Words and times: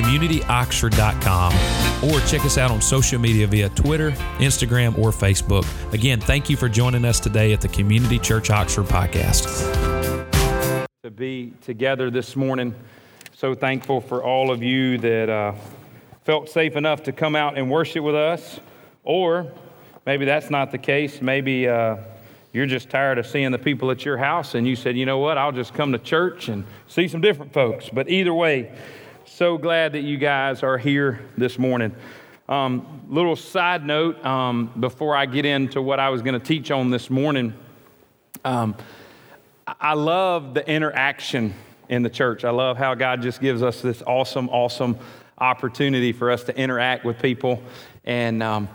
www.communityoxford.com 0.00 1.52
or 2.10 2.20
check 2.26 2.44
us 2.44 2.58
out 2.58 2.70
on 2.70 2.80
social 2.80 3.18
media 3.20 3.46
via 3.46 3.68
Twitter, 3.70 4.12
Instagram, 4.38 4.98
or 4.98 5.10
Facebook. 5.10 5.66
Again, 5.92 6.20
thank 6.20 6.48
you 6.48 6.56
for 6.56 6.68
joining 6.68 7.04
us 7.04 7.20
today 7.20 7.52
at 7.52 7.60
the 7.60 7.68
Community 7.68 8.18
Church 8.18 8.50
Oxford 8.50 8.86
podcast. 8.86 9.46
To 11.02 11.10
be 11.10 11.52
together 11.62 12.10
this 12.10 12.36
morning. 12.36 12.74
So 13.34 13.54
thankful 13.54 14.00
for 14.00 14.22
all 14.22 14.50
of 14.50 14.62
you 14.62 14.98
that 14.98 15.28
uh, 15.28 15.54
felt 16.24 16.48
safe 16.48 16.76
enough 16.76 17.02
to 17.04 17.12
come 17.12 17.36
out 17.36 17.56
and 17.56 17.70
worship 17.70 18.04
with 18.04 18.14
us. 18.14 18.60
Or 19.02 19.50
maybe 20.06 20.24
that's 20.24 20.50
not 20.50 20.70
the 20.70 20.78
case. 20.78 21.22
Maybe 21.22 21.66
uh, 21.68 21.96
you're 22.52 22.66
just 22.66 22.90
tired 22.90 23.18
of 23.18 23.26
seeing 23.26 23.50
the 23.50 23.58
people 23.58 23.90
at 23.90 24.04
your 24.04 24.18
house 24.18 24.54
and 24.54 24.66
you 24.66 24.76
said, 24.76 24.96
you 24.96 25.06
know 25.06 25.18
what, 25.18 25.38
I'll 25.38 25.52
just 25.52 25.72
come 25.72 25.92
to 25.92 25.98
church 25.98 26.48
and 26.48 26.64
see 26.86 27.08
some 27.08 27.20
different 27.20 27.52
folks. 27.52 27.88
But 27.88 28.10
either 28.10 28.34
way, 28.34 28.72
so 29.40 29.56
glad 29.56 29.94
that 29.94 30.02
you 30.02 30.18
guys 30.18 30.62
are 30.62 30.76
here 30.76 31.18
this 31.38 31.58
morning. 31.58 31.96
Um, 32.46 33.06
little 33.08 33.36
side 33.36 33.86
note 33.86 34.22
um, 34.22 34.70
before 34.78 35.16
I 35.16 35.24
get 35.24 35.46
into 35.46 35.80
what 35.80 35.98
I 35.98 36.10
was 36.10 36.20
going 36.20 36.38
to 36.38 36.46
teach 36.46 36.70
on 36.70 36.90
this 36.90 37.08
morning. 37.08 37.54
Um, 38.44 38.76
I 39.66 39.94
love 39.94 40.52
the 40.52 40.68
interaction 40.68 41.54
in 41.88 42.02
the 42.02 42.10
church. 42.10 42.44
I 42.44 42.50
love 42.50 42.76
how 42.76 42.94
God 42.94 43.22
just 43.22 43.40
gives 43.40 43.62
us 43.62 43.80
this 43.80 44.02
awesome, 44.02 44.50
awesome 44.50 44.98
opportunity 45.38 46.12
for 46.12 46.30
us 46.30 46.44
to 46.44 46.54
interact 46.54 47.06
with 47.06 47.18
people. 47.22 47.62
And 48.04 48.42
um, 48.42 48.68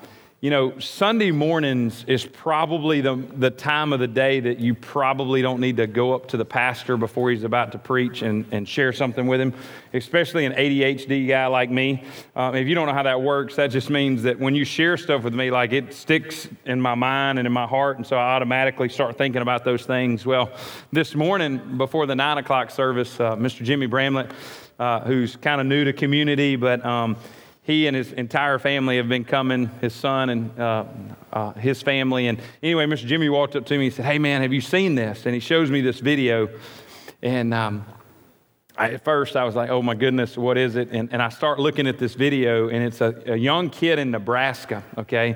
you 0.45 0.51
know, 0.51 0.77
Sunday 0.77 1.31
mornings 1.31 2.05
is 2.05 2.23
probably 2.23 3.01
the, 3.01 3.15
the 3.15 3.49
time 3.49 3.91
of 3.93 3.99
the 3.99 4.07
day 4.07 4.39
that 4.39 4.59
you 4.59 4.75
probably 4.75 5.41
don't 5.41 5.59
need 5.59 5.77
to 5.77 5.88
go 5.88 6.13
up 6.13 6.27
to 6.27 6.38
the 6.38 6.45
pastor 6.45 6.97
before 6.97 7.31
he's 7.31 7.43
about 7.43 7.71
to 7.71 7.79
preach 7.79 8.21
and, 8.21 8.45
and 8.51 8.69
share 8.69 8.93
something 8.93 9.25
with 9.25 9.41
him, 9.41 9.55
especially 9.91 10.45
an 10.45 10.53
ADHD 10.53 11.27
guy 11.27 11.47
like 11.47 11.71
me. 11.71 12.03
Um, 12.35 12.53
if 12.53 12.67
you 12.67 12.75
don't 12.75 12.85
know 12.85 12.93
how 12.93 13.01
that 13.01 13.23
works, 13.23 13.55
that 13.55 13.71
just 13.71 13.89
means 13.89 14.21
that 14.21 14.38
when 14.38 14.53
you 14.53 14.66
share 14.66 14.97
stuff 14.97 15.23
with 15.23 15.33
me, 15.33 15.49
like 15.49 15.73
it 15.73 15.95
sticks 15.95 16.47
in 16.63 16.79
my 16.79 16.93
mind 16.93 17.39
and 17.39 17.47
in 17.47 17.51
my 17.51 17.66
heart, 17.66 17.97
and 17.97 18.05
so 18.05 18.16
I 18.16 18.35
automatically 18.35 18.89
start 18.89 19.17
thinking 19.17 19.41
about 19.41 19.66
those 19.66 19.88
things. 19.88 20.27
Well, 20.27 20.51
this 20.91 21.16
morning 21.16 21.79
before 21.79 22.05
the 22.05 22.16
nine 22.16 22.38
o'clock 22.38 22.69
service, 22.69 23.19
uh, 23.19 23.35
Mr. 23.35 23.63
Jimmy 23.63 23.88
Bramlett, 23.88 24.29
uh, 24.77 24.99
who's 24.99 25.38
kind 25.38 25.59
of 25.59 25.66
new 25.66 25.85
to 25.85 25.93
community, 25.93 26.55
but 26.55 26.85
um, 26.85 27.17
he 27.66 27.88
and 27.88 27.95
his 27.95 28.11
entire 28.11 28.59
family 28.59 28.97
have 28.97 29.09
been 29.09 29.25
coming, 29.25 29.71
his 29.81 29.94
son 29.94 30.30
and 30.30 30.59
uh, 30.59 30.85
uh, 31.33 31.52
his 31.53 31.81
family. 31.81 32.27
And 32.27 32.39
anyway, 32.61 32.85
Mr. 32.85 33.07
Jimmy 33.07 33.27
walked 33.27 33.55
up 33.55 33.66
to 33.66 33.77
me 33.77 33.88
and 33.88 33.94
said, 33.94 34.05
Hey, 34.05 34.19
man, 34.19 34.44
have 34.44 34.53
you 34.53 34.61
seen 34.61 34.94
this? 34.94 35.25
And 35.25 35.33
he 35.33 35.39
shows 35.39 35.72
me 35.72 35.81
this 35.81 35.99
video. 35.99 36.47
And 37.23 37.55
um, 37.55 37.83
I, 38.77 38.91
at 38.91 39.03
first, 39.03 39.35
I 39.35 39.44
was 39.45 39.55
like, 39.55 39.72
Oh 39.72 39.81
my 39.81 39.95
goodness, 39.95 40.38
what 40.38 40.59
is 40.59 40.75
it? 40.75 40.89
And, 40.91 41.11
and 41.11 41.23
I 41.23 41.30
start 41.30 41.57
looking 41.57 41.88
at 41.88 41.97
this 41.97 42.13
video, 42.13 42.69
and 42.69 42.83
it's 42.83 43.02
a, 43.02 43.19
a 43.25 43.35
young 43.35 43.72
kid 43.72 43.97
in 43.97 44.11
Nebraska, 44.11 44.83
okay? 45.00 45.35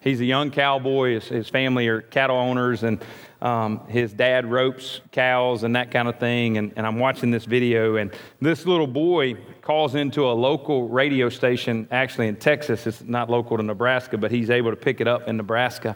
He's 0.00 0.20
a 0.20 0.24
young 0.24 0.50
cowboy. 0.50 1.14
His, 1.14 1.28
his 1.28 1.48
family 1.48 1.86
are 1.86 2.00
cattle 2.00 2.36
owners, 2.36 2.82
and 2.82 3.00
um, 3.40 3.86
his 3.86 4.12
dad 4.12 4.46
ropes 4.46 5.00
cows 5.12 5.62
and 5.62 5.76
that 5.76 5.92
kind 5.92 6.08
of 6.08 6.18
thing. 6.18 6.58
And, 6.58 6.72
and 6.74 6.84
I'm 6.84 6.98
watching 6.98 7.30
this 7.30 7.44
video, 7.44 7.96
and 7.96 8.12
this 8.40 8.66
little 8.66 8.88
boy 8.88 9.34
calls 9.68 9.94
into 9.94 10.26
a 10.26 10.32
local 10.32 10.88
radio 10.88 11.28
station, 11.28 11.86
actually 11.90 12.26
in 12.26 12.36
Texas. 12.36 12.86
It's 12.86 13.02
not 13.02 13.28
local 13.28 13.58
to 13.58 13.62
Nebraska, 13.62 14.16
but 14.16 14.30
he's 14.30 14.48
able 14.48 14.70
to 14.70 14.76
pick 14.78 14.98
it 15.02 15.06
up 15.06 15.28
in 15.28 15.36
Nebraska. 15.36 15.94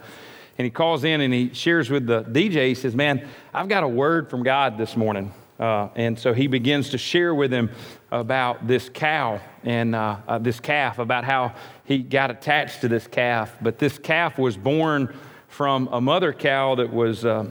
And 0.58 0.66
he 0.66 0.70
calls 0.70 1.04
in 1.04 1.22
and 1.22 1.32
he 1.32 1.54
shares 1.54 1.88
with 1.88 2.06
the 2.06 2.22
DJ. 2.22 2.68
He 2.68 2.74
says, 2.74 2.94
Man, 2.94 3.26
I've 3.54 3.68
got 3.68 3.82
a 3.82 3.88
word 3.88 4.28
from 4.28 4.42
God 4.42 4.76
this 4.76 4.94
morning. 4.94 5.32
Uh, 5.58 5.88
and 5.94 6.18
so 6.18 6.34
he 6.34 6.48
begins 6.48 6.90
to 6.90 6.98
share 6.98 7.34
with 7.34 7.50
him 7.50 7.70
about 8.10 8.66
this 8.66 8.90
cow 8.90 9.40
and 9.64 9.94
uh, 9.94 10.18
uh, 10.28 10.36
this 10.36 10.60
calf, 10.60 10.98
about 10.98 11.24
how 11.24 11.54
he 11.84 11.96
got 11.96 12.30
attached 12.30 12.82
to 12.82 12.88
this 12.88 13.06
calf. 13.06 13.56
But 13.62 13.78
this 13.78 13.96
calf 13.96 14.36
was 14.36 14.54
born 14.54 15.16
from 15.52 15.86
a 15.92 16.00
mother 16.00 16.32
cow 16.32 16.74
that 16.74 16.90
was, 16.90 17.26
uh, 17.26 17.44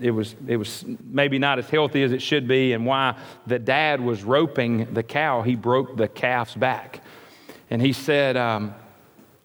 it 0.00 0.10
was, 0.10 0.34
it 0.48 0.56
was 0.56 0.84
maybe 1.04 1.38
not 1.38 1.60
as 1.60 1.70
healthy 1.70 2.02
as 2.02 2.10
it 2.10 2.20
should 2.20 2.48
be, 2.48 2.72
and 2.72 2.84
why 2.84 3.16
the 3.46 3.56
dad 3.56 4.00
was 4.00 4.24
roping 4.24 4.92
the 4.92 5.02
cow, 5.04 5.42
he 5.42 5.54
broke 5.54 5.96
the 5.96 6.08
calf's 6.08 6.56
back. 6.56 7.04
And 7.70 7.80
he 7.80 7.92
said, 7.92 8.36
um, 8.36 8.74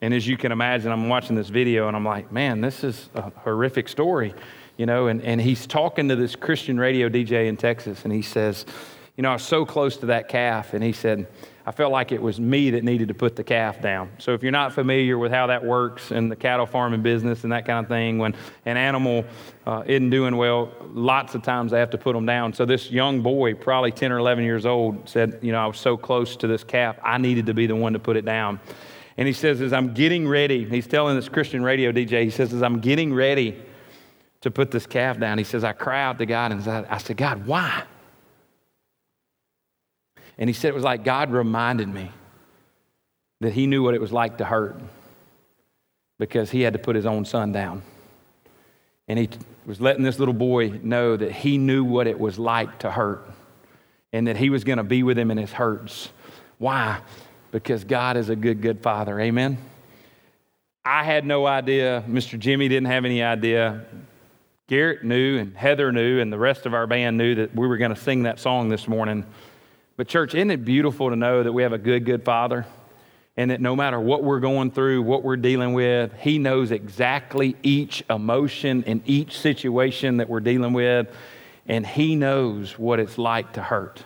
and 0.02 0.16
as 0.16 0.28
you 0.28 0.36
can 0.36 0.52
imagine, 0.52 0.92
I'm 0.92 1.10
watching 1.10 1.36
this 1.36 1.50
video 1.50 1.88
and 1.88 1.96
I'm 1.96 2.04
like, 2.04 2.32
man, 2.32 2.60
this 2.60 2.84
is 2.84 3.08
a 3.14 3.30
horrific 3.44 3.88
story, 3.88 4.34
you 4.78 4.88
know. 4.88 5.06
And, 5.06 5.22
and 5.22 5.40
he's 5.40 5.68
talking 5.68 6.10
to 6.10 6.16
this 6.16 6.36
Christian 6.36 6.80
radio 6.80 7.08
DJ 7.08 7.48
in 7.48 7.56
Texas, 7.56 8.04
and 8.04 8.12
he 8.12 8.24
says, 8.24 8.66
you 9.16 9.22
know, 9.22 9.30
I 9.30 9.34
was 9.34 9.44
so 9.44 9.64
close 9.64 9.98
to 9.98 10.08
that 10.08 10.28
calf. 10.28 10.74
And 10.74 10.84
he 10.84 10.92
said, 10.92 11.28
I 11.66 11.72
felt 11.72 11.92
like 11.92 12.12
it 12.12 12.22
was 12.22 12.40
me 12.40 12.72
that 12.72 12.84
needed 12.84 13.08
to 13.10 13.14
put 13.14 13.36
the 13.36 13.44
calf 13.44 13.82
down. 13.82 14.12
So 14.18 14.34
if 14.34 14.42
you're 14.42 14.52
not 14.52 14.74
familiar 14.74 15.18
with 15.18 15.32
how 15.32 15.48
that 15.48 15.64
works 15.64 16.12
in 16.12 16.28
the 16.28 16.36
cattle 16.36 16.66
farming 16.66 17.02
business 17.04 17.44
and 17.44 17.52
that 17.54 17.66
kind 17.66 17.86
of 17.86 17.90
thing, 17.90 18.18
when 18.18 18.36
an 18.66 18.78
animal 18.78 19.26
uh, 19.66 19.84
isn't 19.86 20.10
doing 20.10 20.38
well, 20.38 20.72
lots 20.92 21.36
of 21.36 21.44
times 21.44 21.72
they 21.72 21.80
have 21.80 21.92
to 21.92 21.98
put 21.98 22.14
them 22.14 22.26
down. 22.26 22.54
So 22.54 22.66
this 22.66 22.90
young 22.90 23.22
boy, 23.22 23.54
probably 23.54 23.92
10 23.92 24.12
or 24.12 24.18
11 24.18 24.44
years 24.44 24.66
old, 24.66 25.08
said, 25.08 25.40
you 25.42 25.52
know, 25.52 25.60
I 25.60 25.68
was 25.68 25.80
so 25.80 25.98
close 25.98 26.36
to 26.38 26.48
this 26.48 26.64
calf, 26.64 26.98
I 27.04 27.18
needed 27.18 27.46
to 27.46 27.54
be 27.54 27.68
the 27.68 27.76
one 27.76 27.94
to 27.94 28.00
put 28.00 28.18
it 28.18 28.26
down. 28.26 28.60
And 29.18 29.28
he 29.28 29.34
says, 29.34 29.62
as 29.62 29.74
I'm 29.74 29.94
getting 29.94 30.28
ready, 30.28 30.68
he's 30.68 30.88
telling 30.88 31.16
this 31.16 31.30
Christian 31.30 31.64
radio 31.64 31.92
DJ, 31.92 32.24
he 32.24 32.32
says, 32.32 32.54
as 32.54 32.64
I'm 32.64 32.80
getting 32.80 33.14
ready 33.14 33.62
to 34.42 34.50
put 34.50 34.72
this 34.72 34.88
calf 34.88 35.20
down, 35.20 35.38
he 35.38 35.44
says, 35.44 35.64
I 35.64 35.74
cry 35.74 36.02
out 36.02 36.18
to 36.18 36.26
God 36.26 36.52
and 36.52 36.68
I 36.68 36.98
said, 36.98 37.18
God, 37.18 37.46
why? 37.46 37.84
And 40.38 40.50
he 40.50 40.54
said 40.54 40.70
it 40.70 40.76
was 40.76 40.84
like 40.84 41.04
God 41.04 41.32
reminded 41.32 41.88
me 41.88 42.12
that 43.42 43.54
he 43.54 43.68
knew 43.68 43.84
what 43.84 43.94
it 43.94 44.02
was 44.02 44.12
like 44.12 44.38
to 44.38 44.46
hurt 44.46 44.80
because 46.20 46.52
he 46.52 46.62
had 46.62 46.74
to 46.74 46.80
put 46.80 46.96
his 46.96 47.06
own 47.06 47.26
son 47.26 47.52
down. 47.52 47.82
And 49.08 49.18
he 49.20 49.30
was 49.66 49.82
letting 49.82 50.04
this 50.04 50.20
little 50.20 50.34
boy 50.34 50.80
know 50.84 51.18
that 51.18 51.32
he 51.32 51.58
knew 51.58 51.84
what 51.84 52.08
it 52.08 52.20
was 52.20 52.40
like 52.40 52.80
to 52.80 52.92
hurt 52.92 53.30
and 54.14 54.28
that 54.28 54.38
he 54.38 54.50
was 54.50 54.64
going 54.64 54.78
to 54.78 54.84
be 54.84 55.04
with 55.04 55.18
him 55.18 55.32
in 55.32 55.38
his 55.38 55.52
hurts. 55.52 56.10
Why? 56.60 57.00
Because 57.52 57.84
God 57.84 58.18
is 58.18 58.30
a 58.30 58.36
good, 58.36 58.62
good 58.62 58.82
father. 58.82 59.20
Amen? 59.20 59.58
I 60.86 61.04
had 61.04 61.26
no 61.26 61.46
idea. 61.46 62.04
Mr. 62.08 62.38
Jimmy 62.38 62.68
didn't 62.68 62.88
have 62.88 63.06
any 63.06 63.22
idea. 63.24 63.86
Garrett 64.68 65.04
knew, 65.04 65.38
and 65.38 65.56
Heather 65.56 65.92
knew, 65.92 66.20
and 66.20 66.32
the 66.32 66.38
rest 66.38 66.66
of 66.66 66.74
our 66.74 66.88
band 66.88 67.18
knew 67.18 67.36
that 67.36 67.56
we 67.56 67.68
were 67.68 67.78
going 67.78 67.94
to 67.94 68.00
sing 68.00 68.24
that 68.24 68.40
song 68.40 68.70
this 68.70 68.88
morning. 68.88 69.26
But, 69.98 70.08
church, 70.08 70.34
isn't 70.34 70.52
it 70.52 70.64
beautiful 70.64 71.10
to 71.10 71.16
know 71.16 71.44
that 71.44 71.52
we 71.52 71.64
have 71.64 71.74
a 71.74 71.78
good, 71.78 72.06
good 72.06 72.24
Father? 72.24 72.66
And 73.38 73.52
that 73.52 73.62
no 73.62 73.76
matter 73.76 74.00
what 74.00 74.24
we're 74.24 74.40
going 74.40 74.72
through, 74.72 75.04
what 75.04 75.24
we're 75.24 75.38
dealing 75.38 75.74
with, 75.74 76.14
He 76.20 76.38
knows 76.38 76.72
exactly 76.72 77.56
each 77.64 78.04
emotion 78.10 78.84
and 78.88 79.02
each 79.06 79.40
situation 79.40 80.18
that 80.18 80.30
we're 80.30 80.42
dealing 80.42 80.74
with, 80.74 81.08
and 81.68 81.86
He 81.86 82.16
knows 82.16 82.78
what 82.78 83.00
it's 83.00 83.18
like 83.18 83.54
to 83.54 83.62
hurt. 83.62 84.04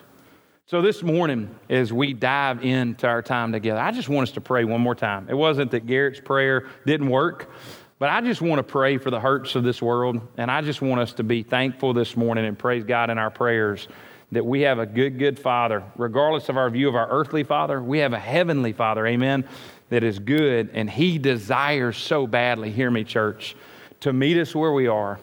So, 0.67 0.81
this 0.81 1.03
morning, 1.03 1.53
as 1.69 1.93
we 1.93 2.13
dive 2.13 2.63
into 2.63 3.07
our 3.07 3.21
time 3.21 3.51
together, 3.51 3.79
I 3.79 3.91
just 3.91 4.09
want 4.09 4.29
us 4.29 4.33
to 4.33 4.41
pray 4.41 4.63
one 4.65 4.81
more 4.81 4.95
time. 4.95 5.27
It 5.29 5.35
wasn't 5.35 5.71
that 5.71 5.85
Garrett's 5.85 6.19
prayer 6.19 6.67
didn't 6.85 7.09
work, 7.09 7.51
but 7.99 8.09
I 8.09 8.21
just 8.21 8.41
want 8.41 8.59
to 8.59 8.63
pray 8.63 8.97
for 8.97 9.11
the 9.11 9.19
hurts 9.19 9.55
of 9.55 9.63
this 9.63 9.81
world, 9.81 10.19
and 10.37 10.49
I 10.49 10.61
just 10.61 10.81
want 10.81 11.01
us 11.01 11.13
to 11.13 11.23
be 11.23 11.43
thankful 11.43 11.93
this 11.93 12.17
morning 12.17 12.45
and 12.45 12.57
praise 12.57 12.83
God 12.83 13.09
in 13.09 13.17
our 13.17 13.31
prayers 13.31 13.87
that 14.31 14.45
we 14.45 14.61
have 14.61 14.79
a 14.79 14.85
good, 14.85 15.19
good 15.19 15.39
Father. 15.39 15.83
Regardless 15.95 16.49
of 16.49 16.57
our 16.57 16.69
view 16.69 16.89
of 16.89 16.95
our 16.95 17.09
earthly 17.09 17.43
Father, 17.43 17.81
we 17.81 17.99
have 17.99 18.13
a 18.13 18.19
heavenly 18.19 18.73
Father, 18.73 19.05
amen, 19.05 19.47
that 19.89 20.03
is 20.03 20.19
good. 20.19 20.69
And 20.73 20.89
He 20.89 21.17
desires 21.17 21.97
so 21.97 22.27
badly, 22.27 22.71
hear 22.71 22.89
me, 22.89 23.03
church, 23.03 23.55
to 24.01 24.13
meet 24.13 24.37
us 24.37 24.55
where 24.55 24.71
we 24.71 24.87
are 24.87 25.19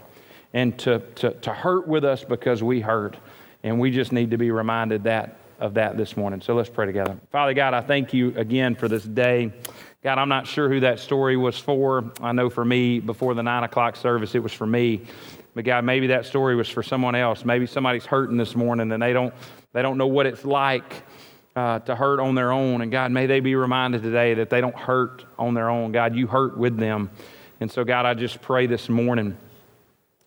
and 0.55 0.79
to, 0.81 1.01
to, 1.17 1.33
to 1.33 1.53
hurt 1.53 1.89
with 1.89 2.05
us 2.05 2.25
because 2.25 2.63
we 2.63 2.81
hurt. 2.81 3.17
And 3.63 3.79
we 3.79 3.91
just 3.91 4.13
need 4.13 4.31
to 4.33 4.39
be 4.39 4.51
reminded 4.51 5.05
that 5.05 5.39
of 5.63 5.75
that 5.75 5.97
this 5.97 6.17
morning. 6.17 6.41
So 6.41 6.55
let's 6.55 6.69
pray 6.69 6.87
together. 6.87 7.17
Father 7.31 7.55
God, 7.55 7.73
I 7.73 7.81
thank 7.81 8.13
you 8.13 8.37
again 8.37 8.75
for 8.75 8.89
this 8.89 9.05
day. 9.05 9.53
God, 10.03 10.19
I'm 10.19 10.29
not 10.29 10.49
sure 10.49 10.69
who 10.69 10.81
that 10.81 10.99
story 10.99 11.37
was 11.37 11.57
for. 11.57 12.11
I 12.21 12.33
know 12.33 12.51
for 12.51 12.65
me, 12.65 12.99
before 12.99 13.35
the 13.35 13.43
nine 13.45 13.63
o'clock 13.63 13.95
service, 13.95 14.35
it 14.35 14.41
was 14.41 14.53
for 14.53 14.67
me. 14.67 15.03
But 15.55 15.65
God, 15.65 15.85
maybe 15.85 16.09
that 16.09 16.25
story 16.25 16.57
was 16.57 16.69
for 16.69 16.83
someone 16.83 17.15
else. 17.15 17.45
Maybe 17.45 17.67
somebody's 17.67 18.07
hurting 18.07 18.37
this 18.37 18.57
morning 18.57 18.91
and 18.93 19.03
they 19.03 19.13
don't, 19.13 19.35
they 19.73 19.83
don't 19.83 19.99
know 19.99 20.07
what 20.07 20.27
it's 20.27 20.45
like 20.45 21.03
uh, 21.55 21.81
to 21.81 21.95
hurt 21.95 22.21
on 22.21 22.35
their 22.35 22.53
own. 22.53 22.81
And 22.81 22.91
God, 22.91 23.13
may 23.13 23.27
they 23.27 23.41
be 23.41 23.55
reminded 23.55 24.03
today 24.03 24.35
that 24.35 24.49
they 24.49 24.61
don't 24.61 24.77
hurt 24.77 25.25
on 25.39 25.55
their 25.55 25.69
own. 25.69 25.93
God, 25.93 26.17
you 26.17 26.27
hurt 26.27 26.57
with 26.57 26.79
them. 26.79 27.11
And 27.61 27.71
so, 27.71 27.85
God, 27.85 28.07
I 28.07 28.15
just 28.15 28.41
pray 28.41 28.67
this 28.67 28.89
morning 28.89 29.37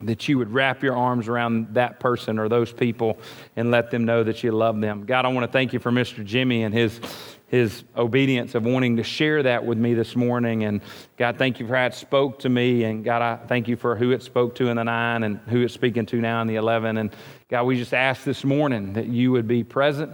that 0.02 0.28
you 0.28 0.38
would 0.38 0.54
wrap 0.54 0.84
your 0.84 0.96
arms 0.96 1.28
around 1.28 1.74
that 1.74 2.00
person 2.00 2.38
or 2.38 2.48
those 2.48 2.72
people 2.72 3.18
and 3.56 3.72
let 3.72 3.92
them 3.92 4.06
know 4.06 4.24
that 4.24 4.44
you 4.44 4.52
love 4.52 4.80
them. 4.80 5.06
God, 5.06 5.26
I 5.26 5.30
want 5.30 5.46
to 5.46 5.52
thank 5.52 5.74
you 5.74 5.80
for 5.80 5.92
Mr. 5.92 6.24
Jimmy 6.24 6.64
and 6.64 6.74
his 6.74 7.00
his 7.48 7.84
obedience 7.96 8.56
of 8.56 8.66
wanting 8.66 8.98
to 8.98 9.04
share 9.04 9.44
that 9.44 9.66
with 9.66 9.78
me 9.78 9.94
this 9.94 10.16
morning. 10.16 10.64
And 10.64 10.82
God, 11.18 11.38
thank 11.38 11.60
you 11.60 11.68
for 11.68 11.76
how 11.76 11.86
it 11.86 11.94
spoke 11.94 12.40
to 12.40 12.50
me. 12.50 12.84
And 12.84 13.04
God, 13.04 13.22
I 13.22 13.38
thank 13.46 13.68
you 13.68 13.76
for 13.76 13.96
who 13.96 14.12
it 14.12 14.24
spoke 14.24 14.56
to 14.56 14.68
in 14.68 14.78
the 14.78 14.84
nine 14.84 15.24
and 15.24 15.40
who 15.48 15.62
it's 15.62 15.74
speaking 15.74 16.06
to 16.08 16.20
now 16.20 16.42
in 16.42 16.48
the 16.48 16.56
11. 16.56 16.98
And 16.98 17.16
God, 17.50 17.64
we 17.64 17.78
just 17.78 17.94
ask 17.94 18.24
this 18.24 18.44
morning 18.44 18.94
that 18.94 19.06
you 19.06 19.32
would 19.32 19.48
be 19.48 19.64
present, 19.64 20.12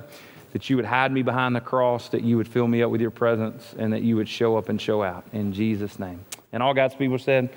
that 0.52 0.70
you 0.70 0.76
would 0.76 0.86
hide 0.86 1.12
me 1.12 1.22
behind 1.22 1.56
the 1.56 1.62
cross, 1.62 2.10
that 2.10 2.24
you 2.24 2.36
would 2.36 2.48
fill 2.48 2.68
me 2.68 2.84
up 2.84 2.92
with 2.92 3.00
your 3.00 3.12
presence, 3.12 3.74
and 3.78 3.94
that 3.94 4.02
you 4.02 4.18
would 4.18 4.28
show 4.28 4.58
up 4.58 4.68
and 4.68 4.82
show 4.82 5.02
out. 5.02 5.24
In 5.32 5.54
Jesus' 5.54 5.98
name. 5.98 6.26
And 6.52 6.62
all 6.62 6.74
God's 6.74 6.96
people 6.96 7.18
said, 7.18 7.50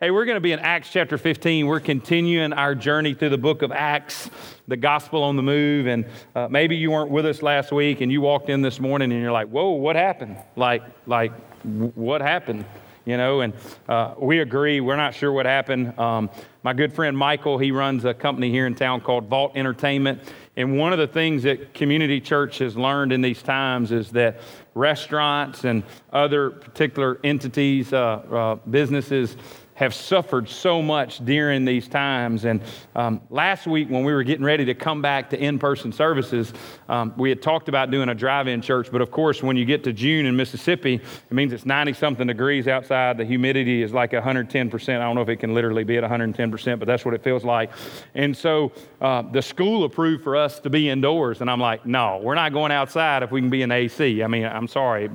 Hey, 0.00 0.10
we're 0.10 0.24
going 0.24 0.34
to 0.34 0.40
be 0.40 0.50
in 0.50 0.58
Acts 0.58 0.90
chapter 0.90 1.16
15. 1.16 1.68
We're 1.68 1.78
continuing 1.78 2.52
our 2.52 2.74
journey 2.74 3.14
through 3.14 3.28
the 3.28 3.38
book 3.38 3.62
of 3.62 3.70
Acts, 3.70 4.28
the 4.66 4.76
gospel 4.76 5.22
on 5.22 5.36
the 5.36 5.42
move. 5.42 5.86
And 5.86 6.06
uh, 6.34 6.48
maybe 6.50 6.74
you 6.74 6.90
weren't 6.90 7.12
with 7.12 7.24
us 7.24 7.42
last 7.42 7.70
week 7.70 8.00
and 8.00 8.10
you 8.10 8.20
walked 8.20 8.50
in 8.50 8.60
this 8.60 8.80
morning 8.80 9.12
and 9.12 9.22
you're 9.22 9.30
like, 9.30 9.46
whoa, 9.46 9.70
what 9.70 9.94
happened? 9.94 10.36
Like, 10.56 10.82
like, 11.06 11.32
what 11.62 12.22
happened? 12.22 12.64
You 13.04 13.18
know, 13.18 13.42
and 13.42 13.52
uh, 13.88 14.14
we 14.18 14.40
agree. 14.40 14.80
We're 14.80 14.96
not 14.96 15.14
sure 15.14 15.30
what 15.30 15.46
happened. 15.46 15.96
Um, 15.96 16.28
my 16.64 16.72
good 16.72 16.92
friend 16.92 17.16
Michael, 17.16 17.58
he 17.58 17.70
runs 17.70 18.04
a 18.04 18.14
company 18.14 18.50
here 18.50 18.66
in 18.66 18.74
town 18.74 19.00
called 19.00 19.28
Vault 19.28 19.52
Entertainment. 19.54 20.22
And 20.56 20.76
one 20.76 20.92
of 20.92 20.98
the 20.98 21.06
things 21.06 21.44
that 21.44 21.72
Community 21.72 22.20
Church 22.20 22.58
has 22.58 22.76
learned 22.76 23.12
in 23.12 23.20
these 23.20 23.42
times 23.42 23.92
is 23.92 24.10
that 24.10 24.40
restaurants 24.74 25.62
and 25.62 25.84
other 26.12 26.50
particular 26.50 27.20
entities, 27.22 27.92
uh, 27.92 27.96
uh 27.98 28.54
businesses, 28.68 29.36
have 29.74 29.92
suffered 29.92 30.48
so 30.48 30.80
much 30.80 31.24
during 31.24 31.64
these 31.64 31.88
times. 31.88 32.44
And 32.44 32.62
um, 32.94 33.20
last 33.28 33.66
week, 33.66 33.88
when 33.88 34.04
we 34.04 34.12
were 34.12 34.22
getting 34.22 34.44
ready 34.44 34.64
to 34.66 34.74
come 34.74 35.02
back 35.02 35.30
to 35.30 35.38
in 35.38 35.58
person 35.58 35.92
services, 35.92 36.52
um, 36.88 37.14
we 37.16 37.28
had 37.28 37.42
talked 37.42 37.68
about 37.68 37.90
doing 37.90 38.08
a 38.08 38.14
drive 38.14 38.48
in 38.48 38.60
church. 38.60 38.90
But 38.90 39.00
of 39.00 39.10
course, 39.10 39.42
when 39.42 39.56
you 39.56 39.64
get 39.64 39.84
to 39.84 39.92
June 39.92 40.26
in 40.26 40.36
Mississippi, 40.36 40.94
it 40.94 41.32
means 41.32 41.52
it's 41.52 41.66
90 41.66 41.92
something 41.94 42.26
degrees 42.26 42.68
outside. 42.68 43.18
The 43.18 43.24
humidity 43.24 43.82
is 43.82 43.92
like 43.92 44.12
110%. 44.12 44.88
I 44.88 44.98
don't 44.98 45.14
know 45.14 45.22
if 45.22 45.28
it 45.28 45.36
can 45.36 45.54
literally 45.54 45.84
be 45.84 45.96
at 45.96 46.04
110%, 46.04 46.78
but 46.78 46.86
that's 46.86 47.04
what 47.04 47.14
it 47.14 47.22
feels 47.22 47.44
like. 47.44 47.70
And 48.14 48.36
so 48.36 48.72
uh, 49.00 49.22
the 49.22 49.42
school 49.42 49.84
approved 49.84 50.22
for 50.22 50.36
us 50.36 50.60
to 50.60 50.70
be 50.70 50.88
indoors. 50.88 51.40
And 51.40 51.50
I'm 51.50 51.60
like, 51.60 51.86
no, 51.86 52.20
we're 52.22 52.34
not 52.34 52.52
going 52.52 52.72
outside 52.72 53.22
if 53.22 53.30
we 53.30 53.40
can 53.40 53.50
be 53.50 53.62
in 53.62 53.70
AC. 53.70 54.22
I 54.22 54.26
mean, 54.26 54.44
I'm 54.44 54.68
sorry, 54.68 55.10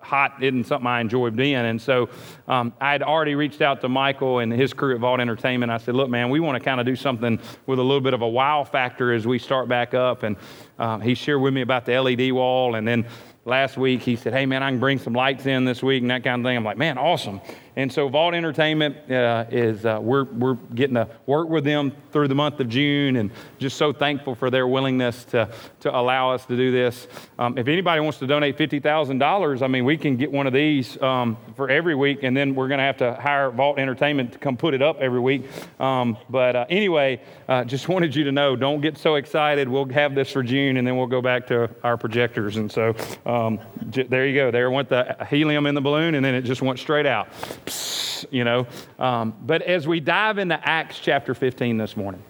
hot 0.00 0.42
isn't 0.42 0.64
something 0.64 0.86
I 0.86 1.00
enjoy 1.00 1.30
being. 1.30 1.54
And 1.54 1.80
so 1.80 2.08
um, 2.48 2.72
I 2.80 2.92
had 2.92 3.02
already 3.02 3.34
reached 3.34 3.62
out 3.62 3.80
to 3.82 3.88
Michael 3.88 4.40
and 4.40 4.52
his 4.52 4.72
crew 4.72 4.94
at 4.94 5.00
Vault 5.00 5.20
Entertainment. 5.20 5.70
I 5.70 5.78
said, 5.78 5.94
look, 5.94 6.10
man, 6.10 6.30
we 6.30 6.40
want 6.40 6.58
to 6.58 6.64
kind 6.64 6.80
of 6.80 6.86
do 6.86 6.96
something 6.96 7.38
with 7.66 7.78
a 7.78 7.82
little 7.82 8.00
bit 8.00 8.14
of 8.14 8.22
a 8.22 8.28
wow 8.28 8.64
factor 8.64 9.12
as 9.12 9.26
we 9.26 9.38
start 9.38 9.68
back 9.68 9.94
up. 9.94 10.22
And 10.22 10.36
um, 10.78 11.00
he 11.00 11.11
shared 11.14 11.40
with 11.40 11.54
me 11.54 11.60
about 11.60 11.86
the 11.86 11.98
LED 11.98 12.32
wall. 12.32 12.74
And 12.74 12.86
then 12.86 13.06
last 13.44 13.76
week 13.76 14.02
he 14.02 14.16
said, 14.16 14.32
hey, 14.32 14.46
man, 14.46 14.62
I 14.62 14.70
can 14.70 14.80
bring 14.80 14.98
some 14.98 15.12
lights 15.12 15.46
in 15.46 15.64
this 15.64 15.82
week 15.82 16.02
and 16.02 16.10
that 16.10 16.24
kind 16.24 16.40
of 16.40 16.48
thing. 16.48 16.56
I'm 16.56 16.64
like, 16.64 16.78
man, 16.78 16.98
awesome. 16.98 17.40
And 17.74 17.90
so 17.90 18.08
Vault 18.08 18.34
Entertainment 18.34 19.10
uh, 19.10 19.46
is, 19.50 19.86
uh, 19.86 19.98
we're, 20.00 20.24
we're 20.24 20.56
getting 20.74 20.94
to 20.96 21.08
work 21.24 21.48
with 21.48 21.64
them 21.64 21.92
through 22.10 22.28
the 22.28 22.34
month 22.34 22.60
of 22.60 22.68
June 22.68 23.16
and 23.16 23.30
just 23.58 23.78
so 23.78 23.94
thankful 23.94 24.34
for 24.34 24.50
their 24.50 24.66
willingness 24.66 25.24
to, 25.26 25.48
to 25.80 25.96
allow 25.96 26.32
us 26.32 26.44
to 26.46 26.56
do 26.56 26.70
this. 26.70 27.08
Um, 27.38 27.56
if 27.56 27.68
anybody 27.68 28.02
wants 28.02 28.18
to 28.18 28.26
donate 28.26 28.58
$50,000, 28.58 29.62
I 29.62 29.66
mean, 29.68 29.86
we 29.86 29.96
can 29.96 30.16
get 30.16 30.30
one 30.30 30.46
of 30.46 30.52
these 30.52 31.00
um, 31.00 31.38
for 31.56 31.70
every 31.70 31.94
week 31.94 32.24
and 32.24 32.36
then 32.36 32.54
we're 32.54 32.68
going 32.68 32.78
to 32.78 32.84
have 32.84 32.98
to 32.98 33.14
hire 33.14 33.50
Vault 33.50 33.78
Entertainment 33.78 34.32
to 34.32 34.38
come 34.38 34.58
put 34.58 34.74
it 34.74 34.82
up 34.82 35.00
every 35.00 35.20
week. 35.20 35.44
Um, 35.80 36.18
but 36.28 36.54
uh, 36.54 36.66
anyway, 36.68 37.22
uh, 37.48 37.64
just 37.64 37.88
wanted 37.88 38.14
you 38.14 38.24
to 38.24 38.32
know, 38.32 38.54
don't 38.54 38.82
get 38.82 38.98
so 38.98 39.14
excited. 39.14 39.66
We'll 39.66 39.88
have 39.88 40.14
this 40.14 40.30
for 40.30 40.42
June 40.42 40.76
and 40.76 40.86
then 40.86 40.98
we'll 40.98 41.06
go 41.06 41.22
back 41.22 41.46
to 41.46 41.70
our 41.82 41.96
projectors. 41.96 42.58
And 42.58 42.70
so 42.70 42.94
um, 43.24 43.60
j- 43.88 44.02
there 44.02 44.26
you 44.26 44.34
go. 44.34 44.50
There 44.50 44.70
went 44.70 44.90
the 44.90 45.16
helium 45.30 45.66
in 45.66 45.74
the 45.74 45.80
balloon 45.80 46.16
and 46.16 46.24
then 46.24 46.34
it 46.34 46.42
just 46.42 46.60
went 46.60 46.78
straight 46.78 47.06
out 47.06 47.28
you 48.30 48.44
know. 48.44 48.66
Um, 48.98 49.34
but 49.44 49.62
as 49.62 49.86
we 49.86 50.00
dive 50.00 50.38
into 50.38 50.58
Acts 50.66 50.98
chapter 50.98 51.34
15 51.34 51.76
this 51.76 51.96
morning, 51.96 52.22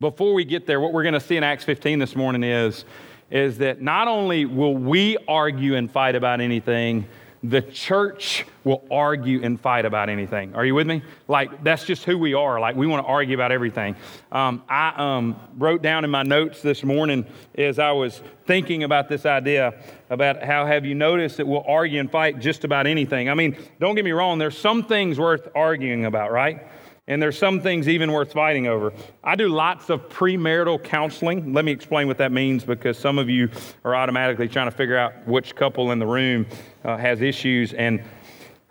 before 0.00 0.34
we 0.34 0.44
get 0.44 0.66
there, 0.66 0.80
what 0.80 0.92
we're 0.92 1.02
going 1.02 1.14
to 1.14 1.20
see 1.20 1.36
in 1.36 1.44
Acts 1.44 1.64
15 1.64 1.98
this 1.98 2.14
morning 2.14 2.42
is, 2.42 2.84
is 3.30 3.58
that 3.58 3.80
not 3.80 4.08
only 4.08 4.44
will 4.44 4.76
we 4.76 5.16
argue 5.26 5.74
and 5.74 5.90
fight 5.90 6.14
about 6.14 6.40
anything, 6.40 7.06
the 7.50 7.62
church 7.62 8.44
will 8.64 8.84
argue 8.90 9.42
and 9.42 9.60
fight 9.60 9.84
about 9.84 10.08
anything. 10.08 10.54
Are 10.54 10.64
you 10.64 10.74
with 10.74 10.86
me? 10.86 11.02
Like, 11.28 11.62
that's 11.62 11.84
just 11.84 12.04
who 12.04 12.18
we 12.18 12.34
are. 12.34 12.58
Like, 12.58 12.74
we 12.74 12.86
want 12.86 13.04
to 13.04 13.08
argue 13.08 13.36
about 13.36 13.52
everything. 13.52 13.94
Um, 14.32 14.64
I 14.68 14.92
um, 14.96 15.36
wrote 15.56 15.82
down 15.82 16.04
in 16.04 16.10
my 16.10 16.24
notes 16.24 16.62
this 16.62 16.82
morning 16.82 17.24
as 17.56 17.78
I 17.78 17.92
was 17.92 18.20
thinking 18.46 18.82
about 18.82 19.08
this 19.08 19.26
idea 19.26 19.74
about 20.10 20.42
how 20.42 20.66
have 20.66 20.84
you 20.84 20.94
noticed 20.94 21.36
that 21.36 21.46
we'll 21.46 21.64
argue 21.66 22.00
and 22.00 22.10
fight 22.10 22.40
just 22.40 22.64
about 22.64 22.86
anything. 22.86 23.28
I 23.28 23.34
mean, 23.34 23.56
don't 23.80 23.94
get 23.94 24.04
me 24.04 24.12
wrong, 24.12 24.38
there's 24.38 24.58
some 24.58 24.84
things 24.84 25.18
worth 25.18 25.48
arguing 25.54 26.04
about, 26.04 26.32
right? 26.32 26.66
And 27.08 27.22
there's 27.22 27.38
some 27.38 27.60
things 27.60 27.88
even 27.88 28.10
worth 28.10 28.32
fighting 28.32 28.66
over. 28.66 28.92
I 29.22 29.36
do 29.36 29.48
lots 29.48 29.90
of 29.90 30.08
premarital 30.08 30.82
counseling. 30.82 31.52
Let 31.52 31.64
me 31.64 31.70
explain 31.70 32.08
what 32.08 32.18
that 32.18 32.32
means 32.32 32.64
because 32.64 32.98
some 32.98 33.18
of 33.18 33.30
you 33.30 33.48
are 33.84 33.94
automatically 33.94 34.48
trying 34.48 34.68
to 34.68 34.76
figure 34.76 34.96
out 34.96 35.12
which 35.24 35.54
couple 35.54 35.92
in 35.92 36.00
the 36.00 36.06
room 36.06 36.46
uh, 36.84 36.96
has 36.96 37.20
issues. 37.20 37.74
And 37.74 38.02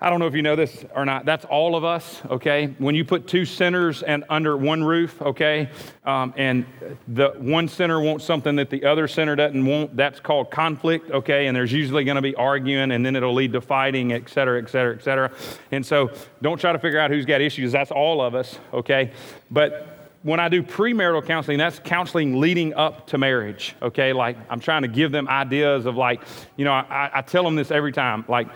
I 0.05 0.11
don't 0.11 0.19
know 0.19 0.27
if 0.27 0.35
you 0.35 0.43
know 0.43 0.55
this 0.55 0.85
or 0.93 1.03
not. 1.03 1.25
That's 1.25 1.45
all 1.45 1.75
of 1.75 1.83
us, 1.83 2.21
okay? 2.29 2.67
When 2.77 2.93
you 2.93 3.03
put 3.03 3.25
two 3.25 3.43
sinners 3.43 4.03
and 4.03 4.23
under 4.29 4.55
one 4.55 4.83
roof, 4.83 5.19
okay, 5.19 5.67
um, 6.03 6.31
and 6.37 6.63
the 7.07 7.29
one 7.39 7.67
sinner 7.67 7.99
wants 7.99 8.23
something 8.23 8.55
that 8.57 8.69
the 8.69 8.85
other 8.85 9.07
sinner 9.07 9.35
doesn't 9.35 9.65
want, 9.65 9.97
that's 9.97 10.19
called 10.19 10.51
conflict, 10.51 11.09
okay? 11.09 11.47
And 11.47 11.57
there's 11.57 11.73
usually 11.73 12.03
going 12.03 12.17
to 12.17 12.21
be 12.21 12.35
arguing, 12.35 12.91
and 12.91 13.03
then 13.03 13.15
it'll 13.15 13.33
lead 13.33 13.53
to 13.53 13.61
fighting, 13.61 14.13
et 14.13 14.29
cetera, 14.29 14.61
et 14.61 14.69
cetera, 14.69 14.93
et 14.93 15.01
cetera. 15.01 15.31
And 15.71 15.83
so, 15.83 16.11
don't 16.39 16.61
try 16.61 16.71
to 16.71 16.77
figure 16.77 16.99
out 16.99 17.09
who's 17.09 17.25
got 17.25 17.41
issues. 17.41 17.71
That's 17.71 17.89
all 17.89 18.21
of 18.21 18.35
us, 18.35 18.59
okay? 18.75 19.11
But 19.49 20.11
when 20.21 20.39
I 20.39 20.49
do 20.49 20.61
premarital 20.61 21.25
counseling, 21.25 21.57
that's 21.57 21.79
counseling 21.79 22.39
leading 22.39 22.75
up 22.75 23.07
to 23.07 23.17
marriage, 23.17 23.75
okay? 23.81 24.13
Like, 24.13 24.37
I'm 24.51 24.59
trying 24.59 24.83
to 24.83 24.87
give 24.87 25.11
them 25.11 25.27
ideas 25.27 25.87
of, 25.87 25.95
like, 25.95 26.21
you 26.57 26.65
know, 26.65 26.73
I, 26.73 27.09
I 27.11 27.21
tell 27.23 27.43
them 27.43 27.55
this 27.55 27.71
every 27.71 27.91
time, 27.91 28.23
like 28.27 28.49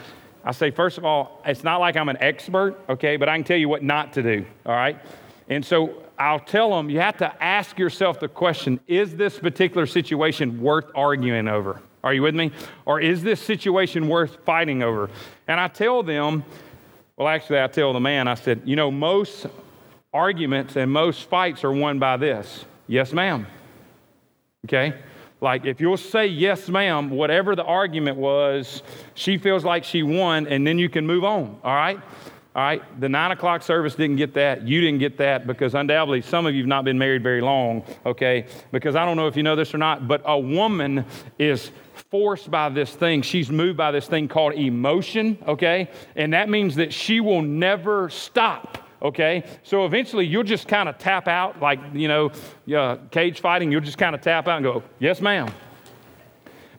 I 0.44 0.52
say, 0.52 0.72
first 0.72 0.98
of 0.98 1.06
all, 1.06 1.42
it's 1.46 1.64
not 1.64 1.80
like 1.80 1.96
I'm 1.96 2.10
an 2.10 2.18
expert, 2.22 2.78
okay, 2.88 3.18
but 3.18 3.28
I 3.30 3.36
can 3.36 3.44
tell 3.44 3.58
you 3.58 3.70
what 3.70 3.84
not 3.84 4.14
to 4.14 4.24
do, 4.24 4.46
all 4.66 4.74
right? 4.74 4.98
And 5.50 5.66
so 5.66 6.04
I'll 6.18 6.40
tell 6.40 6.76
them 6.76 6.90
you 6.90 7.00
have 7.00 7.18
to 7.18 7.44
ask 7.44 7.78
yourself 7.78 8.20
the 8.20 8.28
question 8.28 8.80
is 8.88 9.16
this 9.16 9.38
particular 9.40 9.86
situation 9.86 10.62
worth 10.62 10.86
arguing 10.96 11.48
over? 11.48 11.82
Are 12.04 12.14
you 12.14 12.22
with 12.22 12.36
me? 12.36 12.52
Or 12.86 13.02
is 13.02 13.24
this 13.24 13.42
situation 13.42 14.08
worth 14.08 14.38
fighting 14.46 14.84
over? 14.84 15.10
And 15.48 15.60
I 15.60 15.68
tell 15.68 16.04
them, 16.04 16.46
well, 17.18 17.28
actually, 17.28 17.62
I 17.62 17.68
tell 17.68 17.92
the 17.92 18.00
man, 18.00 18.28
I 18.28 18.36
said, 18.36 18.62
you 18.64 18.78
know, 18.78 18.90
most 18.90 19.48
arguments 20.14 20.78
and 20.78 20.92
most 20.92 21.26
fights 21.26 21.64
are 21.64 21.72
won 21.72 22.00
by 22.00 22.18
this 22.18 22.66
yes, 22.90 23.14
ma'am. 23.14 23.48
Okay? 24.66 24.94
Like, 25.42 25.66
if 25.66 25.80
you'll 25.80 25.98
say 25.98 26.28
yes, 26.28 26.68
ma'am, 26.68 27.10
whatever 27.10 27.56
the 27.56 27.64
argument 27.64 28.18
was, 28.18 28.84
she 29.14 29.38
feels 29.38 29.64
like 29.64 29.84
she 29.84 30.04
won, 30.04 30.48
and 30.48 30.68
then 30.68 30.78
you 30.78 30.90
can 30.90 31.08
move 31.08 31.24
on, 31.24 31.58
all 31.64 31.76
right? 31.76 32.00
All 32.56 32.64
right, 32.64 33.00
the 33.00 33.08
nine 33.08 33.32
o'clock 33.32 33.62
service 33.62 33.96
didn't 33.96 34.18
get 34.18 34.34
that. 34.34 34.68
You 34.68 34.82
didn't 34.82 35.00
get 35.00 35.18
that 35.18 35.48
because 35.48 35.76
undoubtedly 35.76 36.22
some 36.22 36.46
of 36.46 36.56
you 36.56 36.64
have 36.64 36.68
not 36.68 36.84
been 36.84 36.98
married 36.98 37.24
very 37.24 37.42
long, 37.42 37.86
okay? 38.06 38.48
Because 38.72 38.96
I 38.96 39.06
don't 39.06 39.16
know 39.16 39.28
if 39.28 39.38
you 39.38 39.44
know 39.44 39.56
this 39.56 39.74
or 39.74 39.78
not, 39.78 40.08
but 40.08 40.24
a 40.26 40.38
woman 40.38 41.06
is 41.38 41.72
forced 42.10 42.50
by 42.50 42.68
this 42.70 42.94
thing. 42.94 43.22
She's 43.22 43.50
moved 43.52 43.78
by 43.78 43.92
this 43.92 44.08
thing 44.08 44.28
called 44.28 44.56
emotion, 44.56 45.38
okay? 45.48 45.90
And 46.16 46.34
that 46.34 46.50
means 46.50 46.76
that 46.76 46.92
she 46.92 47.22
will 47.22 47.44
never 47.44 48.10
stop 48.10 48.89
okay? 49.02 49.44
So 49.64 49.86
eventually 49.86 50.26
you'll 50.26 50.44
just 50.44 50.68
kind 50.68 50.90
of 50.90 50.98
tap 50.98 51.28
out, 51.28 51.62
like, 51.62 51.80
you 51.94 52.08
know, 52.08 52.32
uh, 52.76 52.98
cage 53.12 53.42
fighting, 53.42 53.72
you'll 53.72 53.82
just 53.82 53.98
kind 53.98 54.16
of 54.16 54.22
tap 54.22 54.48
out 54.48 54.58
and 54.58 54.64
go, 54.64 54.84
yes, 55.00 55.22
ma'am. 55.22 55.52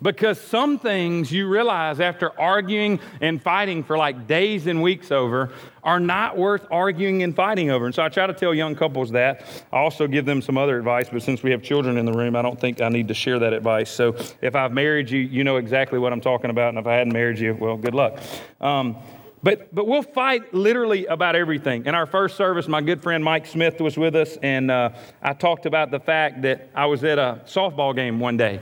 Because 0.02 0.40
some 0.40 0.78
things 0.78 1.30
you 1.30 1.46
realize 1.46 2.00
after 2.00 2.38
arguing 2.40 3.00
and 3.20 3.42
fighting 3.42 3.84
for 3.84 3.98
like 3.98 4.26
days 4.26 4.66
and 4.66 4.82
weeks 4.82 5.12
over 5.12 5.50
are 5.84 6.00
not 6.00 6.38
worth 6.38 6.66
arguing 6.70 7.22
and 7.22 7.36
fighting 7.36 7.70
over. 7.70 7.84
And 7.84 7.94
so 7.94 8.02
I 8.02 8.08
try 8.08 8.26
to 8.26 8.32
tell 8.32 8.54
young 8.54 8.74
couples 8.74 9.10
that. 9.10 9.44
I 9.70 9.76
also 9.76 10.06
give 10.06 10.24
them 10.24 10.40
some 10.40 10.56
other 10.56 10.78
advice, 10.78 11.10
but 11.12 11.22
since 11.22 11.42
we 11.42 11.50
have 11.50 11.62
children 11.62 11.98
in 11.98 12.06
the 12.06 12.14
room, 12.14 12.34
I 12.34 12.40
don't 12.40 12.58
think 12.58 12.80
I 12.80 12.88
need 12.88 13.08
to 13.08 13.14
share 13.14 13.38
that 13.40 13.52
advice. 13.52 13.90
So 13.90 14.16
if 14.40 14.54
I've 14.54 14.72
married 14.72 15.10
you, 15.10 15.20
you 15.20 15.44
know 15.44 15.58
exactly 15.58 15.98
what 15.98 16.14
I'm 16.14 16.22
talking 16.22 16.48
about. 16.48 16.70
And 16.70 16.78
if 16.78 16.86
I 16.86 16.94
hadn't 16.94 17.12
married 17.12 17.38
you, 17.38 17.54
well, 17.60 17.76
good 17.76 17.94
luck. 17.94 18.20
Um, 18.58 18.96
but, 19.42 19.74
but 19.74 19.86
we'll 19.86 20.02
fight 20.02 20.52
literally 20.52 21.06
about 21.06 21.34
everything. 21.34 21.86
In 21.86 21.94
our 21.94 22.06
first 22.06 22.36
service, 22.36 22.68
my 22.68 22.82
good 22.82 23.02
friend 23.02 23.24
Mike 23.24 23.46
Smith 23.46 23.80
was 23.80 23.96
with 23.96 24.14
us, 24.14 24.36
and 24.42 24.70
uh, 24.70 24.90
I 25.22 25.32
talked 25.32 25.64
about 25.64 25.90
the 25.90 26.00
fact 26.00 26.42
that 26.42 26.68
I 26.74 26.86
was 26.86 27.04
at 27.04 27.18
a 27.18 27.40
softball 27.46 27.94
game 27.94 28.20
one 28.20 28.36
day. 28.36 28.60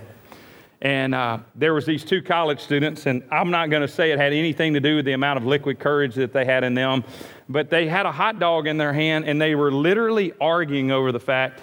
And 0.80 1.12
uh, 1.12 1.38
there 1.56 1.74
was 1.74 1.84
these 1.84 2.04
two 2.04 2.22
college 2.22 2.60
students, 2.60 3.06
and 3.06 3.24
I'm 3.32 3.50
not 3.50 3.70
going 3.70 3.82
to 3.82 3.88
say 3.88 4.12
it 4.12 4.18
had 4.20 4.32
anything 4.32 4.74
to 4.74 4.80
do 4.80 4.96
with 4.96 5.04
the 5.04 5.12
amount 5.12 5.38
of 5.38 5.44
liquid 5.44 5.80
courage 5.80 6.14
that 6.14 6.32
they 6.32 6.44
had 6.44 6.62
in 6.62 6.74
them, 6.74 7.02
but 7.48 7.70
they 7.70 7.88
had 7.88 8.06
a 8.06 8.12
hot 8.12 8.38
dog 8.38 8.68
in 8.68 8.78
their 8.78 8.92
hand, 8.92 9.24
and 9.24 9.40
they 9.40 9.56
were 9.56 9.72
literally 9.72 10.32
arguing 10.40 10.92
over 10.92 11.10
the 11.10 11.18
fact 11.18 11.60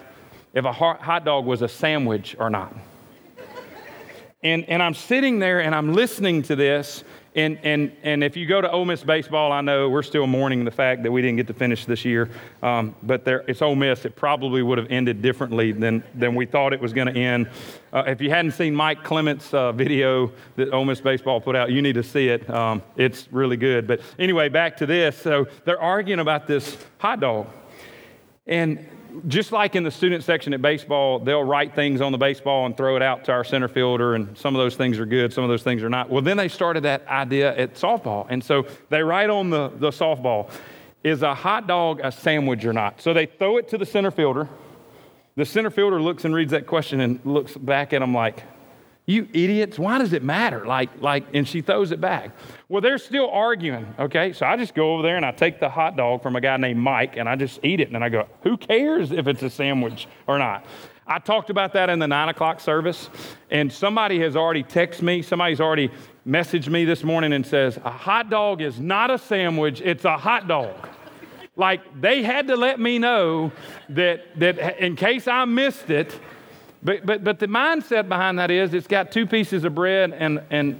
if 0.53 0.65
a 0.65 0.71
hot 0.73 1.23
dog 1.23 1.45
was 1.45 1.61
a 1.61 1.67
sandwich 1.69 2.35
or 2.39 2.49
not. 2.49 2.73
and, 4.43 4.67
and 4.69 4.83
I'm 4.83 4.93
sitting 4.93 5.39
there 5.39 5.61
and 5.61 5.73
I'm 5.73 5.93
listening 5.93 6.41
to 6.43 6.55
this, 6.55 7.05
and, 7.35 7.59
and, 7.63 7.91
and 8.01 8.23
if 8.23 8.37
you 8.37 8.45
go 8.45 8.61
to 8.61 8.71
Ole 8.71 8.85
Miss 8.85 9.03
baseball, 9.03 9.51
I 9.51 9.59
know 9.59 9.89
we're 9.89 10.03
still 10.03 10.25
mourning 10.25 10.63
the 10.63 10.71
fact 10.71 11.03
that 11.03 11.11
we 11.11 11.21
didn't 11.21 11.35
get 11.35 11.47
to 11.47 11.53
finish 11.53 11.85
this 11.85 12.05
year. 12.05 12.29
Um, 12.63 12.95
but 13.03 13.25
there, 13.25 13.43
it's 13.47 13.61
Ole 13.61 13.75
Miss. 13.75 14.05
It 14.05 14.15
probably 14.15 14.63
would 14.63 14.77
have 14.77 14.89
ended 14.89 15.21
differently 15.21 15.73
than, 15.73 16.03
than 16.13 16.33
we 16.33 16.45
thought 16.45 16.71
it 16.71 16.79
was 16.79 16.93
going 16.93 17.13
to 17.13 17.19
end. 17.19 17.49
Uh, 17.91 18.03
if 18.07 18.21
you 18.21 18.29
hadn't 18.29 18.51
seen 18.51 18.73
Mike 18.73 19.03
Clement's 19.03 19.53
uh, 19.53 19.73
video 19.73 20.31
that 20.55 20.71
Ole 20.71 20.85
Miss 20.85 21.01
baseball 21.01 21.41
put 21.41 21.55
out, 21.55 21.71
you 21.71 21.81
need 21.81 21.95
to 21.95 22.03
see 22.03 22.29
it. 22.29 22.49
Um, 22.49 22.81
it's 22.95 23.27
really 23.31 23.57
good. 23.57 23.85
But 23.85 23.99
anyway, 24.17 24.47
back 24.47 24.77
to 24.77 24.85
this. 24.85 25.17
So 25.17 25.47
they're 25.65 25.81
arguing 25.81 26.19
about 26.21 26.47
this 26.47 26.77
hot 26.99 27.19
dog. 27.19 27.47
And 28.47 28.87
just 29.27 29.51
like 29.51 29.75
in 29.75 29.83
the 29.83 29.91
student 29.91 30.23
section 30.23 30.53
at 30.53 30.61
baseball, 30.61 31.19
they'll 31.19 31.43
write 31.43 31.75
things 31.75 32.01
on 32.01 32.11
the 32.11 32.17
baseball 32.17 32.65
and 32.65 32.75
throw 32.75 32.95
it 32.95 33.01
out 33.01 33.25
to 33.25 33.31
our 33.31 33.43
center 33.43 33.67
fielder, 33.67 34.15
and 34.15 34.37
some 34.37 34.55
of 34.55 34.59
those 34.59 34.75
things 34.75 34.99
are 34.99 35.05
good, 35.05 35.33
some 35.33 35.43
of 35.43 35.49
those 35.49 35.63
things 35.63 35.83
are 35.83 35.89
not. 35.89 36.09
Well, 36.09 36.21
then 36.21 36.37
they 36.37 36.47
started 36.47 36.83
that 36.83 37.07
idea 37.07 37.55
at 37.57 37.75
softball. 37.75 38.27
And 38.29 38.43
so 38.43 38.67
they 38.89 39.03
write 39.03 39.29
on 39.29 39.49
the, 39.49 39.69
the 39.77 39.89
softball, 39.89 40.49
is 41.03 41.21
a 41.21 41.35
hot 41.35 41.67
dog 41.67 42.01
a 42.03 42.11
sandwich 42.11 42.65
or 42.65 42.73
not? 42.73 43.01
So 43.01 43.13
they 43.13 43.25
throw 43.25 43.57
it 43.57 43.67
to 43.69 43.77
the 43.77 43.85
center 43.85 44.11
fielder. 44.11 44.49
The 45.35 45.45
center 45.45 45.69
fielder 45.69 46.01
looks 46.01 46.25
and 46.25 46.33
reads 46.33 46.51
that 46.51 46.65
question 46.65 47.01
and 47.01 47.19
looks 47.25 47.55
back 47.55 47.93
at 47.93 47.99
them 47.99 48.13
like, 48.13 48.43
you 49.05 49.27
idiots, 49.33 49.77
why 49.77 49.99
does 49.99 50.13
it 50.13 50.23
matter? 50.23 50.65
Like, 50.65 50.89
like, 51.01 51.25
and 51.33 51.47
she 51.47 51.61
throws 51.61 51.91
it 51.91 52.01
back. 52.01 52.31
Well, 52.69 52.81
they're 52.81 52.97
still 52.97 53.29
arguing, 53.29 53.93
okay? 53.99 54.33
So 54.33 54.45
I 54.45 54.57
just 54.57 54.73
go 54.73 54.93
over 54.93 55.03
there 55.03 55.15
and 55.15 55.25
I 55.25 55.31
take 55.31 55.59
the 55.59 55.69
hot 55.69 55.95
dog 55.95 56.23
from 56.23 56.35
a 56.35 56.41
guy 56.41 56.57
named 56.57 56.79
Mike 56.79 57.15
and 57.17 57.29
I 57.29 57.35
just 57.35 57.59
eat 57.63 57.79
it. 57.79 57.87
And 57.87 57.95
then 57.95 58.03
I 58.03 58.09
go, 58.09 58.27
who 58.41 58.57
cares 58.57 59.11
if 59.11 59.27
it's 59.27 59.43
a 59.43 59.49
sandwich 59.49 60.07
or 60.25 60.39
not? 60.39 60.65
I 61.07 61.19
talked 61.19 61.51
about 61.51 61.73
that 61.73 61.91
in 61.91 61.99
the 61.99 62.07
nine 62.07 62.29
o'clock 62.29 62.59
service, 62.59 63.11
and 63.51 63.71
somebody 63.71 64.19
has 64.21 64.35
already 64.35 64.63
texted 64.63 65.03
me, 65.03 65.21
somebody's 65.21 65.61
already 65.61 65.91
messaged 66.27 66.67
me 66.67 66.83
this 66.83 67.03
morning 67.03 67.31
and 67.33 67.45
says, 67.45 67.77
a 67.85 67.91
hot 67.91 68.31
dog 68.31 68.63
is 68.63 68.79
not 68.79 69.11
a 69.11 69.19
sandwich, 69.19 69.81
it's 69.81 70.03
a 70.03 70.17
hot 70.17 70.47
dog. 70.47 70.73
Like 71.55 72.01
they 72.01 72.23
had 72.23 72.47
to 72.47 72.55
let 72.55 72.79
me 72.79 72.97
know 72.97 73.51
that, 73.89 74.39
that 74.39 74.79
in 74.79 74.95
case 74.95 75.27
I 75.27 75.45
missed 75.45 75.91
it, 75.91 76.19
but, 76.85 77.03
but, 77.03 77.23
but 77.23 77.39
the 77.39 77.47
mindset 77.47 78.07
behind 78.07 78.37
that 78.37 78.51
is 78.51 78.75
it's 78.75 78.85
got 78.85 79.11
two 79.11 79.25
pieces 79.25 79.63
of 79.63 79.73
bread 79.73 80.13
and, 80.13 80.39
and 80.51 80.79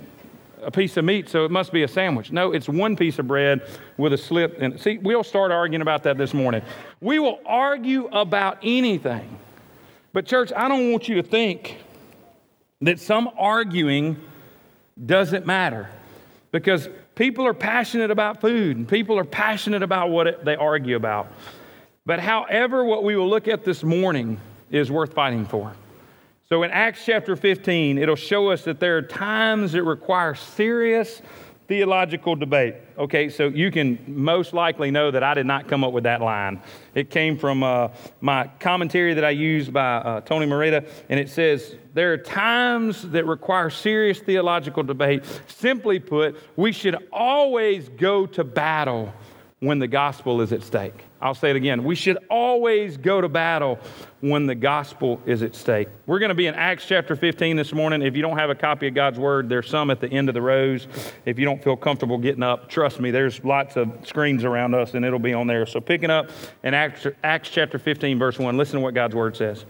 a 0.61 0.69
piece 0.69 0.97
of 0.97 1.05
meat, 1.05 1.29
so 1.29 1.45
it 1.45 1.51
must 1.51 1.71
be 1.71 1.81
a 1.81 1.87
sandwich. 1.87 2.31
No, 2.31 2.51
it's 2.51 2.69
one 2.69 2.95
piece 2.95 3.17
of 3.17 3.27
bread 3.27 3.67
with 3.97 4.13
a 4.13 4.17
slit. 4.17 4.57
And 4.59 4.79
see, 4.79 4.99
we'll 4.99 5.23
start 5.23 5.51
arguing 5.51 5.81
about 5.81 6.03
that 6.03 6.17
this 6.17 6.31
morning. 6.31 6.61
We 7.01 7.17
will 7.17 7.39
argue 7.43 8.05
about 8.07 8.59
anything. 8.61 9.39
But, 10.13 10.27
church, 10.27 10.51
I 10.55 10.67
don't 10.67 10.91
want 10.91 11.09
you 11.09 11.15
to 11.15 11.23
think 11.23 11.77
that 12.81 12.99
some 12.99 13.29
arguing 13.35 14.15
doesn't 15.03 15.47
matter 15.47 15.89
because 16.51 16.87
people 17.15 17.47
are 17.47 17.53
passionate 17.53 18.11
about 18.11 18.41
food 18.41 18.77
and 18.77 18.87
people 18.87 19.17
are 19.17 19.25
passionate 19.25 19.81
about 19.81 20.11
what 20.11 20.27
it, 20.27 20.45
they 20.45 20.55
argue 20.55 20.95
about. 20.95 21.31
But, 22.05 22.19
however, 22.19 22.85
what 22.85 23.03
we 23.03 23.15
will 23.15 23.27
look 23.27 23.47
at 23.47 23.63
this 23.63 23.83
morning 23.83 24.39
is 24.69 24.91
worth 24.91 25.13
fighting 25.13 25.45
for. 25.45 25.73
So 26.47 26.61
in 26.61 26.69
Acts 26.69 27.03
chapter 27.03 27.35
15, 27.35 27.97
it'll 27.97 28.15
show 28.15 28.51
us 28.51 28.63
that 28.65 28.79
there 28.79 28.97
are 28.97 29.01
times 29.01 29.71
that 29.71 29.81
require 29.81 30.35
serious 30.35 31.23
theological 31.67 32.35
debate. 32.35 32.75
Okay, 32.99 33.29
so 33.29 33.47
you 33.47 33.71
can 33.71 33.97
most 34.07 34.53
likely 34.53 34.91
know 34.91 35.09
that 35.09 35.23
I 35.23 35.33
did 35.33 35.47
not 35.47 35.67
come 35.67 35.83
up 35.83 35.91
with 35.91 36.03
that 36.03 36.21
line. 36.21 36.61
It 36.93 37.09
came 37.09 37.35
from 37.35 37.63
uh, 37.63 37.87
my 38.21 38.47
commentary 38.59 39.15
that 39.15 39.25
I 39.25 39.31
used 39.31 39.73
by 39.73 39.95
uh, 39.95 40.21
Tony 40.21 40.45
Merida, 40.45 40.85
and 41.09 41.19
it 41.19 41.29
says, 41.29 41.75
There 41.95 42.13
are 42.13 42.17
times 42.17 43.09
that 43.09 43.25
require 43.25 43.71
serious 43.71 44.19
theological 44.19 44.83
debate. 44.83 45.23
Simply 45.47 45.97
put, 45.97 46.37
we 46.55 46.71
should 46.71 47.07
always 47.11 47.89
go 47.89 48.27
to 48.27 48.43
battle 48.43 49.11
when 49.61 49.79
the 49.79 49.87
gospel 49.87 50.41
is 50.41 50.53
at 50.53 50.61
stake. 50.61 51.05
I'll 51.25 51.33
say 51.33 51.49
it 51.49 51.55
again. 51.55 51.83
We 51.83 51.95
should 51.95 52.19
always 52.29 52.97
go 52.97 53.19
to 53.19 53.27
battle 53.27 53.79
when 54.21 54.45
the 54.45 54.53
gospel 54.53 55.19
is 55.25 55.41
at 55.41 55.55
stake. 55.55 55.87
We're 56.05 56.19
going 56.19 56.29
to 56.29 56.35
be 56.35 56.45
in 56.45 56.53
Acts 56.53 56.85
chapter 56.85 57.15
15 57.15 57.55
this 57.55 57.73
morning. 57.73 58.03
If 58.03 58.15
you 58.15 58.21
don't 58.21 58.37
have 58.37 58.51
a 58.51 58.55
copy 58.55 58.87
of 58.89 58.93
God's 58.93 59.17
word, 59.17 59.49
there's 59.49 59.67
some 59.67 59.89
at 59.89 59.99
the 59.99 60.07
end 60.07 60.29
of 60.29 60.35
the 60.35 60.41
rows. 60.43 60.87
If 61.25 61.39
you 61.39 61.45
don't 61.45 61.63
feel 61.63 61.77
comfortable 61.77 62.19
getting 62.19 62.43
up, 62.43 62.69
trust 62.69 62.99
me, 62.99 63.09
there's 63.09 63.43
lots 63.43 63.75
of 63.75 63.91
screens 64.05 64.43
around 64.43 64.75
us 64.75 64.93
and 64.93 65.03
it'll 65.03 65.17
be 65.17 65.33
on 65.33 65.47
there. 65.47 65.65
So 65.65 65.81
picking 65.81 66.11
up 66.11 66.29
in 66.61 66.75
Acts, 66.75 67.07
Acts 67.23 67.49
chapter 67.49 67.79
15, 67.79 68.19
verse 68.19 68.37
1, 68.37 68.55
listen 68.55 68.75
to 68.75 68.81
what 68.81 68.93
God's 68.93 69.15
word 69.15 69.35
says. 69.35 69.65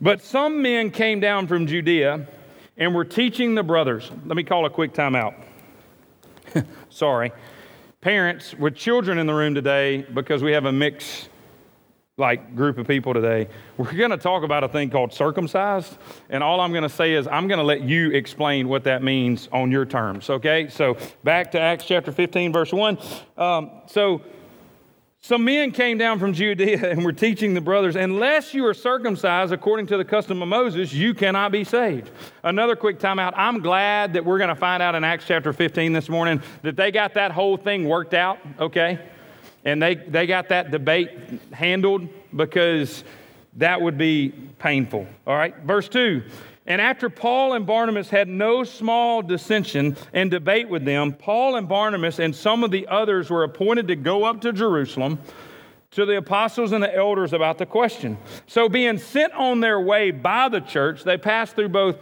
But 0.00 0.22
some 0.22 0.62
men 0.62 0.92
came 0.92 1.18
down 1.18 1.48
from 1.48 1.66
Judea 1.66 2.24
and 2.76 2.94
were 2.94 3.04
teaching 3.04 3.56
the 3.56 3.64
brothers. 3.64 4.08
Let 4.26 4.36
me 4.36 4.44
call 4.44 4.64
a 4.64 4.70
quick 4.70 4.94
timeout. 4.94 5.34
Sorry 6.88 7.32
parents 8.00 8.54
with 8.54 8.74
children 8.74 9.18
in 9.18 9.26
the 9.26 9.34
room 9.34 9.54
today 9.54 9.98
because 10.14 10.42
we 10.42 10.52
have 10.52 10.64
a 10.64 10.72
mixed 10.72 11.28
like 12.16 12.56
group 12.56 12.78
of 12.78 12.86
people 12.86 13.12
today. 13.12 13.46
We're 13.76 13.92
going 13.92 14.10
to 14.10 14.16
talk 14.16 14.42
about 14.42 14.64
a 14.64 14.68
thing 14.68 14.88
called 14.88 15.12
circumcised 15.12 15.98
and 16.30 16.42
all 16.42 16.60
i'm 16.60 16.70
going 16.70 16.82
to 16.82 16.88
say 16.88 17.12
is 17.12 17.26
i'm 17.28 17.46
going 17.46 17.58
to 17.58 17.64
let 17.64 17.82
you 17.82 18.10
explain 18.10 18.68
what 18.68 18.84
that 18.84 19.02
means 19.02 19.48
on 19.52 19.70
your 19.70 19.84
terms 19.84 20.30
okay? 20.30 20.68
So 20.68 20.96
back 21.24 21.50
to 21.52 21.60
acts 21.60 21.84
chapter 21.84 22.10
15 22.10 22.52
verse 22.52 22.72
1 22.72 22.98
um, 23.36 23.70
so 23.86 24.22
some 25.22 25.44
men 25.44 25.70
came 25.70 25.98
down 25.98 26.18
from 26.18 26.32
Judea 26.32 26.90
and 26.90 27.04
were 27.04 27.12
teaching 27.12 27.54
the 27.54 27.60
brothers, 27.60 27.94
unless 27.94 28.54
you 28.54 28.66
are 28.66 28.74
circumcised 28.74 29.52
according 29.52 29.86
to 29.88 29.96
the 29.96 30.04
custom 30.04 30.42
of 30.42 30.48
Moses, 30.48 30.92
you 30.92 31.14
cannot 31.14 31.52
be 31.52 31.62
saved. 31.62 32.10
Another 32.42 32.74
quick 32.74 32.98
timeout. 32.98 33.34
I'm 33.36 33.60
glad 33.60 34.14
that 34.14 34.24
we're 34.24 34.38
going 34.38 34.48
to 34.48 34.56
find 34.56 34.82
out 34.82 34.94
in 34.94 35.04
Acts 35.04 35.26
chapter 35.26 35.52
15 35.52 35.92
this 35.92 36.08
morning 36.08 36.42
that 36.62 36.76
they 36.76 36.90
got 36.90 37.14
that 37.14 37.32
whole 37.32 37.56
thing 37.56 37.86
worked 37.86 38.14
out, 38.14 38.38
okay? 38.58 38.98
And 39.64 39.80
they, 39.80 39.94
they 39.94 40.26
got 40.26 40.48
that 40.48 40.70
debate 40.70 41.10
handled 41.52 42.08
because 42.34 43.04
that 43.56 43.80
would 43.80 43.98
be 43.98 44.30
painful. 44.58 45.06
All 45.26 45.36
right, 45.36 45.56
verse 45.58 45.88
2 45.88 46.22
and 46.70 46.80
after 46.80 47.10
Paul 47.10 47.54
and 47.54 47.66
Barnabas 47.66 48.10
had 48.10 48.28
no 48.28 48.62
small 48.62 49.22
dissension 49.22 49.96
and 50.12 50.30
debate 50.30 50.68
with 50.68 50.84
them, 50.84 51.12
Paul 51.12 51.56
and 51.56 51.68
Barnabas 51.68 52.20
and 52.20 52.32
some 52.32 52.62
of 52.62 52.70
the 52.70 52.86
others 52.86 53.28
were 53.28 53.42
appointed 53.42 53.88
to 53.88 53.96
go 53.96 54.22
up 54.22 54.40
to 54.42 54.52
Jerusalem 54.52 55.18
to 55.90 56.06
the 56.06 56.16
apostles 56.16 56.70
and 56.70 56.80
the 56.80 56.94
elders 56.94 57.32
about 57.32 57.58
the 57.58 57.66
question. 57.66 58.16
So, 58.46 58.68
being 58.68 58.98
sent 58.98 59.32
on 59.32 59.58
their 59.58 59.80
way 59.80 60.12
by 60.12 60.48
the 60.48 60.60
church, 60.60 61.02
they 61.02 61.18
passed 61.18 61.56
through 61.56 61.70
both 61.70 61.96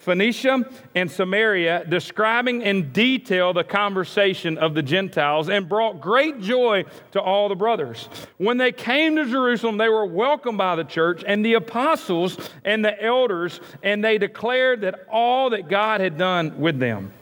Phoenicia 0.00 0.64
and 0.94 1.10
Samaria, 1.10 1.84
describing 1.86 2.62
in 2.62 2.90
detail 2.90 3.52
the 3.52 3.62
conversation 3.62 4.56
of 4.56 4.74
the 4.74 4.82
Gentiles 4.82 5.50
and 5.50 5.68
brought 5.68 6.00
great 6.00 6.40
joy 6.40 6.84
to 7.12 7.20
all 7.20 7.50
the 7.50 7.54
brothers. 7.54 8.08
When 8.38 8.56
they 8.56 8.72
came 8.72 9.16
to 9.16 9.26
Jerusalem, 9.26 9.76
they 9.76 9.90
were 9.90 10.06
welcomed 10.06 10.56
by 10.56 10.74
the 10.74 10.84
church 10.84 11.22
and 11.26 11.44
the 11.44 11.52
apostles 11.52 12.38
and 12.64 12.82
the 12.82 13.00
elders, 13.02 13.60
and 13.82 14.02
they 14.02 14.16
declared 14.16 14.80
that 14.80 15.06
all 15.12 15.50
that 15.50 15.68
God 15.68 16.00
had 16.00 16.16
done 16.16 16.58
with 16.58 16.78
them. 16.78 17.12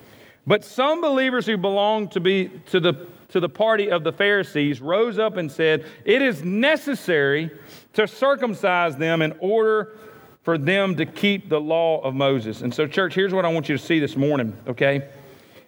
But 0.47 0.65
some 0.65 1.01
believers 1.01 1.47
who 1.47 1.57
belonged 1.57 2.13
to, 2.13 2.21
be, 2.21 2.49
to, 2.67 2.79
the, 2.79 3.09
to 3.31 3.41
the 3.41 3.49
party 3.49 3.91
of 3.91 4.05
the 4.05 4.13
Pharisees 4.13 4.81
rose 4.81 5.19
up 5.19 5.37
and 5.37 5.51
said, 5.51 5.85
It 6.05 6.23
is 6.23 6.45
necessary 6.45 7.51
to 7.95 8.07
circumcise 8.07 8.97
them 8.97 9.21
in 9.21 9.37
order 9.41 9.97
for 10.49 10.57
them 10.57 10.97
to 10.97 11.05
keep 11.05 11.51
the 11.51 11.61
law 11.61 12.01
of 12.01 12.15
Moses. 12.15 12.63
And 12.63 12.73
so, 12.73 12.87
church, 12.87 13.13
here's 13.13 13.35
what 13.35 13.45
I 13.45 13.49
want 13.49 13.69
you 13.69 13.77
to 13.77 13.85
see 13.85 13.99
this 13.99 14.17
morning, 14.17 14.57
okay? 14.67 15.07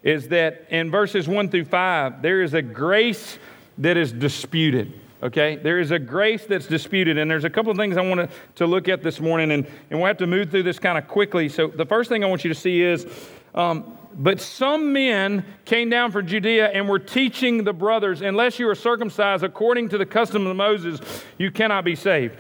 Is 0.02 0.28
that 0.28 0.64
in 0.70 0.90
verses 0.90 1.28
1 1.28 1.50
through 1.50 1.66
5, 1.66 2.22
there 2.22 2.40
is 2.40 2.54
a 2.54 2.62
grace 2.62 3.38
that 3.76 3.98
is 3.98 4.10
disputed. 4.10 4.98
Okay, 5.22 5.56
there 5.56 5.80
is 5.80 5.90
a 5.90 5.98
grace 5.98 6.46
that's 6.46 6.66
disputed, 6.66 7.18
and 7.18 7.30
there's 7.30 7.44
a 7.44 7.50
couple 7.50 7.70
of 7.70 7.76
things 7.76 7.98
I 7.98 8.00
want 8.00 8.30
to, 8.54 8.66
look 8.66 8.88
at 8.88 9.02
this 9.02 9.20
morning, 9.20 9.52
and, 9.52 9.66
and 9.90 9.98
we'll 9.98 10.06
have 10.06 10.16
to 10.16 10.26
move 10.26 10.50
through 10.50 10.62
this 10.62 10.78
kind 10.78 10.96
of 10.96 11.06
quickly. 11.06 11.50
So, 11.50 11.66
the 11.66 11.84
first 11.84 12.08
thing 12.08 12.24
I 12.24 12.26
want 12.26 12.42
you 12.42 12.48
to 12.48 12.58
see 12.58 12.80
is 12.80 13.06
um, 13.54 13.98
but 14.14 14.40
some 14.40 14.94
men 14.94 15.44
came 15.66 15.90
down 15.90 16.10
from 16.10 16.26
Judea 16.26 16.68
and 16.70 16.88
were 16.88 16.98
teaching 16.98 17.64
the 17.64 17.74
brothers, 17.74 18.22
unless 18.22 18.58
you 18.58 18.66
are 18.68 18.74
circumcised 18.74 19.44
according 19.44 19.90
to 19.90 19.98
the 19.98 20.06
custom 20.06 20.46
of 20.46 20.56
Moses, 20.56 21.00
you 21.36 21.50
cannot 21.50 21.84
be 21.84 21.94
saved. 21.94 22.36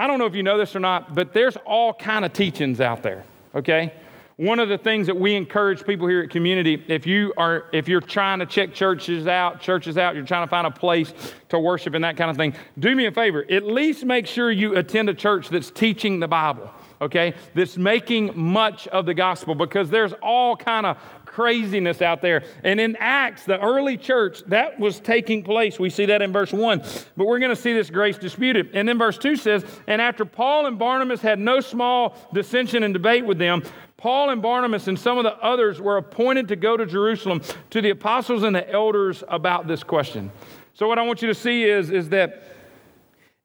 I 0.00 0.06
don't 0.06 0.18
know 0.18 0.24
if 0.24 0.34
you 0.34 0.42
know 0.42 0.56
this 0.56 0.74
or 0.74 0.80
not, 0.80 1.14
but 1.14 1.34
there's 1.34 1.58
all 1.66 1.92
kind 1.92 2.24
of 2.24 2.32
teachings 2.32 2.80
out 2.80 3.02
there, 3.02 3.22
okay? 3.54 3.92
One 4.36 4.58
of 4.58 4.70
the 4.70 4.78
things 4.78 5.08
that 5.08 5.16
we 5.18 5.34
encourage 5.34 5.84
people 5.84 6.08
here 6.08 6.22
at 6.22 6.30
community, 6.30 6.82
if 6.88 7.06
you 7.06 7.34
are 7.36 7.66
if 7.74 7.86
you're 7.86 8.00
trying 8.00 8.38
to 8.38 8.46
check 8.46 8.72
churches 8.72 9.26
out, 9.26 9.60
churches 9.60 9.98
out, 9.98 10.14
you're 10.14 10.24
trying 10.24 10.46
to 10.46 10.50
find 10.50 10.66
a 10.66 10.70
place 10.70 11.12
to 11.50 11.58
worship 11.58 11.92
and 11.92 12.02
that 12.02 12.16
kind 12.16 12.30
of 12.30 12.38
thing, 12.38 12.54
do 12.78 12.96
me 12.96 13.04
a 13.04 13.12
favor. 13.12 13.44
At 13.50 13.66
least 13.66 14.02
make 14.06 14.26
sure 14.26 14.50
you 14.50 14.74
attend 14.76 15.10
a 15.10 15.14
church 15.14 15.50
that's 15.50 15.70
teaching 15.70 16.18
the 16.18 16.28
Bible 16.28 16.70
okay, 17.00 17.34
that's 17.54 17.76
making 17.76 18.30
much 18.34 18.86
of 18.88 19.06
the 19.06 19.14
gospel 19.14 19.54
because 19.54 19.90
there's 19.90 20.12
all 20.22 20.56
kind 20.56 20.86
of 20.86 20.98
craziness 21.30 22.02
out 22.02 22.20
there. 22.22 22.42
And 22.64 22.80
in 22.80 22.96
Acts, 22.96 23.44
the 23.44 23.60
early 23.60 23.96
church, 23.96 24.42
that 24.48 24.80
was 24.80 24.98
taking 24.98 25.44
place. 25.44 25.78
We 25.78 25.88
see 25.88 26.06
that 26.06 26.22
in 26.22 26.32
verse 26.32 26.52
1. 26.52 26.80
But 27.16 27.26
we're 27.26 27.38
going 27.38 27.54
to 27.54 27.60
see 27.60 27.72
this 27.72 27.88
grace 27.88 28.18
disputed. 28.18 28.70
And 28.74 28.88
then 28.88 28.98
verse 28.98 29.16
2 29.16 29.36
says, 29.36 29.64
And 29.86 30.02
after 30.02 30.24
Paul 30.24 30.66
and 30.66 30.76
Barnabas 30.76 31.20
had 31.20 31.38
no 31.38 31.60
small 31.60 32.16
dissension 32.34 32.82
and 32.82 32.92
debate 32.92 33.24
with 33.24 33.38
them, 33.38 33.62
Paul 33.96 34.30
and 34.30 34.42
Barnabas 34.42 34.88
and 34.88 34.98
some 34.98 35.18
of 35.18 35.24
the 35.24 35.36
others 35.36 35.80
were 35.80 35.98
appointed 35.98 36.48
to 36.48 36.56
go 36.56 36.76
to 36.76 36.84
Jerusalem 36.84 37.42
to 37.70 37.80
the 37.80 37.90
apostles 37.90 38.42
and 38.42 38.56
the 38.56 38.68
elders 38.68 39.22
about 39.28 39.68
this 39.68 39.84
question. 39.84 40.32
So, 40.74 40.88
what 40.88 40.98
I 40.98 41.02
want 41.02 41.22
you 41.22 41.28
to 41.28 41.34
see 41.34 41.64
is, 41.64 41.90
is 41.90 42.08
that 42.08 42.42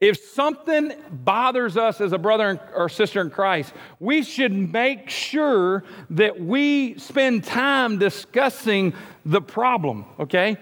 if 0.06 0.24
something 0.24 0.94
bothers 1.10 1.78
us 1.78 2.00
as 2.00 2.12
a 2.12 2.20
brother 2.20 2.60
or 2.76 2.90
sister 2.90 3.22
in 3.22 3.32
Christ, 3.32 3.74
we 4.00 4.22
should 4.22 4.52
make 4.52 5.10
sure 5.10 5.84
that 6.12 6.40
we 6.40 7.00
spend 7.00 7.44
time 7.44 7.98
discussing 7.98 8.94
the 9.26 9.42
problem, 9.42 10.06
okay? 10.20 10.58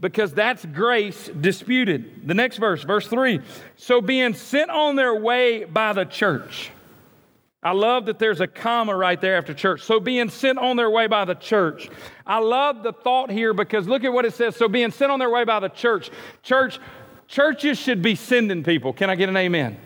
Because 0.00 0.34
that's 0.34 0.66
grace 0.66 1.30
disputed. 1.40 2.26
The 2.26 2.34
next 2.34 2.56
verse, 2.56 2.82
verse 2.82 3.06
3 3.06 3.38
so 3.76 4.00
being 4.00 4.34
sent 4.34 4.72
on 4.72 4.96
their 4.96 5.14
way 5.14 5.62
by 5.62 5.92
the 5.92 6.04
church. 6.04 6.72
I 7.62 7.72
love 7.72 8.06
that 8.06 8.18
there's 8.18 8.40
a 8.40 8.46
comma 8.46 8.96
right 8.96 9.20
there 9.20 9.36
after 9.36 9.52
church. 9.52 9.82
So 9.82 10.00
being 10.00 10.30
sent 10.30 10.58
on 10.58 10.76
their 10.76 10.88
way 10.88 11.06
by 11.06 11.26
the 11.26 11.34
church. 11.34 11.90
I 12.26 12.38
love 12.38 12.82
the 12.82 12.92
thought 12.92 13.30
here 13.30 13.52
because 13.52 13.86
look 13.86 14.02
at 14.02 14.12
what 14.12 14.24
it 14.24 14.32
says. 14.32 14.56
So 14.56 14.66
being 14.66 14.90
sent 14.90 15.12
on 15.12 15.18
their 15.18 15.28
way 15.28 15.44
by 15.44 15.60
the 15.60 15.68
church. 15.68 16.10
Church, 16.42 16.78
churches 17.30 17.78
should 17.78 18.02
be 18.02 18.16
sending 18.16 18.62
people. 18.62 18.92
Can 18.92 19.08
I 19.08 19.14
get 19.14 19.28
an 19.28 19.36
amen? 19.36 19.78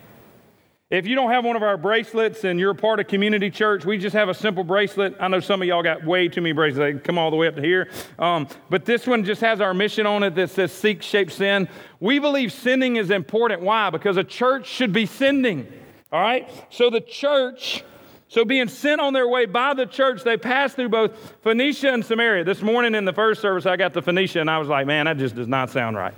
If 0.90 1.06
you 1.06 1.14
don't 1.14 1.30
have 1.30 1.44
one 1.44 1.56
of 1.56 1.62
our 1.62 1.76
bracelets 1.76 2.44
and 2.44 2.58
you're 2.58 2.70
a 2.70 2.74
part 2.74 3.00
of 3.00 3.06
community 3.06 3.50
church, 3.50 3.84
we 3.84 3.98
just 3.98 4.14
have 4.14 4.28
a 4.28 4.34
simple 4.34 4.64
bracelet. 4.64 5.16
I 5.18 5.28
know 5.28 5.40
some 5.40 5.60
of 5.60 5.68
y'all 5.68 5.82
got 5.82 6.04
way 6.04 6.28
too 6.28 6.40
many 6.40 6.52
bracelets. 6.52 6.98
They 6.98 7.04
come 7.04 7.18
all 7.18 7.30
the 7.30 7.36
way 7.36 7.48
up 7.48 7.56
to 7.56 7.62
here. 7.62 7.90
Um, 8.18 8.48
but 8.70 8.84
this 8.84 9.06
one 9.06 9.24
just 9.24 9.40
has 9.40 9.60
our 9.60 9.74
mission 9.74 10.06
on 10.06 10.22
it 10.22 10.34
that 10.36 10.50
says 10.50 10.72
seek, 10.72 11.02
shape, 11.02 11.30
send. 11.30 11.68
We 12.00 12.18
believe 12.18 12.52
sending 12.52 12.96
is 12.96 13.10
important. 13.10 13.62
Why? 13.62 13.90
Because 13.90 14.16
a 14.16 14.24
church 14.24 14.66
should 14.66 14.92
be 14.92 15.06
sending. 15.06 15.66
All 16.12 16.20
right? 16.20 16.48
So 16.70 16.90
the 16.90 17.00
church, 17.00 17.82
so 18.28 18.44
being 18.44 18.68
sent 18.68 19.00
on 19.00 19.12
their 19.14 19.28
way 19.28 19.46
by 19.46 19.74
the 19.74 19.86
church, 19.86 20.22
they 20.22 20.36
passed 20.36 20.76
through 20.76 20.90
both 20.90 21.34
Phoenicia 21.42 21.92
and 21.92 22.04
Samaria. 22.04 22.44
This 22.44 22.62
morning 22.62 22.94
in 22.94 23.04
the 23.04 23.12
first 23.12 23.40
service, 23.40 23.66
I 23.66 23.76
got 23.76 23.94
the 23.94 24.02
Phoenicia 24.02 24.40
and 24.40 24.50
I 24.50 24.58
was 24.58 24.68
like, 24.68 24.86
man, 24.86 25.06
that 25.06 25.16
just 25.16 25.34
does 25.34 25.48
not 25.48 25.70
sound 25.70 25.96
right. 25.96 26.14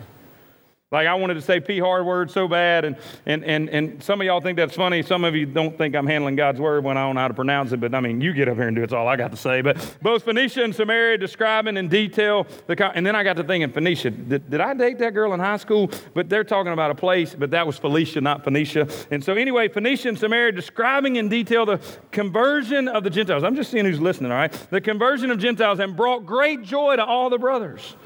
Like 0.92 1.08
I 1.08 1.14
wanted 1.14 1.34
to 1.34 1.40
say 1.40 1.58
P 1.58 1.80
hard 1.80 2.06
word 2.06 2.30
so 2.30 2.46
bad, 2.46 2.84
and, 2.84 2.96
and, 3.26 3.44
and, 3.44 3.68
and 3.70 4.00
some 4.00 4.20
of 4.20 4.24
y'all 4.24 4.40
think 4.40 4.56
that's 4.56 4.76
funny. 4.76 5.02
Some 5.02 5.24
of 5.24 5.34
you 5.34 5.44
don't 5.44 5.76
think 5.76 5.96
I'm 5.96 6.06
handling 6.06 6.36
God's 6.36 6.60
word 6.60 6.84
when 6.84 6.96
I 6.96 7.02
don't 7.02 7.16
know 7.16 7.22
how 7.22 7.26
to 7.26 7.34
pronounce 7.34 7.72
it, 7.72 7.80
but 7.80 7.92
I 7.92 7.98
mean, 7.98 8.20
you 8.20 8.32
get 8.32 8.48
up 8.48 8.54
here 8.54 8.68
and 8.68 8.76
do. 8.76 8.84
It's 8.84 8.92
all 8.92 9.08
I 9.08 9.16
got 9.16 9.32
to 9.32 9.36
say. 9.36 9.62
But 9.62 9.96
both 10.00 10.22
Phoenicia 10.22 10.62
and 10.62 10.72
Samaria 10.72 11.18
describing 11.18 11.76
in 11.76 11.88
detail 11.88 12.46
the, 12.68 12.92
and 12.94 13.04
then 13.04 13.16
I 13.16 13.24
got 13.24 13.36
to 13.38 13.42
thinking 13.42 13.72
Phoenicia. 13.72 14.10
Did, 14.12 14.48
did 14.48 14.60
I 14.60 14.74
date 14.74 14.98
that 14.98 15.12
girl 15.12 15.34
in 15.34 15.40
high 15.40 15.56
school? 15.56 15.90
But 16.14 16.28
they're 16.28 16.44
talking 16.44 16.72
about 16.72 16.92
a 16.92 16.94
place, 16.94 17.34
but 17.34 17.50
that 17.50 17.66
was 17.66 17.76
Felicia, 17.76 18.20
not 18.20 18.44
Phoenicia. 18.44 18.88
And 19.10 19.24
so 19.24 19.34
anyway, 19.34 19.66
Phoenicia 19.66 20.10
and 20.10 20.16
Samaria 20.16 20.52
describing 20.52 21.16
in 21.16 21.28
detail 21.28 21.66
the 21.66 21.80
conversion 22.12 22.86
of 22.86 23.02
the 23.02 23.10
Gentiles. 23.10 23.42
I'm 23.42 23.56
just 23.56 23.72
seeing 23.72 23.86
who's 23.86 24.00
listening. 24.00 24.30
All 24.30 24.38
right, 24.38 24.52
the 24.70 24.80
conversion 24.80 25.32
of 25.32 25.40
Gentiles 25.40 25.80
and 25.80 25.96
brought 25.96 26.26
great 26.26 26.62
joy 26.62 26.94
to 26.94 27.04
all 27.04 27.28
the 27.28 27.38
brothers. 27.38 27.96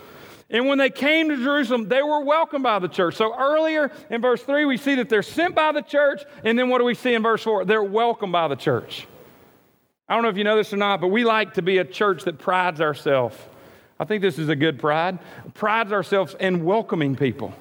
And 0.50 0.66
when 0.66 0.78
they 0.78 0.90
came 0.90 1.28
to 1.28 1.37
Jerusalem, 1.37 1.88
they 1.88 2.02
were 2.02 2.25
welcomed 2.25 2.64
by 2.64 2.80
the 2.80 2.88
church. 2.88 3.14
So 3.14 3.35
earlier 3.38 3.92
in 4.11 4.21
verse 4.21 4.42
3, 4.42 4.64
we 4.64 4.76
see 4.76 4.97
that 4.97 5.09
they're 5.09 5.23
sent 5.23 5.54
by 5.54 5.71
the 5.71 5.83
church. 5.83 6.23
And 6.45 6.59
then 6.59 6.69
what 6.69 6.78
do 6.78 6.85
we 6.85 6.95
see 6.95 7.14
in 7.14 7.23
verse 7.23 7.45
4? 7.45 7.64
They're 7.64 7.83
welcomed 7.83 8.33
by 8.33 8.49
the 8.49 8.57
church. 8.57 9.07
I 10.09 10.14
don't 10.14 10.25
know 10.25 10.28
if 10.28 10.37
you 10.37 10.42
know 10.42 10.57
this 10.57 10.73
or 10.73 10.76
not, 10.76 11.00
but 11.00 11.09
we 11.09 11.23
like 11.23 11.54
to 11.54 11.62
be 11.62 11.78
a 11.78 11.85
church 11.85 12.25
that 12.25 12.38
prides 12.38 12.80
ourselves. 12.80 13.37
I 14.00 14.04
think 14.04 14.23
this 14.23 14.40
is 14.40 14.49
a 14.49 14.57
good 14.57 14.80
pride. 14.80 15.21
Prides 15.54 15.92
ourselves 15.92 16.35
in 16.40 16.64
welcoming 16.64 17.14
people. 17.14 17.54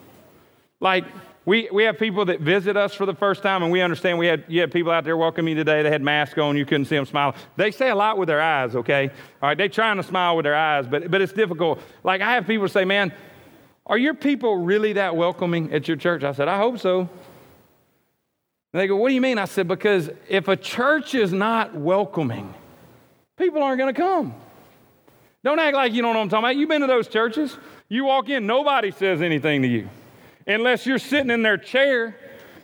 Like, 0.80 1.06
we, 1.46 1.70
we 1.72 1.84
have 1.84 1.98
people 1.98 2.26
that 2.26 2.42
visit 2.42 2.78
us 2.78 2.94
for 2.94 3.06
the 3.06 3.14
first 3.14 3.42
time, 3.42 3.64
and 3.64 3.72
we 3.72 3.82
understand 3.82 4.20
we 4.20 4.28
had, 4.28 4.44
you 4.48 4.62
had 4.62 4.72
people 4.72 4.92
out 4.92 5.04
there 5.04 5.18
welcoming 5.18 5.58
you 5.58 5.64
today. 5.64 5.82
They 5.82 5.90
had 5.90 6.02
masks 6.02 6.38
on. 6.38 6.58
You 6.58 6.66
couldn't 6.66 6.86
see 6.86 6.96
them 6.96 7.06
smiling. 7.06 7.36
They 7.56 7.72
say 7.72 7.90
a 7.90 7.96
lot 7.96 8.18
with 8.18 8.28
their 8.28 8.42
eyes, 8.42 8.76
okay? 8.76 9.10
All 9.42 9.50
right, 9.50 9.58
they're 9.58 9.70
trying 9.70 9.98
to 9.98 10.04
smile 10.04 10.36
with 10.36 10.44
their 10.44 10.56
eyes, 10.56 10.86
but, 10.86 11.10
but 11.10 11.22
it's 11.22 11.34
difficult. 11.34 11.82
Like, 12.04 12.22
I 12.22 12.34
have 12.34 12.46
people 12.46 12.68
say, 12.68 12.86
man, 12.86 13.14
are 13.86 13.98
your 13.98 14.14
people 14.14 14.58
really 14.58 14.94
that 14.94 15.16
welcoming 15.16 15.74
at 15.74 15.88
your 15.88 15.98
church? 15.98 16.24
I 16.24 16.34
said, 16.34 16.48
I 16.48 16.58
hope 16.58 16.78
so. 16.78 17.10
And 18.72 18.80
they 18.80 18.86
go, 18.86 18.96
What 18.96 19.10
do 19.10 19.16
you 19.16 19.22
mean? 19.22 19.40
I 19.40 19.46
said, 19.46 19.68
Because 19.68 20.12
if 20.28 20.48
a 20.48 20.56
church 20.56 21.16
is 21.16 21.34
not 21.34 21.74
welcoming, 21.74 22.54
people 23.36 23.64
aren't 23.64 23.80
going 23.80 23.92
to 23.92 24.00
come. 24.00 24.36
Don't 25.44 25.58
act 25.58 25.76
like 25.76 25.94
you 25.94 26.04
don't 26.04 26.14
know 26.14 26.20
what 26.20 26.24
I'm 26.24 26.30
talking 26.30 26.44
about. 26.44 26.56
You've 26.58 26.70
been 26.70 26.82
to 26.82 26.88
those 26.88 27.08
churches. 27.08 27.58
You 27.88 28.06
walk 28.06 28.30
in, 28.30 28.46
nobody 28.46 28.92
says 28.92 29.24
anything 29.24 29.64
to 29.64 29.68
you 29.68 29.90
unless 30.50 30.86
you're 30.86 31.00
sitting 31.00 31.30
in 31.30 31.42
their 31.42 31.58
chair 31.58 32.16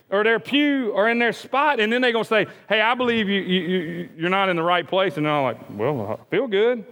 or 0.10 0.24
their 0.24 0.40
pew 0.40 0.92
or 0.92 1.10
in 1.10 1.20
their 1.20 1.34
spot, 1.34 1.80
and 1.80 1.92
then 1.92 2.02
they're 2.02 2.12
going 2.12 2.26
to 2.26 2.30
say, 2.30 2.48
Hey, 2.68 2.82
I 2.82 2.96
believe 2.96 3.30
you, 3.30 3.42
you, 3.42 4.10
you, 4.18 4.28
are 4.28 4.30
not 4.30 4.50
in 4.50 4.56
the 4.56 4.64
right 4.64 4.88
place. 4.88 5.18
And 5.18 5.28
I'm 5.28 5.44
like, 5.44 5.58
Well, 5.70 6.20
I 6.20 6.30
feel 6.30 6.48
good. 6.48 6.86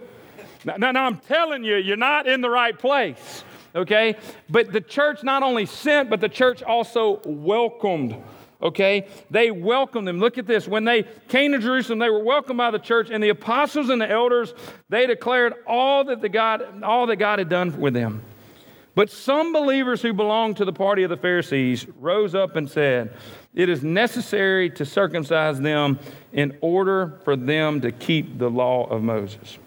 Now, 0.64 0.92
now, 0.92 1.04
I'm 1.04 1.18
telling 1.18 1.62
you, 1.62 1.76
you're 1.76 1.98
not 1.98 2.26
in 2.26 2.40
the 2.40 2.48
right 2.48 2.78
place, 2.78 3.44
okay? 3.74 4.16
But 4.48 4.72
the 4.72 4.80
church 4.80 5.22
not 5.22 5.42
only 5.42 5.66
sent, 5.66 6.08
but 6.08 6.22
the 6.22 6.28
church 6.28 6.62
also 6.62 7.20
welcomed 7.26 8.16
okay? 8.62 9.06
They 9.30 9.50
welcomed 9.50 10.08
them. 10.08 10.18
Look 10.18 10.38
at 10.38 10.46
this. 10.46 10.66
When 10.66 10.84
they 10.84 11.02
came 11.28 11.52
to 11.52 11.58
Jerusalem, 11.58 11.98
they 11.98 12.08
were 12.08 12.24
welcomed 12.24 12.56
by 12.56 12.70
the 12.70 12.78
church, 12.78 13.10
and 13.10 13.22
the 13.22 13.28
apostles 13.28 13.90
and 13.90 14.00
the 14.00 14.10
elders, 14.10 14.54
they 14.88 15.06
declared 15.06 15.52
all 15.66 16.04
that, 16.04 16.22
the 16.22 16.30
God, 16.30 16.82
all 16.82 17.06
that 17.08 17.16
God 17.16 17.38
had 17.38 17.50
done 17.50 17.78
with 17.78 17.92
them. 17.92 18.22
But 18.94 19.10
some 19.10 19.52
believers 19.52 20.02
who 20.02 20.12
belonged 20.12 20.56
to 20.58 20.64
the 20.64 20.72
party 20.72 21.02
of 21.02 21.10
the 21.10 21.16
Pharisees 21.16 21.86
rose 21.98 22.34
up 22.34 22.54
and 22.54 22.70
said, 22.70 23.12
It 23.54 23.68
is 23.68 23.82
necessary 23.82 24.70
to 24.70 24.84
circumcise 24.84 25.60
them 25.60 25.98
in 26.32 26.56
order 26.60 27.20
for 27.24 27.36
them 27.36 27.80
to 27.80 27.90
keep 27.90 28.38
the 28.38 28.48
law 28.48 28.86
of 28.86 29.02
Moses. 29.02 29.58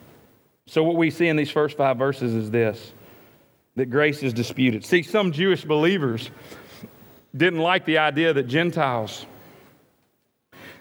So, 0.66 0.84
what 0.84 0.96
we 0.96 1.12
see 1.12 1.28
in 1.28 1.36
these 1.36 1.52
first 1.52 1.78
five 1.78 1.98
verses 1.98 2.34
is 2.34 2.52
this 2.52 2.94
that 3.76 3.88
grace 3.88 4.24
is 4.24 4.34
disputed. 4.34 4.84
See, 4.84 5.04
some 5.04 5.32
Jewish 5.32 5.64
believers 5.64 6.32
didn't 7.36 7.60
like 7.60 7.86
the 7.86 8.00
idea 8.00 8.34
that 8.34 8.48
Gentiles 8.48 9.26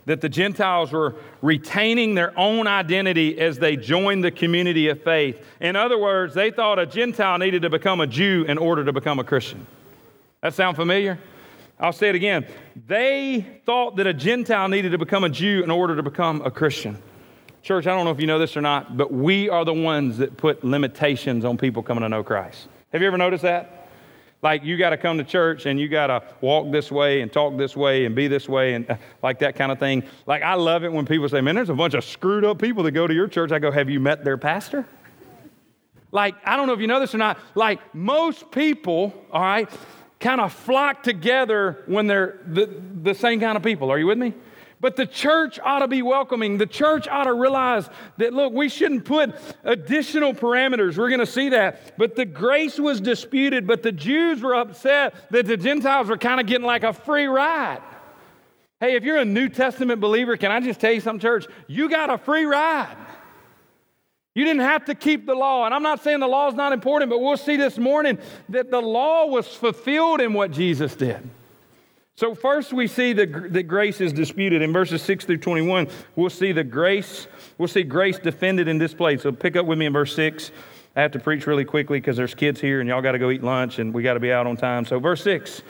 that 0.07 0.21
the 0.21 0.29
Gentiles 0.29 0.93
were 0.93 1.15
retaining 1.43 2.15
their 2.15 2.37
own 2.39 2.67
identity 2.67 3.39
as 3.39 3.59
they 3.59 3.77
joined 3.77 4.25
the 4.25 4.31
community 4.31 4.89
of 4.89 5.03
faith. 5.03 5.45
In 5.61 5.77
other 5.77 5.99
words, 5.99 6.33
they 6.33 6.51
thought 6.51 6.79
a 6.79 6.87
Gentile 6.87 7.39
needed 7.39 7.63
to 7.63 7.71
become 7.71 8.01
a 8.01 8.07
Jew 8.07 8.45
in 8.49 8.57
order 8.57 8.85
to 8.85 8.93
become 8.93 9.19
a 9.19 9.25
Christian. 9.25 9.67
That 10.41 10.55
sound 10.55 10.77
familiar? 10.77 11.19
I'll 11.79 11.93
say 11.93 12.09
it 12.09 12.15
again. 12.15 12.47
They 12.87 13.45
thought 13.67 13.97
that 13.97 14.07
a 14.07 14.15
Gentile 14.15 14.69
needed 14.69 14.93
to 14.93 14.99
become 14.99 15.25
a 15.25 15.29
Jew 15.29 15.63
in 15.63 15.71
order 15.71 15.97
to 15.97 16.03
become 16.03 16.41
a 16.43 16.51
Christian. 16.51 16.97
Church, 17.63 17.87
I 17.89 17.95
don't 17.95 18.05
know 18.05 18.13
if 18.13 18.21
you 18.21 18.29
know 18.29 18.39
this 18.39 18.57
or 18.57 18.61
not, 18.61 18.97
but 18.97 19.13
we 19.13 19.49
are 19.49 19.65
the 19.65 19.75
ones 19.75 20.19
that 20.19 20.37
put 20.37 20.63
limitations 20.63 21.45
on 21.45 21.59
people 21.59 21.83
coming 21.83 22.03
to 22.03 22.09
know 22.09 22.23
Christ. 22.23 22.69
Have 22.93 23.03
you 23.03 23.09
ever 23.09 23.19
noticed 23.19 23.43
that? 23.43 23.86
Like 24.47 24.63
you 24.63 24.77
got 24.77 24.91
to 24.91 24.97
come 24.97 25.19
to 25.19 25.25
church 25.25 25.67
and 25.67 25.81
you 25.81 25.89
got 25.89 26.07
to 26.07 26.23
walk 26.41 26.71
this 26.71 26.93
way 26.93 27.21
and 27.21 27.33
talk 27.33 27.57
this 27.57 27.77
way 27.77 28.05
and 28.05 28.15
be 28.15 28.29
this 28.29 28.49
way 28.49 28.75
and 28.75 28.97
like 29.23 29.41
that 29.41 29.57
kind 29.57 29.73
of 29.73 29.81
thing. 29.81 30.05
Like 30.25 30.45
I 30.45 30.55
love 30.55 30.85
it 30.85 30.93
when 30.93 31.05
people 31.05 31.29
say, 31.29 31.41
"Man, 31.41 31.57
there's 31.57 31.69
a 31.69 31.75
bunch 31.75 31.95
of 31.95 32.05
screwed 32.05 32.45
up 32.45 32.61
people 32.61 32.85
that 32.85 32.93
go 32.93 33.09
to 33.09 33.13
your 33.13 33.27
church." 33.27 33.51
I 33.51 33.59
go, 33.59 33.73
"Have 33.73 33.91
you 33.91 33.99
met 33.99 34.25
their 34.25 34.39
pastor?" 34.39 34.87
Like 36.13 36.37
I 36.45 36.55
don't 36.55 36.69
know 36.69 36.75
if 36.75 36.81
you 36.81 36.87
know 36.87 37.01
this 37.01 37.13
or 37.13 37.19
not. 37.19 37.41
Like 37.57 37.93
most 37.93 38.53
people, 38.53 39.13
all 39.33 39.43
right, 39.43 39.69
kind 40.21 40.41
of 40.41 40.53
flock 40.53 41.03
together 41.03 41.83
when 41.87 42.07
they're 42.07 42.39
the, 42.47 42.67
the 43.03 43.15
same 43.15 43.41
kind 43.41 43.57
of 43.57 43.65
people. 43.65 43.91
Are 43.91 43.99
you 43.99 44.07
with 44.07 44.19
me? 44.19 44.33
But 44.79 44.97
the 44.97 45.07
church 45.07 45.59
ought 45.63 45.79
to 45.79 45.89
be 45.89 46.03
welcoming. 46.03 46.59
The 46.59 46.67
church 46.67 47.09
ought 47.09 47.25
to 47.25 47.33
realize 47.33 47.89
that, 48.19 48.35
look, 48.35 48.53
we 48.53 48.69
shouldn't 48.69 49.07
put 49.07 49.35
additional 49.65 50.35
parameters. 50.35 50.99
We're 50.99 51.09
going 51.09 51.21
to 51.21 51.27
see 51.27 51.49
that. 51.51 51.97
But 51.97 52.15
the 52.15 52.27
grace 52.27 52.79
was 52.79 53.01
disputed, 53.01 53.67
but 53.67 53.83
the 53.83 53.93
Jews 53.93 54.43
were 54.43 54.55
upset 54.55 55.15
that 55.31 55.47
the 55.47 55.57
Gentiles 55.57 56.09
were 56.09 56.19
kind 56.19 56.41
of 56.41 56.47
getting 56.47 56.67
like 56.67 56.83
a 56.83 56.93
free 56.93 57.27
ride. 57.27 57.81
Hey, 58.79 58.95
if 58.97 59.05
you're 59.05 59.17
a 59.17 59.25
New 59.25 59.49
Testament 59.49 60.01
believer, 60.03 60.37
can 60.37 60.53
I 60.53 60.61
just 60.61 60.79
tell 60.79 60.93
you 60.93 61.01
something, 61.01 61.21
church? 61.21 61.47
You 61.67 61.89
got 61.89 62.11
a 62.11 62.19
free 62.19 62.45
ride. 62.45 62.97
You 64.35 64.45
didn't 64.45 64.61
have 64.61 64.85
to 64.85 64.95
keep 64.95 65.25
the 65.25 65.35
law. 65.35 65.65
And 65.65 65.73
I'm 65.73 65.83
not 65.83 66.05
saying 66.05 66.21
the 66.21 66.29
law 66.29 66.49
is 66.49 66.55
not 66.55 66.75
important, 66.75 67.11
but 67.11 67.23
we'll 67.23 67.39
see 67.39 67.57
this 67.57 67.79
morning 67.79 68.19
that 68.51 68.71
the 68.71 68.83
law 68.83 69.25
was 69.25 69.49
fulfilled 69.49 70.21
in 70.21 70.35
what 70.35 70.51
Jesus 70.51 70.95
did. 70.95 71.27
So, 72.17 72.35
first 72.35 72.73
we 72.73 72.87
see 72.87 73.13
that, 73.13 73.53
that 73.53 73.65
grace 73.65 74.01
is 74.01 74.11
disputed. 74.11 74.63
In 74.63 74.73
verses 74.73 75.03
6 75.03 75.27
through 75.27 75.37
21, 75.37 75.89
we'll 76.17 76.31
see 76.31 76.53
the 76.53 76.65
grace, 76.65 77.27
we'll 77.59 77.69
see 77.69 77.83
grace 77.83 78.19
defended 78.19 78.69
in 78.69 78.79
this 78.79 78.95
place. 78.95 79.23
So, 79.23 79.33
pick 79.33 79.55
up 79.55 79.67
with 79.67 79.79
me 79.79 79.85
in 79.85 79.93
verse 79.93 80.17
6. 80.17 80.51
I 80.97 81.03
have 81.03 81.13
to 81.13 81.19
preach 81.19 81.47
really 81.47 81.67
quickly 81.67 82.01
because 82.01 82.17
there's 82.17 82.35
kids 82.35 82.59
here 82.59 82.81
and 82.81 82.89
y'all 82.89 83.03
got 83.03 83.13
to 83.13 83.19
go 83.19 83.31
eat 83.31 83.45
lunch 83.45 83.79
and 83.79 83.93
we 83.93 84.03
got 84.03 84.15
to 84.15 84.21
be 84.21 84.33
out 84.33 84.47
on 84.47 84.57
time. 84.57 84.87
So, 84.87 84.99
verse 84.99 85.23
6 85.23 85.63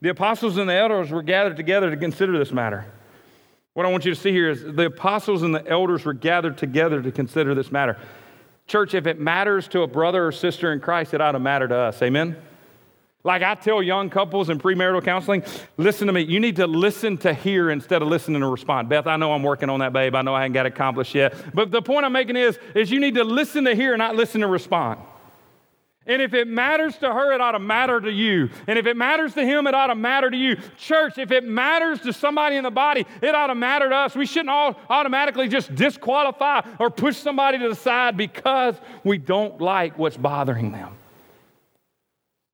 the 0.00 0.10
apostles 0.10 0.56
and 0.56 0.68
the 0.68 0.74
elders 0.74 1.10
were 1.10 1.22
gathered 1.22 1.56
together 1.56 1.88
to 1.88 1.96
consider 1.96 2.36
this 2.36 2.50
matter. 2.50 2.84
What 3.74 3.86
I 3.86 3.88
want 3.88 4.04
you 4.04 4.12
to 4.12 4.20
see 4.20 4.32
here 4.32 4.50
is 4.50 4.64
the 4.64 4.86
apostles 4.86 5.44
and 5.44 5.54
the 5.54 5.64
elders 5.68 6.04
were 6.04 6.12
gathered 6.12 6.58
together 6.58 7.00
to 7.00 7.12
consider 7.12 7.54
this 7.54 7.70
matter. 7.70 7.96
Church, 8.66 8.94
if 8.94 9.06
it 9.06 9.20
matters 9.20 9.68
to 9.68 9.82
a 9.82 9.86
brother 9.86 10.26
or 10.26 10.32
sister 10.32 10.72
in 10.72 10.80
Christ, 10.80 11.14
it 11.14 11.20
ought 11.20 11.32
to 11.32 11.38
matter 11.38 11.68
to 11.68 11.76
us. 11.76 12.02
Amen? 12.02 12.36
Like 13.24 13.42
I 13.42 13.54
tell 13.54 13.82
young 13.82 14.10
couples 14.10 14.48
in 14.48 14.58
premarital 14.58 15.04
counseling, 15.04 15.44
listen 15.76 16.08
to 16.08 16.12
me. 16.12 16.22
You 16.22 16.40
need 16.40 16.56
to 16.56 16.66
listen 16.66 17.16
to 17.18 17.32
hear 17.32 17.70
instead 17.70 18.02
of 18.02 18.08
listening 18.08 18.40
to 18.40 18.48
respond. 18.48 18.88
Beth, 18.88 19.06
I 19.06 19.16
know 19.16 19.32
I'm 19.32 19.44
working 19.44 19.70
on 19.70 19.78
that, 19.80 19.92
babe. 19.92 20.16
I 20.16 20.22
know 20.22 20.34
I 20.34 20.42
haven't 20.42 20.54
got 20.54 20.66
it 20.66 20.72
accomplished 20.72 21.14
yet. 21.14 21.34
But 21.54 21.70
the 21.70 21.82
point 21.82 22.04
I'm 22.04 22.12
making 22.12 22.36
is, 22.36 22.58
is 22.74 22.90
you 22.90 22.98
need 22.98 23.14
to 23.14 23.24
listen 23.24 23.64
to 23.64 23.74
hear, 23.76 23.96
not 23.96 24.16
listen 24.16 24.40
to 24.40 24.48
respond. 24.48 25.00
And 26.04 26.20
if 26.20 26.34
it 26.34 26.48
matters 26.48 26.96
to 26.98 27.12
her, 27.12 27.32
it 27.32 27.40
ought 27.40 27.52
to 27.52 27.60
matter 27.60 28.00
to 28.00 28.10
you. 28.10 28.50
And 28.66 28.76
if 28.76 28.86
it 28.86 28.96
matters 28.96 29.34
to 29.34 29.44
him, 29.44 29.68
it 29.68 29.74
ought 29.74 29.86
to 29.86 29.94
matter 29.94 30.28
to 30.28 30.36
you. 30.36 30.56
Church, 30.76 31.16
if 31.16 31.30
it 31.30 31.44
matters 31.44 32.00
to 32.00 32.12
somebody 32.12 32.56
in 32.56 32.64
the 32.64 32.72
body, 32.72 33.06
it 33.22 33.36
ought 33.36 33.46
to 33.48 33.54
matter 33.54 33.88
to 33.88 33.94
us. 33.94 34.16
We 34.16 34.26
shouldn't 34.26 34.50
all 34.50 34.74
automatically 34.90 35.46
just 35.46 35.72
disqualify 35.76 36.62
or 36.80 36.90
push 36.90 37.18
somebody 37.18 37.58
to 37.58 37.68
the 37.68 37.76
side 37.76 38.16
because 38.16 38.74
we 39.04 39.18
don't 39.18 39.60
like 39.60 39.96
what's 39.96 40.16
bothering 40.16 40.72
them. 40.72 40.92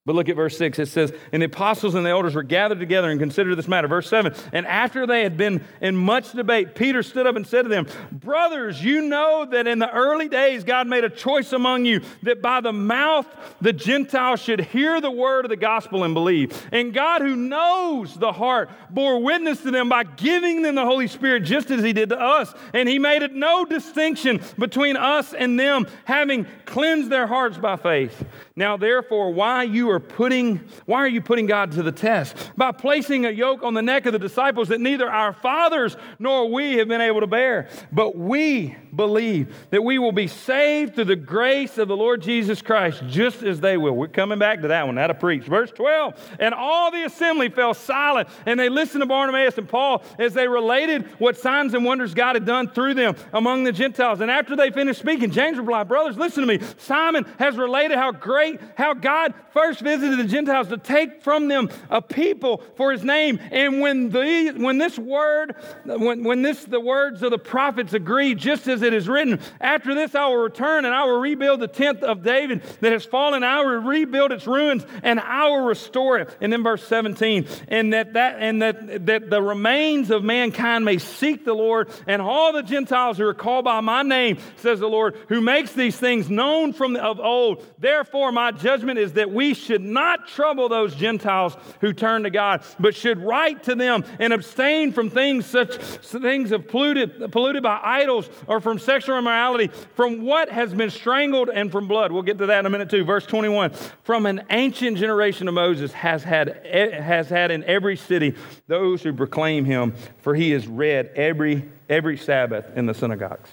But 0.09 0.17
look 0.17 0.31
at 0.31 0.37
verse 0.37 0.57
6. 0.57 0.79
It 0.79 0.87
says, 0.87 1.13
And 1.33 1.43
the 1.43 1.47
apostles 1.49 1.95
and 1.95 2.07
the 2.07 2.09
elders 2.09 2.35
were 2.35 2.43
gathered 2.43 2.81
together 2.81 3.11
and 3.11 3.21
considered 3.21 3.57
this 3.57 3.69
matter. 3.69 3.89
Verse 3.89 4.09
7 4.09 4.33
And 4.55 4.67
after 4.67 5.07
they 5.07 5.23
had 5.23 5.37
been 5.37 5.63
in 5.83 5.97
much 5.97 6.33
debate, 6.33 6.75
Peter 6.75 7.03
stood 7.03 7.27
up 7.27 7.37
and 7.37 7.47
said 7.47 7.65
to 7.65 7.69
them, 7.69 7.87
Brothers, 8.11 8.83
you 8.83 9.03
know 9.03 9.47
that 9.51 9.67
in 9.67 9.79
the 9.79 9.93
early 9.93 10.31
days 10.31 10.65
God 10.65 10.87
made 10.87 11.05
a 11.05 11.11
choice 11.11 11.53
among 11.53 11.85
you 11.85 12.01
that 12.23 12.41
by 12.41 12.63
the 12.63 12.73
mouth 12.73 13.27
the 13.61 13.75
Gentiles 13.75 14.41
should 14.41 14.61
hear 14.61 14.99
the 14.99 15.11
word 15.11 15.45
of 15.45 15.51
the 15.51 15.57
gospel 15.57 16.05
and 16.05 16.15
believe. 16.15 16.67
And 16.73 16.95
God, 16.95 17.21
who 17.21 17.37
knows 17.37 18.15
the 18.15 18.33
heart, 18.33 18.71
bore 18.89 19.23
witness 19.23 19.61
to 19.61 19.71
them 19.71 19.91
by 19.91 20.05
giving 20.05 20.63
them 20.63 20.77
the 20.77 20.87
Holy 20.87 21.09
Spirit 21.09 21.41
just 21.41 21.71
as 21.71 21.85
he 21.85 21.93
did 21.93 22.09
to 22.09 22.19
us. 22.19 22.55
And 22.73 22.89
he 22.89 22.99
made 22.99 23.21
it 23.21 23.35
no 23.35 23.67
distinction 23.67 24.41
between 24.59 24.97
us 24.97 25.35
and 25.35 25.61
them, 25.61 25.87
having 26.07 26.47
cleansed 26.65 27.11
their 27.11 27.27
hearts 27.27 27.59
by 27.59 27.77
faith. 27.77 28.25
Now, 28.59 28.77
therefore, 28.77 29.31
why 29.31 29.63
you 29.63 29.89
are 29.91 30.01
putting, 30.01 30.57
why 30.85 30.99
are 30.99 31.09
you 31.09 31.21
putting 31.21 31.47
God 31.47 31.71
to 31.73 31.83
the 31.85 31.93
test? 31.93 32.51
By 32.57 32.73
placing 32.73 33.25
a 33.25 33.31
yoke 33.31 33.63
on 33.63 33.73
the 33.73 33.83
neck 33.83 34.05
of 34.07 34.13
the 34.13 34.19
disciples 34.19 34.67
that 34.71 34.81
neither 34.81 35.09
our 35.09 35.33
fathers 35.33 35.97
nor 36.19 36.51
we 36.51 36.79
have 36.79 36.89
been 36.89 37.01
able 37.01 37.21
to 37.21 37.29
bear. 37.29 37.69
But 37.93 38.17
we 38.19 38.75
believe 38.99 39.55
that 39.71 39.83
we 39.83 39.99
will 39.99 40.13
be 40.13 40.27
saved 40.27 40.97
through 40.97 41.05
the 41.05 41.17
grace 41.17 41.79
of 41.79 41.89
the 41.89 41.97
Lord 41.97 42.21
Jesus 42.21 42.61
Christ, 42.61 43.03
just 43.07 43.43
as 43.43 43.61
they 43.61 43.79
will. 43.79 43.93
We're 43.93 44.09
coming 44.09 44.39
back 44.39 44.61
to 44.61 44.69
that 44.69 44.85
one. 44.85 44.97
That'll 44.97 45.17
preach. 45.17 45.45
Verse 45.45 45.71
12. 45.71 46.37
And 46.39 46.53
all 46.53 46.91
the 46.91 47.05
assembly 47.05 47.49
fell 47.49 47.73
silent, 47.73 48.29
and 48.45 48.61
they 48.61 48.69
listened 48.69 49.01
to 49.01 49.07
Barnabas 49.07 49.57
and 49.57 49.69
Paul 49.69 50.03
as 50.19 50.35
they 50.35 50.47
related 50.47 51.07
what 51.19 51.39
signs 51.39 51.73
and 51.73 51.85
wonders 51.85 52.13
God 52.13 52.37
had 52.37 52.45
done 52.45 52.69
through 52.69 52.95
them 52.95 53.15
among 53.33 53.65
the 53.65 53.73
Gentiles. 53.73 54.21
And 54.21 54.31
after 54.31 54.55
they 54.55 54.71
finished 54.71 55.01
speaking, 55.01 55.31
James 55.31 55.57
replied, 55.57 55.89
Brothers, 55.89 56.19
listen 56.19 56.47
to 56.47 56.59
me. 56.59 56.67
Simon 56.77 57.25
has 57.39 57.57
related 57.57 57.97
how 57.97 58.13
great 58.13 58.61
how 58.77 58.93
God 58.93 59.33
first 59.53 59.81
visited 59.81 60.19
the 60.19 60.25
Gentiles 60.25 60.69
to 60.69 60.77
take 60.77 61.23
from 61.23 61.47
them 61.47 61.71
a 61.89 62.03
people 62.03 62.63
for 62.77 62.91
his 62.91 63.05
name. 63.05 63.39
And 63.53 63.81
when, 63.81 64.11
the, 64.11 64.55
when 64.57 64.79
this 64.79 64.99
word, 64.99 65.55
when, 65.85 66.25
when 66.25 66.43
this, 66.43 66.65
the 66.65 66.81
words 66.81 67.23
of 67.23 67.31
the 67.31 67.39
prophets 67.39 67.95
agree, 67.95 68.35
just 68.35 68.67
as 68.67 68.83
it 68.83 68.88
is 68.93 69.09
written, 69.09 69.41
after 69.61 69.95
this 69.95 70.15
I 70.15 70.27
will 70.27 70.37
return 70.37 70.85
and 70.85 70.95
I 70.95 71.05
will 71.05 71.19
rebuild 71.19 71.61
the 71.61 71.69
tent 71.69 72.03
of 72.03 72.23
David 72.23 72.63
that 72.81 72.93
has 72.93 73.05
fallen. 73.05 73.43
I 73.43 73.63
will 73.63 73.79
rebuild 73.79 74.33
its 74.33 74.47
ruins 74.47 74.85
and 75.03 75.21
I 75.21 75.49
will 75.49 75.65
restore 75.65 76.19
it. 76.19 76.37
And 76.41 76.53
then 76.53 76.63
verse 76.63 76.87
17, 76.87 77.47
and 77.69 77.93
that, 77.93 78.15
that, 78.15 78.37
and 78.39 78.63
that, 78.63 79.07
that 79.07 79.31
the 79.31 79.43
remains 79.43 80.11
of 80.11 80.25
mankind 80.25 80.85
may 80.85 80.99
seek 80.99 81.45
the 81.45 81.55
Lord 81.55 81.91
and 82.07 82.21
all 82.21 82.53
the 82.53 82.63
Gentiles 82.63 83.19
who 83.19 83.27
are 83.27 83.35
called 83.35 83.65
by 83.65 83.81
my 83.81 84.03
name, 84.03 84.39
says 84.57 84.81
the 84.81 84.89
Lord, 84.89 85.17
who 85.29 85.41
makes 85.41 85.73
these 85.73 85.97
things 85.97 86.29
known 86.29 86.73
from 86.73 86.97
of 86.97 87.21
old. 87.21 87.65
Therefore, 87.79 88.33
my 88.33 88.53
judgment 88.53 88.99
is 88.99 89.15
that 89.15 89.31
we 89.31 89.55
should 89.55 89.83
not 89.83 90.29
trouble 90.29 90.69
those 90.69 90.95
Gentiles 90.95 91.57
who 91.81 91.93
turn 91.93 92.25
to 92.25 92.31
God, 92.31 92.63
but 92.79 92.95
should 92.95 93.19
write 93.19 93.65
to 93.65 93.75
them 93.75 94.05
and 94.19 94.33
abstain 94.33 94.93
from 94.93 95.11
things 95.11 95.47
such 95.47 95.77
things 95.77 96.53
of 96.53 96.69
polluted, 96.69 97.31
polluted 97.33 97.63
by 97.63 97.81
idols 97.83 98.29
or 98.47 98.61
from 98.69 98.79
sexual 98.79 99.17
immorality, 99.17 99.69
from 99.95 100.25
what 100.25 100.51
has 100.51 100.75
been 100.75 100.91
strangled 100.91 101.49
and 101.49 101.73
from 101.73 101.89
blood. 101.89 102.13
We'll 102.13 102.23
get 102.23 102.37
to 102.39 102.47
that 102.47 102.61
in 102.61 102.67
a 102.67 102.71
minute 102.71 102.91
too. 102.91 103.03
Verse 103.03 103.25
21. 103.25 103.71
From 104.03 104.27
an 104.27 104.45
ancient 104.51 104.99
generation 104.99 105.49
of 105.49 105.55
Moses 105.55 105.91
has 105.93 106.23
had, 106.23 106.67
has 106.67 107.31
had 107.31 107.51
in 107.51 107.65
every 107.65 107.97
city 107.97 108.35
those 108.67 109.03
who 109.03 109.15
proclaim 109.15 109.65
him, 109.65 109.95
for 110.19 110.35
he 110.35 110.53
is 110.53 110.67
read 110.67 111.11
every, 111.17 111.67
every 111.89 112.19
Sabbath 112.19 112.67
in 112.77 112.85
the 112.85 112.93
synagogues. 112.93 113.49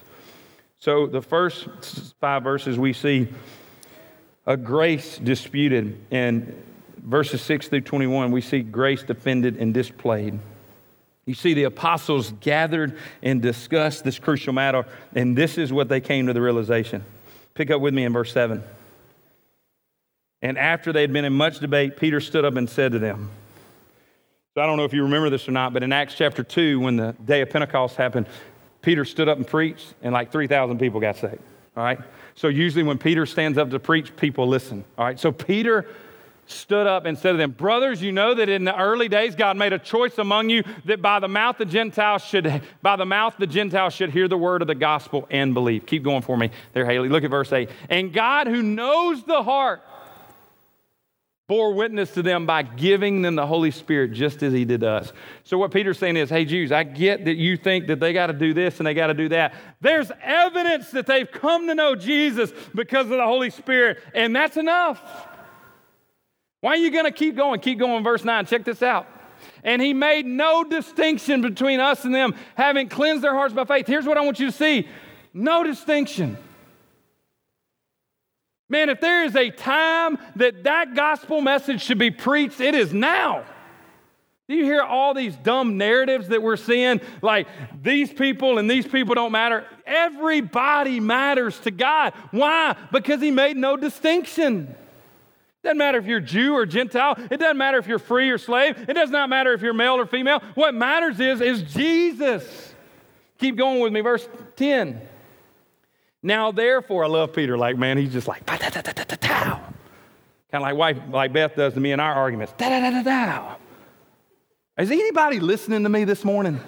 So 0.79 1.07
the 1.07 1.21
first 1.21 1.69
five 2.19 2.43
verses 2.43 2.77
we 2.77 2.91
see 2.91 3.29
a 4.45 4.57
grace 4.57 5.17
disputed. 5.17 5.97
And 6.11 6.61
verses 6.97 7.41
6 7.41 7.69
through 7.69 7.81
21, 7.81 8.31
we 8.31 8.41
see 8.41 8.59
grace 8.59 9.03
defended 9.03 9.55
and 9.57 9.73
displayed. 9.73 10.37
You 11.25 11.33
see, 11.33 11.53
the 11.53 11.63
apostles 11.63 12.33
gathered 12.39 12.97
and 13.23 13.41
discussed 13.41 14.03
this 14.03 14.19
crucial 14.19 14.53
matter, 14.53 14.85
and 15.15 15.35
this 15.35 15.57
is 15.57 15.73
what 15.73 15.89
they 15.89 15.99
came 15.99 16.27
to 16.27 16.33
the 16.33 16.41
realization. 16.41 17.03
Pick 17.55 17.71
up 17.71 17.81
with 17.81 17.93
me 17.93 18.03
in 18.03 18.13
verse 18.13 18.31
7. 18.31 18.63
And 20.41 20.57
after 20.57 20.93
they 20.93 21.01
had 21.01 21.11
been 21.11 21.25
in 21.25 21.33
much 21.33 21.59
debate, 21.59 21.97
Peter 21.97 22.19
stood 22.19 22.45
up 22.45 22.55
and 22.55 22.69
said 22.69 22.91
to 22.91 22.99
them, 22.99 23.29
so 24.53 24.61
I 24.61 24.67
don't 24.67 24.77
know 24.77 24.85
if 24.85 24.93
you 24.93 25.03
remember 25.03 25.29
this 25.29 25.49
or 25.49 25.51
not, 25.51 25.73
but 25.73 25.83
in 25.83 25.91
Acts 25.91 26.15
chapter 26.15 26.43
2, 26.43 26.79
when 26.79 26.95
the 26.95 27.13
day 27.25 27.41
of 27.41 27.49
Pentecost 27.49 27.97
happened, 27.97 28.27
Peter 28.81 29.03
stood 29.03 29.27
up 29.27 29.37
and 29.37 29.45
preached, 29.45 29.95
and 30.01 30.13
like 30.13 30.31
3,000 30.31 30.77
people 30.77 30.99
got 30.99 31.17
saved. 31.17 31.39
All 31.75 31.83
right? 31.83 31.99
So 32.35 32.47
usually 32.47 32.83
when 32.83 32.97
Peter 32.97 33.25
stands 33.25 33.57
up 33.57 33.71
to 33.71 33.79
preach, 33.79 34.15
people 34.15 34.47
listen. 34.47 34.85
All 34.97 35.05
right. 35.05 35.19
So 35.19 35.31
Peter 35.31 35.87
stood 36.45 36.87
up 36.87 37.05
and 37.05 37.17
said 37.17 37.31
to 37.33 37.37
them, 37.37 37.51
Brothers, 37.51 38.01
you 38.01 38.11
know 38.11 38.33
that 38.35 38.49
in 38.49 38.63
the 38.63 38.77
early 38.77 39.09
days 39.09 39.35
God 39.35 39.57
made 39.57 39.73
a 39.73 39.79
choice 39.79 40.17
among 40.17 40.49
you 40.49 40.63
that 40.85 41.01
by 41.01 41.19
the 41.19 41.27
mouth 41.27 41.57
the 41.57 41.65
Gentiles 41.65 42.23
should 42.23 42.61
by 42.81 42.95
the 42.95 43.05
mouth 43.05 43.35
the 43.37 43.47
Gentiles 43.47 43.93
should 43.93 44.11
hear 44.11 44.27
the 44.27 44.37
word 44.37 44.61
of 44.61 44.67
the 44.67 44.75
gospel 44.75 45.27
and 45.29 45.53
believe. 45.53 45.85
Keep 45.85 46.03
going 46.03 46.21
for 46.21 46.37
me 46.37 46.51
there, 46.73 46.85
Haley. 46.85 47.09
Look 47.09 47.23
at 47.23 47.31
verse 47.31 47.51
8. 47.51 47.69
And 47.89 48.13
God 48.13 48.47
who 48.47 48.61
knows 48.61 49.23
the 49.23 49.43
heart 49.43 49.81
bore 51.47 51.73
witness 51.75 52.11
to 52.11 52.23
them 52.23 52.45
by 52.47 52.63
giving 52.63 53.21
them 53.21 53.35
the 53.35 53.45
Holy 53.45 53.69
Spirit 53.69 54.13
just 54.13 54.41
as 54.41 54.51
he 54.51 54.65
did 54.65 54.83
us. 54.83 55.13
So, 55.43 55.57
what 55.57 55.71
Peter's 55.71 55.99
saying 55.99 56.17
is, 56.17 56.29
hey, 56.29 56.45
Jews, 56.45 56.71
I 56.71 56.83
get 56.83 57.25
that 57.25 57.35
you 57.35 57.55
think 57.55 57.87
that 57.87 57.99
they 57.99 58.13
got 58.13 58.27
to 58.27 58.33
do 58.33 58.53
this 58.53 58.79
and 58.79 58.87
they 58.87 58.93
got 58.93 59.07
to 59.07 59.13
do 59.13 59.29
that. 59.29 59.53
There's 59.79 60.11
evidence 60.23 60.89
that 60.91 61.05
they've 61.05 61.31
come 61.31 61.67
to 61.67 61.75
know 61.75 61.95
Jesus 61.95 62.51
because 62.73 63.05
of 63.05 63.17
the 63.17 63.25
Holy 63.25 63.51
Spirit, 63.51 63.99
and 64.13 64.35
that's 64.35 64.57
enough. 64.57 65.01
Why 66.65 66.71
are 66.71 66.77
you 66.77 66.89
going 66.89 67.05
to 67.05 67.11
keep 67.11 67.35
going? 67.35 67.59
Keep 67.59 67.77
going, 67.77 68.03
verse 68.03 68.25
9. 68.25 68.47
Check 68.47 68.63
this 68.63 68.81
out. 68.81 69.05
And 69.63 69.79
he 69.79 69.93
made 69.93 70.25
no 70.25 70.63
distinction 70.63 71.43
between 71.43 71.79
us 71.79 72.05
and 72.05 72.15
them, 72.15 72.33
having 72.55 72.89
cleansed 72.89 73.23
their 73.23 73.35
hearts 73.35 73.53
by 73.53 73.65
faith. 73.65 73.85
Here's 73.85 74.07
what 74.07 74.17
I 74.17 74.21
want 74.21 74.39
you 74.39 74.47
to 74.47 74.51
see 74.51 74.87
no 75.31 75.61
distinction. 75.61 76.39
Man, 78.67 78.89
if 78.89 78.99
there 78.99 79.25
is 79.25 79.35
a 79.35 79.51
time 79.51 80.17
that 80.37 80.63
that 80.63 80.95
gospel 80.95 81.39
message 81.39 81.83
should 81.83 81.99
be 81.99 82.09
preached, 82.09 82.59
it 82.59 82.73
is 82.73 82.91
now. 82.91 83.45
Do 84.49 84.55
you 84.55 84.63
hear 84.63 84.81
all 84.81 85.13
these 85.13 85.35
dumb 85.35 85.77
narratives 85.77 86.29
that 86.29 86.41
we're 86.41 86.57
seeing? 86.57 86.99
Like 87.21 87.45
these 87.83 88.11
people 88.11 88.57
and 88.57 88.67
these 88.67 88.87
people 88.87 89.13
don't 89.13 89.31
matter. 89.31 89.67
Everybody 89.85 90.99
matters 90.99 91.59
to 91.59 91.69
God. 91.69 92.13
Why? 92.31 92.75
Because 92.91 93.21
He 93.21 93.29
made 93.29 93.55
no 93.55 93.77
distinction. 93.77 94.75
Doesn't 95.65 95.79
matter 95.79 95.97
if 95.97 96.05
you're 96.05 96.19
Jew 96.19 96.53
or 96.53 96.67
Gentile. 96.67 97.15
It 97.31 97.37
doesn't 97.37 97.57
matter 97.57 97.79
if 97.79 97.87
you're 97.87 97.97
free 97.97 98.29
or 98.29 98.37
slave. 98.37 98.77
It 98.87 98.93
does 98.93 99.09
not 99.09 99.29
matter 99.29 99.51
if 99.51 99.63
you're 99.63 99.73
male 99.73 99.95
or 99.95 100.05
female. 100.05 100.43
What 100.53 100.75
matters 100.75 101.19
is, 101.19 101.41
is 101.41 101.63
Jesus. 101.63 102.75
Keep 103.39 103.57
going 103.57 103.79
with 103.79 103.91
me, 103.91 104.01
verse 104.01 104.29
10. 104.57 105.01
Now, 106.21 106.51
therefore, 106.51 107.03
I 107.03 107.07
love 107.07 107.33
Peter. 107.33 107.57
Like, 107.57 107.77
man, 107.77 107.97
he's 107.97 108.13
just 108.13 108.27
like, 108.27 108.45
kind 108.45 108.61
of 110.53 110.61
like 110.61 110.75
wife, 110.75 110.99
like 111.09 111.33
Beth 111.33 111.55
does 111.55 111.73
to 111.73 111.79
me 111.79 111.91
in 111.91 111.99
our 111.99 112.13
arguments. 112.13 112.53
Da 112.59 112.69
da 112.69 112.91
da 112.91 113.01
da 113.01 113.01
da. 113.01 113.55
Is 114.77 114.91
anybody 114.91 115.39
listening 115.39 115.81
to 115.81 115.89
me 115.89 116.03
this 116.03 116.23
morning? 116.23 116.59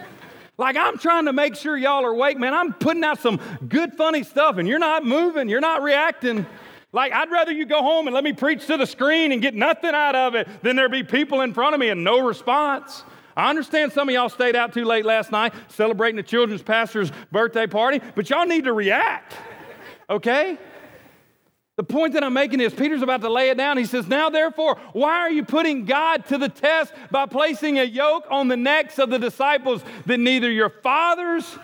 Like, 0.58 0.76
I'm 0.76 0.98
trying 0.98 1.26
to 1.26 1.34
make 1.34 1.56
sure 1.56 1.78
y'all 1.78 2.04
are 2.04 2.14
awake, 2.14 2.40
man. 2.40 2.56
I'm 2.56 2.74
putting 2.74 3.04
out 3.04 3.20
some 3.20 3.40
good, 3.70 3.94
funny 3.94 4.24
stuff, 4.24 4.58
and 4.58 4.68
you're 4.68 4.80
not 4.80 5.06
moving, 5.06 5.50
you're 5.50 5.62
not 5.62 5.84
reacting. 5.84 6.48
Like, 6.98 7.14
I'd 7.14 7.30
rather 7.30 7.52
you 7.52 7.68
go 7.68 7.84
home 7.84 8.08
and 8.08 8.14
let 8.16 8.24
me 8.24 8.34
preach 8.34 8.66
to 8.66 8.76
the 8.76 8.88
screen 8.88 9.32
and 9.32 9.40
get 9.40 9.54
nothing 9.54 9.94
out 9.94 10.16
of 10.16 10.34
it 10.34 10.48
than 10.64 10.76
there 10.76 10.90
be 10.90 11.04
people 11.04 11.42
in 11.42 11.54
front 11.54 11.76
of 11.76 11.80
me 11.80 11.90
and 11.90 12.04
no 12.04 12.26
response. 12.26 13.04
I 13.36 13.52
understand 13.52 13.92
some 13.92 14.10
of 14.10 14.16
y'all 14.16 14.30
stayed 14.30 14.56
out 14.56 14.74
too 14.74 14.84
late 14.84 15.06
last 15.06 15.32
night 15.32 15.54
celebrating 15.68 16.16
the 16.16 16.24
children's 16.24 16.64
pastor's 16.64 17.12
birthday 17.32 17.68
party, 17.68 18.02
but 18.16 18.32
y'all 18.32 18.48
need 18.48 18.64
to 18.64 18.74
react, 18.74 19.36
okay? 20.10 20.58
The 21.76 21.84
point 21.84 22.14
that 22.14 22.24
I'm 22.24 22.34
making 22.34 22.62
is 22.62 22.74
Peter's 22.74 23.04
about 23.04 23.22
to 23.22 23.30
lay 23.30 23.52
it 23.52 23.58
down. 23.58 23.78
He 23.78 23.86
says, 23.86 24.08
Now 24.08 24.32
therefore, 24.32 24.80
why 24.94 25.20
are 25.20 25.30
you 25.30 25.46
putting 25.46 25.86
God 25.86 26.26
to 26.30 26.40
the 26.40 26.50
test 26.50 26.94
by 27.12 27.28
placing 27.28 27.78
a 27.78 27.84
yoke 27.84 28.26
on 28.32 28.48
the 28.48 28.58
necks 28.58 28.98
of 28.98 29.12
the 29.12 29.20
disciples 29.20 29.84
that 30.08 30.18
neither 30.18 30.50
your 30.50 30.72
fathers 30.72 31.60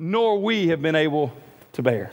nor 0.00 0.42
we 0.42 0.66
have 0.66 0.82
been 0.82 0.96
able 0.96 1.32
to 1.74 1.82
bear? 1.84 2.10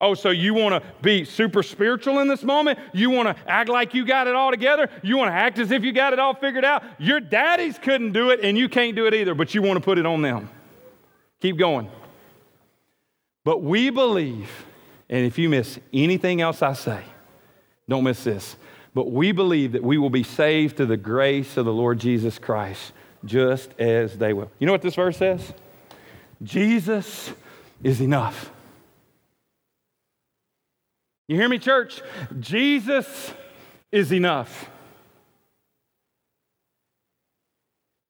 Oh, 0.00 0.14
so 0.14 0.30
you 0.30 0.54
want 0.54 0.82
to 0.82 0.88
be 1.02 1.24
super 1.24 1.62
spiritual 1.62 2.20
in 2.20 2.28
this 2.28 2.42
moment? 2.42 2.78
You 2.94 3.10
want 3.10 3.28
to 3.28 3.50
act 3.50 3.68
like 3.68 3.92
you 3.92 4.06
got 4.06 4.26
it 4.26 4.34
all 4.34 4.50
together? 4.50 4.88
You 5.02 5.18
want 5.18 5.28
to 5.28 5.34
act 5.34 5.58
as 5.58 5.70
if 5.70 5.84
you 5.84 5.92
got 5.92 6.14
it 6.14 6.18
all 6.18 6.34
figured 6.34 6.64
out? 6.64 6.82
Your 6.98 7.20
daddies 7.20 7.78
couldn't 7.78 8.12
do 8.12 8.30
it 8.30 8.40
and 8.42 8.56
you 8.56 8.68
can't 8.68 8.96
do 8.96 9.06
it 9.06 9.12
either, 9.12 9.34
but 9.34 9.54
you 9.54 9.60
want 9.60 9.76
to 9.76 9.84
put 9.84 9.98
it 9.98 10.06
on 10.06 10.22
them. 10.22 10.48
Keep 11.40 11.58
going. 11.58 11.90
But 13.44 13.62
we 13.62 13.90
believe, 13.90 14.50
and 15.10 15.26
if 15.26 15.38
you 15.38 15.50
miss 15.50 15.78
anything 15.92 16.40
else 16.40 16.62
I 16.62 16.72
say, 16.72 17.02
don't 17.88 18.04
miss 18.04 18.24
this. 18.24 18.56
But 18.94 19.10
we 19.10 19.32
believe 19.32 19.72
that 19.72 19.82
we 19.82 19.98
will 19.98 20.10
be 20.10 20.22
saved 20.22 20.78
to 20.78 20.86
the 20.86 20.96
grace 20.96 21.56
of 21.56 21.66
the 21.66 21.72
Lord 21.72 21.98
Jesus 21.98 22.38
Christ, 22.38 22.92
just 23.24 23.78
as 23.78 24.16
they 24.16 24.32
will. 24.32 24.50
You 24.58 24.66
know 24.66 24.72
what 24.72 24.82
this 24.82 24.94
verse 24.94 25.18
says? 25.18 25.52
Jesus 26.42 27.32
is 27.82 28.00
enough. 28.00 28.50
You 31.30 31.36
hear 31.36 31.48
me, 31.48 31.60
church? 31.60 32.02
Jesus 32.40 33.32
is 33.92 34.12
enough. 34.12 34.68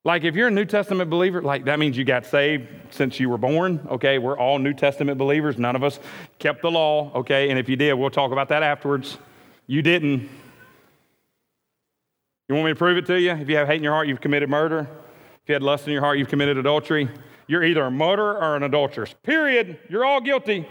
Like, 0.06 0.24
if 0.24 0.34
you're 0.34 0.48
a 0.48 0.50
New 0.50 0.64
Testament 0.64 1.10
believer, 1.10 1.42
like 1.42 1.66
that 1.66 1.78
means 1.78 1.98
you 1.98 2.04
got 2.04 2.24
saved 2.24 2.66
since 2.88 3.20
you 3.20 3.28
were 3.28 3.36
born, 3.36 3.86
okay? 3.90 4.16
We're 4.16 4.38
all 4.38 4.58
New 4.58 4.72
Testament 4.72 5.18
believers. 5.18 5.58
None 5.58 5.76
of 5.76 5.84
us 5.84 6.00
kept 6.38 6.62
the 6.62 6.70
law, 6.70 7.12
okay? 7.16 7.50
And 7.50 7.58
if 7.58 7.68
you 7.68 7.76
did, 7.76 7.92
we'll 7.92 8.08
talk 8.08 8.32
about 8.32 8.48
that 8.48 8.62
afterwards. 8.62 9.18
You 9.66 9.82
didn't. 9.82 10.26
You 12.48 12.54
want 12.54 12.64
me 12.64 12.72
to 12.72 12.76
prove 12.76 12.96
it 12.96 13.04
to 13.04 13.20
you? 13.20 13.32
If 13.32 13.50
you 13.50 13.56
have 13.56 13.68
hate 13.68 13.76
in 13.76 13.84
your 13.84 13.92
heart, 13.92 14.08
you've 14.08 14.22
committed 14.22 14.48
murder. 14.48 14.88
If 15.42 15.48
you 15.48 15.52
had 15.52 15.62
lust 15.62 15.86
in 15.86 15.92
your 15.92 16.00
heart, 16.00 16.16
you've 16.16 16.28
committed 16.28 16.56
adultery. 16.56 17.10
You're 17.48 17.64
either 17.64 17.82
a 17.82 17.90
murderer 17.90 18.40
or 18.40 18.56
an 18.56 18.62
adulteress. 18.62 19.14
Period. 19.22 19.78
You're 19.90 20.06
all 20.06 20.22
guilty. 20.22 20.66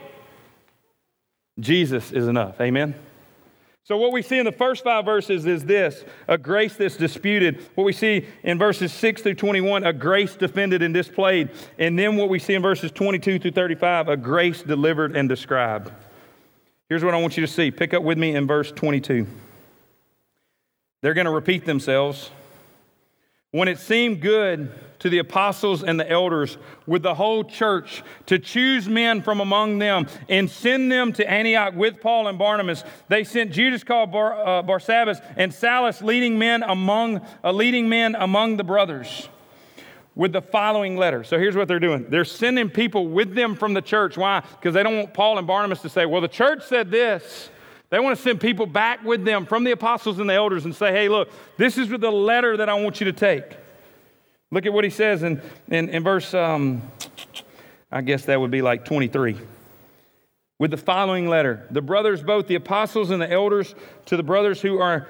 Jesus 1.59 2.11
is 2.11 2.27
enough. 2.27 2.59
Amen? 2.61 2.95
So, 3.83 3.97
what 3.97 4.11
we 4.11 4.21
see 4.21 4.37
in 4.37 4.45
the 4.45 4.51
first 4.51 4.83
five 4.83 5.03
verses 5.03 5.47
is 5.47 5.65
this 5.65 6.03
a 6.27 6.37
grace 6.37 6.75
that's 6.75 6.95
disputed. 6.95 7.65
What 7.73 7.85
we 7.85 7.93
see 7.93 8.27
in 8.43 8.59
verses 8.59 8.93
6 8.93 9.23
through 9.23 9.33
21, 9.33 9.83
a 9.83 9.93
grace 9.93 10.35
defended 10.35 10.83
and 10.83 10.93
displayed. 10.93 11.49
And 11.79 11.97
then 11.97 12.15
what 12.15 12.29
we 12.29 12.37
see 12.37 12.53
in 12.53 12.61
verses 12.61 12.91
22 12.91 13.39
through 13.39 13.51
35, 13.51 14.09
a 14.09 14.15
grace 14.15 14.61
delivered 14.61 15.15
and 15.15 15.27
described. 15.27 15.91
Here's 16.87 17.03
what 17.03 17.15
I 17.15 17.21
want 17.21 17.35
you 17.35 17.45
to 17.45 17.51
see. 17.51 17.71
Pick 17.71 17.95
up 17.95 18.03
with 18.03 18.19
me 18.19 18.35
in 18.35 18.45
verse 18.45 18.71
22. 18.71 19.25
They're 21.01 21.13
going 21.15 21.25
to 21.25 21.31
repeat 21.31 21.65
themselves. 21.65 22.29
When 23.51 23.67
it 23.67 23.79
seemed 23.79 24.21
good 24.21 24.71
to 24.99 25.09
the 25.09 25.17
apostles 25.17 25.83
and 25.83 25.99
the 25.99 26.09
elders 26.09 26.57
with 26.85 27.01
the 27.01 27.15
whole 27.15 27.43
church 27.43 28.03
to 28.27 28.37
choose 28.37 28.87
men 28.87 29.21
from 29.21 29.39
among 29.39 29.79
them 29.79 30.07
and 30.27 30.49
send 30.49 30.91
them 30.91 31.13
to 31.13 31.27
Antioch 31.27 31.73
with 31.73 31.99
Paul 31.99 32.27
and 32.27 32.37
Barnabas. 32.37 32.83
They 33.07 33.23
sent 33.23 33.51
Judas 33.51 33.83
called 33.83 34.11
Bar, 34.11 34.33
uh, 34.33 34.63
Barsabbas 34.63 35.23
and 35.35 35.51
Silas, 35.53 36.01
leading 36.01 36.37
men 36.37 36.61
among 36.61 37.25
uh, 37.43 37.51
leading 37.51 37.89
men 37.89 38.15
among 38.15 38.57
the 38.57 38.63
brothers. 38.63 39.29
With 40.15 40.33
the 40.33 40.41
following 40.41 40.97
letter. 40.97 41.23
So 41.23 41.39
here's 41.39 41.55
what 41.55 41.69
they're 41.69 41.79
doing. 41.79 42.07
They're 42.09 42.25
sending 42.25 42.69
people 42.69 43.07
with 43.07 43.35
them 43.35 43.55
from 43.55 43.73
the 43.73 43.81
church. 43.81 44.17
Why? 44.17 44.41
Because 44.41 44.73
they 44.73 44.83
don't 44.83 44.97
want 44.97 45.13
Paul 45.13 45.37
and 45.37 45.47
Barnabas 45.47 45.81
to 45.83 45.89
say, 45.89 46.05
well, 46.05 46.19
the 46.19 46.27
church 46.27 46.65
said 46.65 46.91
this. 46.91 47.49
They 47.89 47.99
want 47.99 48.15
to 48.15 48.21
send 48.21 48.39
people 48.39 48.65
back 48.65 49.03
with 49.03 49.25
them 49.25 49.45
from 49.45 49.63
the 49.63 49.71
apostles 49.71 50.19
and 50.19 50.29
the 50.29 50.33
elders 50.33 50.65
and 50.65 50.75
say, 50.75 50.91
hey, 50.91 51.09
look, 51.09 51.29
this 51.57 51.77
is 51.77 51.89
the 51.89 52.11
letter 52.11 52.57
that 52.57 52.69
I 52.69 52.75
want 52.75 52.99
you 52.99 53.05
to 53.05 53.13
take. 53.13 53.45
Look 54.51 54.65
at 54.65 54.73
what 54.73 54.83
he 54.83 54.89
says 54.89 55.23
in, 55.23 55.41
in, 55.67 55.89
in 55.89 56.03
verse, 56.03 56.33
um, 56.33 56.81
I 57.91 58.01
guess 58.01 58.25
that 58.25 58.39
would 58.39 58.51
be 58.51 58.61
like 58.61 58.85
23. 58.85 59.37
With 60.59 60.71
the 60.71 60.77
following 60.77 61.27
letter 61.27 61.67
The 61.71 61.81
brothers, 61.81 62.21
both 62.21 62.47
the 62.47 62.55
apostles 62.55 63.11
and 63.11 63.21
the 63.21 63.31
elders, 63.31 63.73
to 64.05 64.17
the 64.17 64.23
brothers 64.23 64.61
who 64.61 64.79
are, 64.79 65.07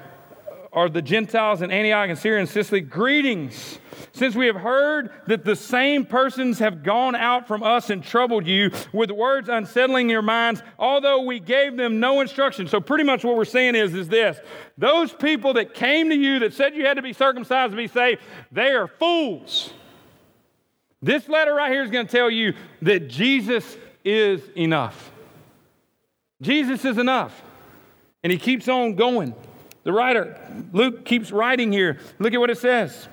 are 0.72 0.88
the 0.88 1.02
Gentiles 1.02 1.60
in 1.62 1.70
Antioch 1.70 2.08
and 2.08 2.18
Syria 2.18 2.40
and 2.40 2.48
Cilicia, 2.48 2.80
greetings. 2.80 3.78
Since 4.12 4.34
we 4.34 4.46
have 4.46 4.56
heard 4.56 5.10
that 5.26 5.44
the 5.44 5.56
same 5.56 6.04
persons 6.04 6.58
have 6.58 6.82
gone 6.82 7.14
out 7.14 7.46
from 7.46 7.62
us 7.62 7.90
and 7.90 8.02
troubled 8.02 8.46
you 8.46 8.70
with 8.92 9.10
words 9.10 9.48
unsettling 9.48 10.08
your 10.08 10.22
minds, 10.22 10.62
although 10.78 11.22
we 11.22 11.40
gave 11.40 11.76
them 11.76 12.00
no 12.00 12.20
instruction. 12.20 12.68
So, 12.68 12.80
pretty 12.80 13.04
much 13.04 13.24
what 13.24 13.36
we're 13.36 13.44
saying 13.44 13.74
is, 13.74 13.94
is 13.94 14.08
this 14.08 14.38
those 14.78 15.12
people 15.12 15.54
that 15.54 15.74
came 15.74 16.08
to 16.10 16.16
you 16.16 16.40
that 16.40 16.54
said 16.54 16.74
you 16.74 16.86
had 16.86 16.94
to 16.94 17.02
be 17.02 17.12
circumcised 17.12 17.72
to 17.72 17.76
be 17.76 17.88
saved, 17.88 18.20
they 18.52 18.72
are 18.72 18.86
fools. 18.86 19.72
This 21.02 21.28
letter 21.28 21.54
right 21.54 21.72
here 21.72 21.82
is 21.82 21.90
going 21.90 22.06
to 22.06 22.12
tell 22.12 22.30
you 22.30 22.54
that 22.82 23.08
Jesus 23.08 23.76
is 24.04 24.42
enough. 24.54 25.10
Jesus 26.42 26.84
is 26.84 26.98
enough. 26.98 27.42
And 28.22 28.30
he 28.30 28.38
keeps 28.38 28.68
on 28.68 28.94
going. 28.94 29.34
The 29.82 29.92
writer, 29.92 30.38
Luke, 30.72 31.04
keeps 31.04 31.32
writing 31.32 31.72
here. 31.72 31.98
Look 32.18 32.34
at 32.34 32.40
what 32.40 32.50
it 32.50 32.58
says. 32.58 33.08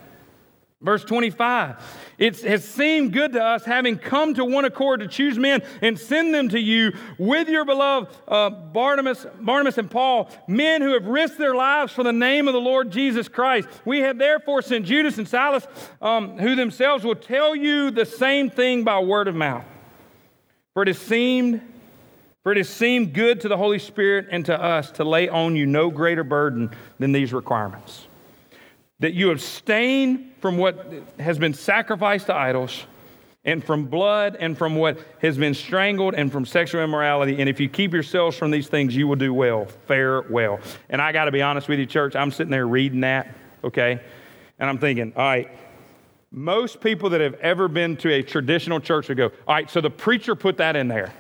Verse 0.79 1.03
25, 1.03 1.75
it 2.19 2.39
has 2.41 2.63
seemed 2.63 3.11
good 3.11 3.33
to 3.33 3.43
us, 3.43 3.65
having 3.65 3.97
come 3.97 4.35
to 4.35 4.45
one 4.45 4.63
accord 4.63 4.99
to 4.99 5.07
choose 5.07 5.35
men 5.39 5.63
and 5.81 5.97
send 5.97 6.35
them 6.35 6.49
to 6.49 6.59
you 6.59 6.93
with 7.17 7.49
your 7.49 7.65
beloved 7.65 8.15
uh, 8.27 8.51
Barnabas, 8.51 9.25
Barnabas 9.41 9.79
and 9.79 9.89
Paul, 9.89 10.29
men 10.47 10.83
who 10.83 10.93
have 10.93 11.07
risked 11.07 11.39
their 11.39 11.55
lives 11.55 11.93
for 11.93 12.03
the 12.03 12.13
name 12.13 12.47
of 12.47 12.53
the 12.53 12.61
Lord 12.61 12.91
Jesus 12.91 13.27
Christ. 13.27 13.67
We 13.85 14.01
have 14.01 14.19
therefore 14.19 14.61
sent 14.61 14.85
Judas 14.85 15.17
and 15.17 15.27
Silas, 15.27 15.65
um, 15.99 16.37
who 16.37 16.55
themselves 16.55 17.03
will 17.03 17.15
tell 17.15 17.55
you 17.55 17.89
the 17.89 18.05
same 18.05 18.51
thing 18.51 18.83
by 18.83 18.99
word 18.99 19.27
of 19.27 19.33
mouth. 19.33 19.65
For 20.75 20.83
it 20.83 20.89
has 20.89 20.99
seemed 20.99 21.59
for 22.43 22.51
it 22.51 22.57
has 22.57 22.69
seemed 22.69 23.13
good 23.13 23.41
to 23.41 23.49
the 23.49 23.57
Holy 23.57 23.79
Spirit 23.79 24.27
and 24.31 24.45
to 24.45 24.61
us 24.61 24.91
to 24.91 25.03
lay 25.03 25.27
on 25.27 25.55
you 25.55 25.65
no 25.65 25.89
greater 25.89 26.23
burden 26.23 26.69
than 26.97 27.11
these 27.11 27.33
requirements 27.33 28.07
that 28.99 29.13
you 29.13 29.31
abstain 29.31 30.31
from 30.41 30.57
what 30.57 30.91
has 31.19 31.37
been 31.37 31.53
sacrificed 31.53 32.27
to 32.27 32.35
idols 32.35 32.85
and 33.45 33.63
from 33.63 33.85
blood 33.85 34.35
and 34.39 34.57
from 34.57 34.75
what 34.75 34.99
has 35.21 35.37
been 35.37 35.53
strangled 35.53 36.15
and 36.15 36.31
from 36.31 36.45
sexual 36.45 36.83
immorality. 36.83 37.39
And 37.39 37.47
if 37.47 37.59
you 37.59 37.69
keep 37.69 37.93
yourselves 37.93 38.35
from 38.37 38.51
these 38.51 38.67
things, 38.67 38.95
you 38.95 39.07
will 39.07 39.15
do 39.15 39.33
well, 39.33 39.65
fare 39.87 40.21
well. 40.23 40.59
And 40.89 41.01
I 41.01 41.11
got 41.11 41.25
to 41.25 41.31
be 41.31 41.41
honest 41.41 41.69
with 41.69 41.79
you, 41.79 41.85
church, 41.85 42.15
I'm 42.15 42.31
sitting 42.31 42.51
there 42.51 42.67
reading 42.67 43.01
that, 43.01 43.35
okay? 43.63 44.01
And 44.59 44.69
I'm 44.69 44.79
thinking, 44.79 45.13
all 45.15 45.23
right, 45.23 45.49
most 46.31 46.81
people 46.81 47.11
that 47.11 47.21
have 47.21 47.35
ever 47.35 47.67
been 47.67 47.95
to 47.97 48.11
a 48.11 48.21
traditional 48.21 48.79
church 48.79 49.07
would 49.07 49.17
go, 49.17 49.31
all 49.47 49.55
right, 49.55 49.69
so 49.69 49.79
the 49.79 49.89
preacher 49.89 50.35
put 50.35 50.57
that 50.57 50.75
in 50.75 50.87
there. 50.87 51.13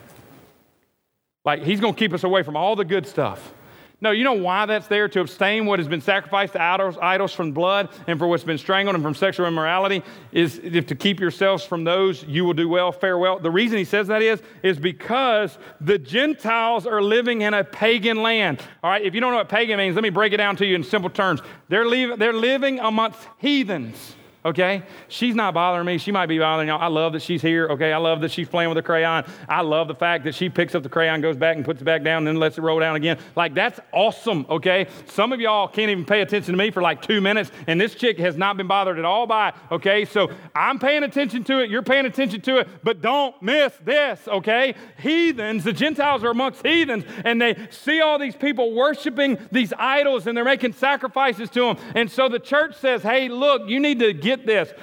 Like, 1.45 1.63
he's 1.63 1.79
going 1.79 1.93
to 1.93 1.99
keep 1.99 2.13
us 2.13 2.25
away 2.25 2.43
from 2.43 2.57
all 2.57 2.75
the 2.75 2.83
good 2.83 3.07
stuff. 3.07 3.53
No, 3.99 4.11
you 4.11 4.23
know 4.23 4.33
why 4.33 4.67
that's 4.67 4.85
there? 4.85 5.07
To 5.07 5.21
abstain 5.21 5.65
what 5.65 5.79
has 5.79 5.87
been 5.87 6.01
sacrificed 6.01 6.53
to 6.53 6.61
idols, 6.61 6.99
idols 7.01 7.33
from 7.33 7.51
blood 7.51 7.89
and 8.05 8.19
for 8.19 8.27
what's 8.27 8.43
been 8.43 8.59
strangled 8.59 8.93
and 8.93 9.03
from 9.03 9.15
sexual 9.15 9.47
immorality 9.47 10.03
is 10.31 10.59
if 10.63 10.85
to 10.87 10.95
keep 10.95 11.19
yourselves 11.19 11.63
from 11.63 11.83
those, 11.83 12.23
you 12.25 12.45
will 12.45 12.53
do 12.53 12.69
well, 12.69 12.91
farewell. 12.91 13.39
The 13.39 13.49
reason 13.49 13.79
he 13.79 13.85
says 13.85 14.07
that 14.07 14.21
is, 14.21 14.39
is 14.61 14.77
because 14.77 15.57
the 15.81 15.97
Gentiles 15.97 16.85
are 16.85 17.01
living 17.01 17.41
in 17.41 17.55
a 17.55 17.63
pagan 17.63 18.21
land. 18.21 18.61
All 18.83 18.91
right, 18.91 19.01
if 19.01 19.15
you 19.15 19.21
don't 19.21 19.31
know 19.31 19.37
what 19.37 19.49
pagan 19.49 19.77
means, 19.77 19.95
let 19.95 20.03
me 20.03 20.11
break 20.11 20.31
it 20.31 20.37
down 20.37 20.55
to 20.57 20.65
you 20.65 20.75
in 20.75 20.83
simple 20.83 21.09
terms. 21.09 21.41
They're, 21.67 21.87
leave, 21.87 22.19
they're 22.19 22.33
living 22.33 22.79
amongst 22.79 23.19
heathens 23.39 24.16
okay? 24.47 24.83
She's 25.09 25.35
not 25.35 25.53
bothering 25.53 25.85
me. 25.85 25.97
She 25.97 26.11
might 26.11 26.27
be 26.27 26.39
bothering 26.39 26.69
y'all. 26.69 26.81
I 26.81 26.87
love 26.87 27.13
that 27.13 27.21
she's 27.21 27.41
here, 27.41 27.67
okay? 27.67 27.91
I 27.91 27.97
love 27.97 28.21
that 28.21 28.31
she's 28.31 28.47
playing 28.47 28.69
with 28.69 28.77
a 28.77 28.81
crayon. 28.81 29.25
I 29.47 29.61
love 29.61 29.87
the 29.87 29.95
fact 29.95 30.23
that 30.23 30.33
she 30.33 30.49
picks 30.49 30.73
up 30.73 30.83
the 30.83 30.89
crayon, 30.89 31.21
goes 31.21 31.35
back 31.35 31.57
and 31.57 31.65
puts 31.65 31.81
it 31.81 31.85
back 31.85 32.03
down, 32.03 32.23
then 32.23 32.37
lets 32.37 32.57
it 32.57 32.61
roll 32.61 32.79
down 32.79 32.95
again. 32.95 33.19
Like, 33.35 33.53
that's 33.53 33.79
awesome, 33.91 34.45
okay? 34.49 34.87
Some 35.07 35.33
of 35.33 35.39
y'all 35.39 35.67
can't 35.67 35.91
even 35.91 36.05
pay 36.05 36.21
attention 36.21 36.53
to 36.53 36.57
me 36.57 36.71
for 36.71 36.81
like 36.81 37.01
two 37.01 37.19
minutes, 37.21 37.51
and 37.67 37.79
this 37.79 37.93
chick 37.93 38.17
has 38.19 38.37
not 38.37 38.57
been 38.57 38.67
bothered 38.67 38.97
at 38.97 39.05
all 39.05 39.27
by 39.27 39.49
it, 39.49 39.55
okay? 39.71 40.05
So 40.05 40.31
I'm 40.55 40.79
paying 40.79 41.03
attention 41.03 41.43
to 41.45 41.59
it, 41.59 41.69
you're 41.69 41.83
paying 41.83 42.05
attention 42.05 42.41
to 42.41 42.59
it, 42.59 42.69
but 42.83 43.01
don't 43.01 43.39
miss 43.41 43.73
this, 43.83 44.27
okay? 44.27 44.75
Heathens, 44.97 45.63
the 45.63 45.73
Gentiles 45.73 46.23
are 46.23 46.31
amongst 46.31 46.65
heathens, 46.65 47.03
and 47.25 47.41
they 47.41 47.67
see 47.69 47.99
all 48.01 48.17
these 48.17 48.35
people 48.35 48.73
worshiping 48.73 49.37
these 49.51 49.73
idols, 49.77 50.25
and 50.25 50.37
they're 50.37 50.45
making 50.45 50.73
sacrifices 50.73 51.49
to 51.49 51.61
them. 51.61 51.77
And 51.95 52.09
so 52.09 52.29
the 52.29 52.39
church 52.39 52.75
says, 52.75 53.01
hey, 53.01 53.27
look, 53.27 53.67
you 53.67 53.79
need 53.79 53.99
to 53.99 54.13
get 54.13 54.36
get 54.37 54.45
this 54.45 54.73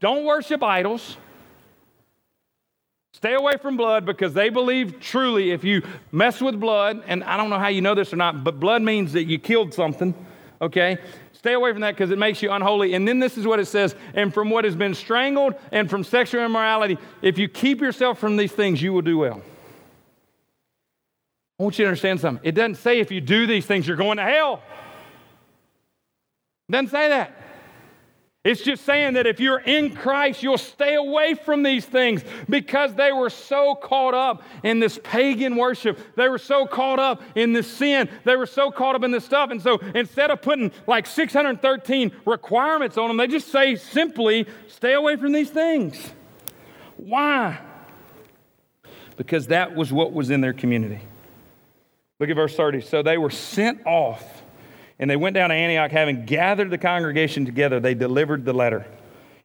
don't 0.00 0.24
worship 0.24 0.62
idols. 0.62 1.16
Stay 3.14 3.34
away 3.34 3.56
from 3.56 3.76
blood 3.76 4.04
because 4.04 4.34
they 4.34 4.50
believe 4.50 5.00
truly 5.00 5.52
if 5.52 5.64
you 5.64 5.82
mess 6.12 6.40
with 6.40 6.60
blood, 6.60 7.02
and 7.06 7.24
I 7.24 7.36
don't 7.36 7.48
know 7.48 7.58
how 7.58 7.68
you 7.68 7.80
know 7.80 7.94
this 7.94 8.12
or 8.12 8.16
not, 8.16 8.44
but 8.44 8.60
blood 8.60 8.82
means 8.82 9.14
that 9.14 9.24
you 9.24 9.38
killed 9.38 9.72
something, 9.72 10.14
okay? 10.60 10.98
Stay 11.32 11.54
away 11.54 11.72
from 11.72 11.80
that 11.82 11.92
because 11.94 12.10
it 12.10 12.18
makes 12.18 12.42
you 12.42 12.50
unholy. 12.50 12.94
And 12.94 13.06
then 13.08 13.20
this 13.20 13.38
is 13.38 13.46
what 13.46 13.60
it 13.60 13.66
says 13.66 13.94
and 14.14 14.34
from 14.34 14.50
what 14.50 14.64
has 14.64 14.76
been 14.76 14.94
strangled 14.94 15.54
and 15.72 15.88
from 15.88 16.04
sexual 16.04 16.44
immorality, 16.44 16.98
if 17.22 17.38
you 17.38 17.48
keep 17.48 17.80
yourself 17.80 18.18
from 18.18 18.36
these 18.36 18.52
things, 18.52 18.82
you 18.82 18.92
will 18.92 19.02
do 19.02 19.16
well. 19.16 19.40
I 21.58 21.62
want 21.62 21.78
you 21.78 21.84
to 21.84 21.88
understand 21.88 22.20
something. 22.20 22.44
It 22.44 22.52
doesn't 22.52 22.76
say 22.76 22.98
if 22.98 23.10
you 23.10 23.20
do 23.20 23.46
these 23.46 23.64
things, 23.64 23.86
you're 23.86 23.96
going 23.96 24.16
to 24.16 24.24
hell. 24.24 24.60
It 26.68 26.72
doesn't 26.72 26.88
say 26.88 27.08
that. 27.08 27.43
It's 28.44 28.60
just 28.60 28.84
saying 28.84 29.14
that 29.14 29.26
if 29.26 29.40
you're 29.40 29.60
in 29.60 29.96
Christ, 29.96 30.42
you'll 30.42 30.58
stay 30.58 30.96
away 30.96 31.32
from 31.32 31.62
these 31.62 31.86
things 31.86 32.22
because 32.46 32.94
they 32.94 33.10
were 33.10 33.30
so 33.30 33.74
caught 33.74 34.12
up 34.12 34.42
in 34.62 34.80
this 34.80 35.00
pagan 35.02 35.56
worship. 35.56 35.98
They 36.14 36.28
were 36.28 36.36
so 36.36 36.66
caught 36.66 36.98
up 36.98 37.22
in 37.34 37.54
this 37.54 37.66
sin. 37.66 38.06
They 38.24 38.36
were 38.36 38.44
so 38.44 38.70
caught 38.70 38.96
up 38.96 39.02
in 39.02 39.12
this 39.12 39.24
stuff. 39.24 39.50
And 39.50 39.62
so 39.62 39.78
instead 39.94 40.30
of 40.30 40.42
putting 40.42 40.72
like 40.86 41.06
613 41.06 42.12
requirements 42.26 42.98
on 42.98 43.08
them, 43.08 43.16
they 43.16 43.28
just 43.28 43.48
say 43.48 43.76
simply, 43.76 44.46
stay 44.68 44.92
away 44.92 45.16
from 45.16 45.32
these 45.32 45.48
things. 45.48 46.12
Why? 46.98 47.58
Because 49.16 49.46
that 49.46 49.74
was 49.74 49.90
what 49.90 50.12
was 50.12 50.28
in 50.28 50.42
their 50.42 50.52
community. 50.52 51.00
Look 52.20 52.28
at 52.28 52.36
verse 52.36 52.54
30. 52.54 52.82
So 52.82 53.02
they 53.02 53.16
were 53.16 53.30
sent 53.30 53.86
off 53.86 54.42
and 54.98 55.10
they 55.10 55.16
went 55.16 55.34
down 55.34 55.50
to 55.50 55.54
Antioch, 55.54 55.90
having 55.90 56.24
gathered 56.24 56.70
the 56.70 56.78
congregation 56.78 57.44
together, 57.44 57.80
they 57.80 57.94
delivered 57.94 58.44
the 58.44 58.52
letter. 58.52 58.86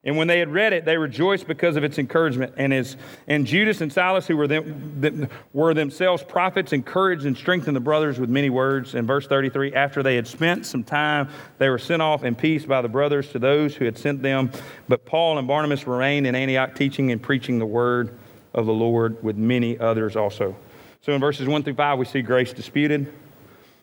And 0.01 0.15
when 0.15 0.27
they 0.27 0.39
had 0.39 0.49
read 0.49 0.71
it, 0.71 0.85
they 0.85 0.97
rejoiced 0.97 1.45
because 1.45 1.75
of 1.75 1.83
its 1.83 1.99
encouragement. 1.99 2.53
And, 2.55 2.73
as, 2.73 2.95
and 3.27 3.45
Judas 3.45 3.81
and 3.81 3.91
Silas, 3.91 4.25
who 4.25 4.37
were, 4.37 4.47
them, 4.47 5.27
were 5.51 5.73
themselves 5.73 6.23
prophets, 6.23 6.71
encouraged 6.71 7.25
and 7.25 7.35
strengthened 7.35 7.75
the 7.75 7.81
brothers 7.81 8.17
with 8.17 8.29
many 8.29 8.49
words. 8.49 8.95
In 8.95 9.05
verse 9.05 9.27
33, 9.27 9.73
after 9.73 10.01
they 10.01 10.15
had 10.15 10.25
spent 10.25 10.65
some 10.65 10.85
time, 10.85 11.27
they 11.57 11.67
were 11.67 11.77
sent 11.77 12.01
off 12.01 12.23
in 12.23 12.33
peace 12.33 12.63
by 12.63 12.81
the 12.81 12.87
brothers 12.87 13.29
to 13.33 13.39
those 13.39 13.75
who 13.75 13.83
had 13.83 13.97
sent 13.97 14.21
them. 14.21 14.51
But 14.87 15.05
Paul 15.05 15.37
and 15.37 15.47
Barnabas 15.47 15.85
remained 15.85 16.27
in 16.27 16.33
Antioch, 16.33 16.75
teaching 16.75 17.11
and 17.11 17.21
preaching 17.21 17.59
the 17.59 17.65
word 17.65 18.17
of 18.53 18.65
the 18.65 18.73
Lord 18.73 19.21
with 19.21 19.35
many 19.35 19.77
others 19.77 20.15
also. 20.15 20.55
So 21.01 21.11
in 21.11 21.19
verses 21.19 21.45
1 21.45 21.63
through 21.63 21.75
5, 21.75 21.99
we 21.99 22.05
see 22.05 22.21
grace 22.21 22.53
disputed. 22.53 23.11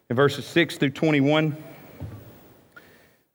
In 0.08 0.14
verses 0.14 0.44
6 0.46 0.78
through 0.78 0.90
21, 0.90 1.56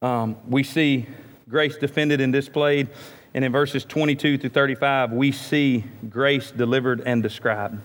um, 0.02 0.38
we 0.48 0.64
see 0.64 1.06
grace 1.50 1.76
defended 1.76 2.22
and 2.22 2.32
displayed. 2.32 2.88
And 3.34 3.44
in 3.44 3.52
verses 3.52 3.84
22 3.84 4.38
through 4.38 4.50
35, 4.50 5.12
we 5.12 5.34
see 5.34 5.84
grace 6.10 6.50
delivered 6.52 7.02
and 7.06 7.22
described. 7.22 7.82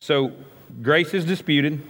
So 0.00 0.32
grace 0.80 1.12
is 1.12 1.24
disputed, 1.24 1.82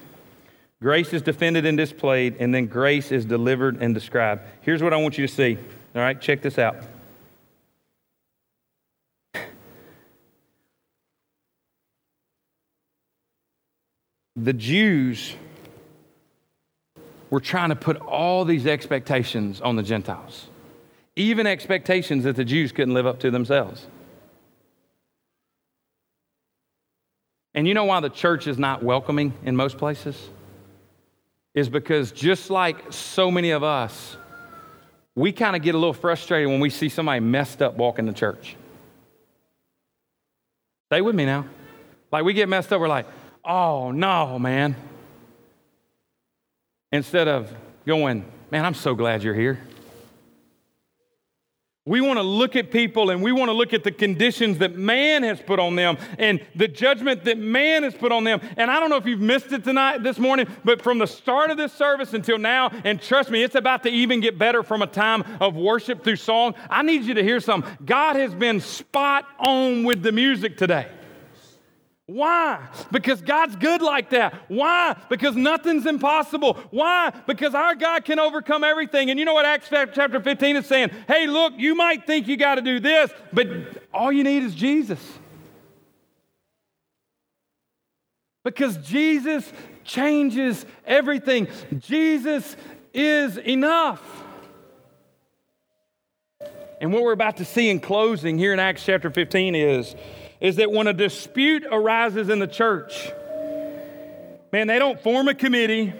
grace 0.83 1.13
is 1.13 1.23
defended 1.23 1.67
and 1.67 1.77
displayed, 1.77 2.37
and 2.39 2.55
then 2.55 2.67
grace 2.67 3.13
is 3.13 3.25
delivered 3.25 3.83
and 3.83 3.95
described. 3.95 4.43
Here's 4.63 4.83
what 4.83 4.93
I 4.93 4.97
want 4.97 5.19
you 5.19 5.27
to 5.27 5.33
see. 5.33 5.59
All 5.95 6.01
right, 6.03 6.19
check 6.21 6.41
this 6.41 6.59
out. 6.59 6.77
The 14.37 14.55
Jews 14.55 15.37
were 17.33 17.41
trying 17.41 17.71
to 17.71 17.77
put 17.77 17.97
all 17.97 18.45
these 18.45 18.67
expectations 18.67 19.63
on 19.63 19.75
the 19.75 19.83
Gentiles, 19.83 20.49
even 21.17 21.47
expectations 21.47 22.25
that 22.25 22.37
the 22.37 22.45
Jews 22.45 22.73
couldn't 22.73 22.93
live 22.93 23.07
up 23.07 23.21
to 23.21 23.31
themselves. 23.31 23.87
And 27.55 27.67
you 27.67 27.73
know 27.73 27.85
why 27.85 28.01
the 28.01 28.11
church 28.11 28.47
is 28.47 28.59
not 28.59 28.83
welcoming 28.83 29.33
in 29.47 29.57
most 29.57 29.79
places? 29.79 30.29
Is 31.55 31.71
because 31.71 32.13
just 32.13 32.51
like 32.51 32.93
so 32.93 33.31
many 33.31 33.53
of 33.53 33.63
us, 33.63 34.19
we 35.15 35.33
kind 35.33 35.57
of 35.57 35.63
get 35.63 35.75
a 35.75 35.79
little 35.79 35.95
frustrated 35.95 36.49
when 36.49 36.61
we 36.61 36.69
see 36.69 36.91
somebody 36.91 37.21
messed 37.21 37.63
up 37.63 37.79
walking 37.79 38.05
to 38.09 38.13
church. 38.13 38.57
Stay 40.91 41.01
with 41.01 41.15
me 41.15 41.25
now. 41.25 41.47
Like 42.11 42.25
we 42.25 42.35
get 42.35 42.51
messed 42.51 42.71
up, 42.75 42.79
we're 42.79 42.89
like, 42.89 43.07
oh 43.43 43.91
no, 43.91 44.39
man 44.39 44.77
instead 46.93 47.27
of 47.27 47.53
going, 47.87 48.25
man, 48.51 48.65
I'm 48.65 48.75
so 48.75 48.95
glad 48.95 49.23
you're 49.23 49.35
here. 49.35 49.59
We 51.85 52.01
want 52.01 52.19
to 52.19 52.23
look 52.23 52.55
at 52.55 52.71
people 52.71 53.11
and 53.11 53.25
we 53.25 53.33
want 53.33 53.49
to 53.49 53.53
look 53.53 53.73
at 53.73 53.83
the 53.83 53.91
conditions 53.91 54.59
that 54.59 54.77
man 54.77 55.25
has 55.25 55.41
put 55.41 55.59
on 55.59 55.75
them 55.75 55.99
and 56.17 56.41
the 56.55 56.69
judgment 56.69 57.25
that 57.25 57.39
man 57.39 57.83
has 57.83 57.93
put 57.93 58.13
on 58.13 58.23
them. 58.23 58.41
And 58.57 58.71
I 58.71 58.79
don't 58.79 58.89
know 58.89 58.99
if 58.99 59.07
you've 59.07 59.19
missed 59.19 59.51
it 59.51 59.65
tonight, 59.65 60.05
this 60.05 60.17
morning, 60.21 60.47
but 60.65 60.81
from 60.81 60.99
the 60.99 61.09
start 61.09 61.51
of 61.51 61.57
this 61.57 61.73
service 61.73 62.15
until 62.15 62.39
now, 62.39 62.71
and 62.85 63.03
trust 63.03 63.33
me, 63.33 63.43
it's 63.43 63.57
about 63.57 63.83
to 63.83 63.89
even 63.89 64.21
get 64.21 64.39
better 64.39 64.63
from 64.63 64.83
a 64.83 64.87
time 64.87 65.25
of 65.41 65.57
worship 65.57 66.05
through 66.05 66.17
song. 66.17 66.55
I 66.71 66.83
need 66.83 67.03
you 67.03 67.15
to 67.15 67.23
hear 67.25 67.41
something. 67.41 67.77
God 67.85 68.15
has 68.15 68.33
been 68.33 68.61
spot 68.61 69.27
on 69.41 69.83
with 69.83 70.05
the 70.05 70.13
music 70.13 70.57
today. 70.57 70.87
Why? 72.13 72.69
Because 72.91 73.23
God's 73.23 73.57
good 73.57 73.81
like 73.81 74.11
that. 74.11 74.35
Why? 74.49 74.95
Because 75.09 75.35
nothing's 75.35 75.87
impossible. 75.87 76.55
Why? 76.71 77.11
Because 77.27 77.55
our 77.55 77.75
God 77.75 78.05
can 78.05 78.19
overcome 78.19 78.63
everything. 78.65 79.11
And 79.11 79.19
you 79.19 79.25
know 79.25 79.33
what 79.33 79.47
Acts 79.47 79.69
chapter 79.71 80.21
15 80.21 80.57
is 80.57 80.67
saying? 80.67 80.91
Hey, 81.09 81.27
look, 81.27 81.55
you 81.57 81.75
might 81.75 82.07
think 82.07 82.29
you 82.29 82.37
got 82.37 82.57
to 82.57 82.63
do 82.63 82.81
this, 82.81 83.11
but 83.33 83.49
all 83.95 84.13
you 84.13 84.25
need 84.25 84.43
is 84.43 84.55
Jesus. 84.55 85.01
Because 88.45 88.77
Jesus 88.79 89.51
changes 89.85 90.67
everything. 90.85 91.49
Jesus 91.79 92.57
is 92.93 93.39
enough. 93.39 94.03
And 96.81 96.93
what 96.93 97.05
we're 97.05 97.13
about 97.13 97.37
to 97.37 97.45
see 97.45 97.71
in 97.71 97.79
closing 97.79 98.37
here 98.37 98.53
in 98.53 98.59
Acts 98.59 98.85
chapter 98.85 99.09
15 99.09 99.55
is 99.55 99.95
is 100.43 100.57
that 100.57 100.73
when 100.73 100.89
a 100.89 100.93
dispute 100.93 101.65
arises 101.71 102.29
in 102.29 102.41
the 102.41 102.49
church, 102.49 103.11
man, 104.51 104.67
they 104.67 104.81
don't 104.81 105.01
form 105.01 105.29
a 105.29 105.35
committee, 105.35 105.93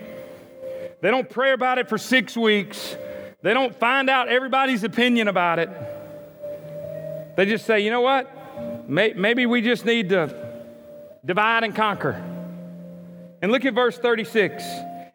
they 1.01 1.11
don't 1.13 1.31
pray 1.31 1.53
about 1.53 1.79
it 1.79 1.89
for 1.89 1.97
six 1.97 2.37
weeks, 2.37 2.97
they 3.43 3.55
don't 3.55 3.75
find 3.77 4.11
out 4.11 4.29
everybody's 4.29 4.83
opinion 4.83 5.29
about 5.29 5.61
it. 5.61 5.71
They 7.37 7.47
just 7.47 7.65
say, 7.67 7.81
you 7.81 7.91
know 7.91 8.01
what? 8.01 8.29
Maybe 8.89 9.47
we 9.47 9.63
just 9.63 9.85
need 9.85 10.09
to 10.09 10.35
divide 11.25 11.63
and 11.63 11.75
conquer. 11.75 12.21
And 13.41 13.53
look 13.53 13.65
at 13.65 13.75
verse 13.75 13.97
36. 13.97 14.65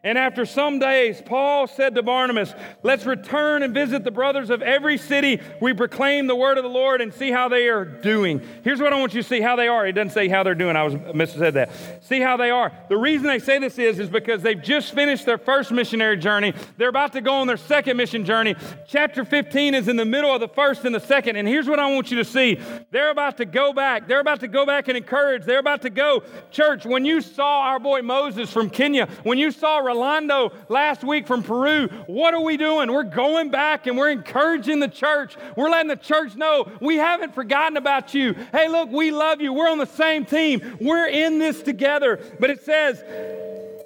And 0.03 0.15
after 0.15 0.45
some 0.45 0.77
days, 0.77 1.23
Paul 1.25 1.65
said 1.65 1.95
to 1.95 2.03
Barnabas, 2.03 2.53
Let's 2.83 3.05
return 3.07 3.63
and 3.63 3.73
visit 3.73 4.03
the 4.03 4.11
brothers 4.11 4.51
of 4.51 4.61
every 4.61 4.97
city. 4.97 5.41
We 5.59 5.73
proclaim 5.73 6.27
the 6.27 6.35
word 6.35 6.59
of 6.59 6.63
the 6.63 6.69
Lord 6.69 7.01
and 7.01 7.11
see 7.11 7.31
how 7.31 7.49
they 7.49 7.67
are 7.67 7.83
doing. 7.83 8.41
Here's 8.63 8.79
what 8.79 8.93
I 8.93 8.99
want 8.99 9.15
you 9.15 9.23
to 9.23 9.27
see 9.27 9.41
how 9.41 9.55
they 9.55 9.67
are. 9.67 9.87
It 9.87 9.93
doesn't 9.93 10.11
say 10.11 10.27
how 10.27 10.43
they're 10.43 10.53
doing. 10.53 10.75
I 10.75 10.83
was 10.83 11.31
said 11.31 11.55
that. 11.55 11.71
See 12.03 12.21
how 12.21 12.37
they 12.37 12.51
are. 12.51 12.71
The 12.89 12.95
reason 12.95 13.25
they 13.25 13.39
say 13.39 13.57
this 13.57 13.79
is, 13.79 13.97
is 13.99 14.07
because 14.07 14.43
they've 14.43 14.61
just 14.61 14.93
finished 14.93 15.25
their 15.25 15.39
first 15.39 15.71
missionary 15.71 16.17
journey. 16.17 16.53
They're 16.77 16.89
about 16.89 17.13
to 17.13 17.21
go 17.21 17.33
on 17.33 17.47
their 17.47 17.57
second 17.57 17.97
mission 17.97 18.23
journey. 18.23 18.55
Chapter 18.87 19.25
15 19.25 19.73
is 19.73 19.87
in 19.87 19.95
the 19.95 20.05
middle 20.05 20.31
of 20.31 20.41
the 20.41 20.47
first 20.47 20.85
and 20.85 20.93
the 20.93 20.99
second. 20.99 21.37
And 21.37 21.47
here's 21.47 21.67
what 21.67 21.79
I 21.79 21.91
want 21.91 22.11
you 22.11 22.17
to 22.17 22.25
see. 22.25 22.59
They're 22.91 23.09
about 23.09 23.37
to 23.37 23.45
go 23.45 23.73
back. 23.73 24.07
They're 24.07 24.19
about 24.19 24.41
to 24.41 24.47
go 24.47 24.63
back 24.63 24.89
and 24.89 24.95
encourage. 24.95 25.43
They're 25.43 25.57
about 25.57 25.81
to 25.81 25.89
go. 25.89 26.23
Church, 26.51 26.85
when 26.85 27.03
you 27.03 27.19
saw 27.19 27.61
our 27.61 27.79
boy 27.79 28.03
Moses 28.03 28.53
from 28.53 28.69
Kenya, 28.69 29.07
when 29.23 29.39
you 29.39 29.49
saw 29.49 29.79
Orlando 29.97 30.51
last 30.69 31.03
week 31.03 31.25
from 31.25 31.41
Peru. 31.41 31.87
What 32.05 32.33
are 32.33 32.41
we 32.41 32.55
doing? 32.55 32.91
We're 32.91 33.03
going 33.03 33.49
back 33.49 33.87
and 33.87 33.97
we're 33.97 34.11
encouraging 34.11 34.79
the 34.79 34.87
church. 34.87 35.35
We're 35.55 35.69
letting 35.69 35.87
the 35.87 35.95
church 35.95 36.35
know 36.35 36.71
we 36.79 36.97
haven't 36.97 37.33
forgotten 37.33 37.77
about 37.77 38.13
you. 38.13 38.35
Hey, 38.51 38.69
look, 38.69 38.91
we 38.91 39.11
love 39.11 39.41
you. 39.41 39.53
We're 39.53 39.69
on 39.69 39.79
the 39.79 39.85
same 39.85 40.25
team. 40.25 40.77
We're 40.79 41.07
in 41.07 41.39
this 41.39 41.63
together. 41.63 42.19
But 42.39 42.51
it 42.51 42.63
says, 42.63 43.03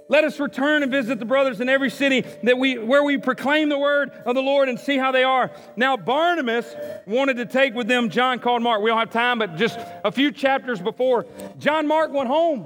let 0.10 0.26
us 0.26 0.38
return 0.42 0.84
and 0.84 0.92
visit 0.92 1.20
the 1.20 1.26
brothers 1.26 1.62
in 1.62 1.70
every 1.70 1.90
city 1.90 2.26
that 2.44 2.58
we, 2.58 2.78
where 2.78 3.04
we 3.04 3.18
proclaim 3.18 3.70
the 3.70 3.80
word 3.80 4.12
of 4.26 4.36
the 4.36 4.42
Lord 4.42 4.68
and 4.68 4.78
see 4.78 4.98
how 4.98 5.14
they 5.14 5.24
are. 5.24 5.50
Now, 5.78 5.96
Barnabas 5.96 6.66
wanted 7.06 7.38
to 7.38 7.46
take 7.46 7.74
with 7.74 7.88
them 7.88 8.10
John 8.10 8.40
called 8.40 8.62
Mark. 8.62 8.82
We 8.82 8.90
don't 8.90 9.00
have 9.00 9.12
time, 9.12 9.40
but 9.40 9.56
just 9.56 9.80
a 10.04 10.12
few 10.12 10.34
chapters 10.34 10.82
before, 10.82 11.26
John 11.58 11.88
Mark 11.88 12.12
went 12.12 12.28
home. 12.28 12.66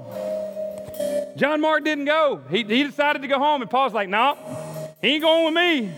John 1.36 1.60
Mark 1.60 1.84
didn't 1.84 2.06
go. 2.06 2.40
He, 2.50 2.64
he 2.64 2.84
decided 2.84 3.22
to 3.22 3.28
go 3.28 3.38
home, 3.38 3.62
and 3.62 3.70
Paul's 3.70 3.92
like, 3.92 4.08
no, 4.08 4.34
nope, 4.34 4.96
he 5.02 5.08
ain't 5.08 5.22
going 5.22 5.44
with 5.44 5.54
me. 5.54 5.94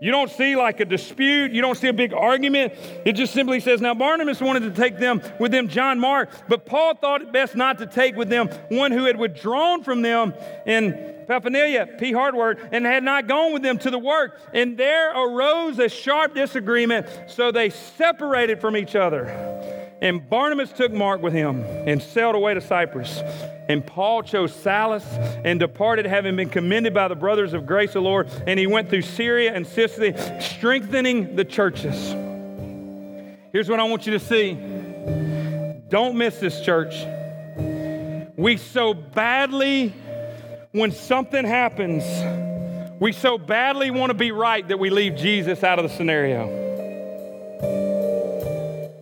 You 0.00 0.12
don't 0.12 0.30
see 0.30 0.54
like 0.54 0.78
a 0.80 0.84
dispute. 0.84 1.50
You 1.52 1.60
don't 1.60 1.76
see 1.76 1.88
a 1.88 1.92
big 1.92 2.12
argument. 2.12 2.74
It 3.04 3.14
just 3.14 3.32
simply 3.32 3.58
says, 3.58 3.80
Now 3.80 3.94
Barnabas 3.94 4.40
wanted 4.40 4.60
to 4.60 4.70
take 4.70 4.98
them 4.98 5.20
with 5.40 5.50
them 5.50 5.68
John 5.68 5.98
Mark, 5.98 6.30
but 6.48 6.66
Paul 6.66 6.94
thought 6.94 7.22
it 7.22 7.32
best 7.32 7.56
not 7.56 7.78
to 7.78 7.86
take 7.86 8.14
with 8.14 8.28
them 8.28 8.48
one 8.68 8.92
who 8.92 9.04
had 9.04 9.18
withdrawn 9.18 9.82
from 9.82 10.02
them 10.02 10.34
in 10.66 11.24
Pamphylia, 11.26 11.98
P. 11.98 12.12
Hardword, 12.12 12.68
and 12.72 12.86
had 12.86 13.02
not 13.02 13.26
gone 13.26 13.52
with 13.52 13.62
them 13.62 13.78
to 13.78 13.90
the 13.90 13.98
work. 13.98 14.40
And 14.54 14.78
there 14.78 15.10
arose 15.10 15.78
a 15.78 15.88
sharp 15.88 16.34
disagreement, 16.34 17.06
so 17.26 17.50
they 17.50 17.70
separated 17.70 18.60
from 18.60 18.76
each 18.76 18.94
other. 18.94 19.24
And 20.00 20.28
Barnabas 20.28 20.72
took 20.72 20.92
Mark 20.92 21.22
with 21.22 21.32
him 21.32 21.62
and 21.62 22.00
sailed 22.00 22.36
away 22.36 22.54
to 22.54 22.60
Cyprus. 22.60 23.20
And 23.68 23.84
Paul 23.84 24.22
chose 24.22 24.54
Silas 24.54 25.04
and 25.44 25.58
departed, 25.58 26.06
having 26.06 26.36
been 26.36 26.48
commended 26.48 26.94
by 26.94 27.08
the 27.08 27.16
brothers 27.16 27.52
of 27.52 27.66
grace 27.66 27.90
of 27.90 27.94
the 27.94 28.02
Lord. 28.02 28.30
And 28.46 28.58
he 28.58 28.66
went 28.66 28.90
through 28.90 29.02
Syria 29.02 29.52
and 29.52 29.66
Sicily, 29.66 30.14
strengthening 30.40 31.34
the 31.36 31.44
churches. 31.44 32.12
Here's 33.52 33.68
what 33.68 33.80
I 33.80 33.84
want 33.84 34.06
you 34.06 34.12
to 34.12 34.20
see 34.20 34.54
don't 35.88 36.16
miss 36.16 36.38
this, 36.38 36.60
church. 36.60 36.94
We 38.36 38.56
so 38.56 38.94
badly, 38.94 39.92
when 40.70 40.92
something 40.92 41.44
happens, 41.44 42.04
we 43.00 43.12
so 43.12 43.36
badly 43.36 43.90
want 43.90 44.10
to 44.10 44.14
be 44.14 44.30
right 44.30 44.66
that 44.68 44.78
we 44.78 44.90
leave 44.90 45.16
Jesus 45.16 45.64
out 45.64 45.78
of 45.78 45.88
the 45.88 45.96
scenario. 45.96 46.67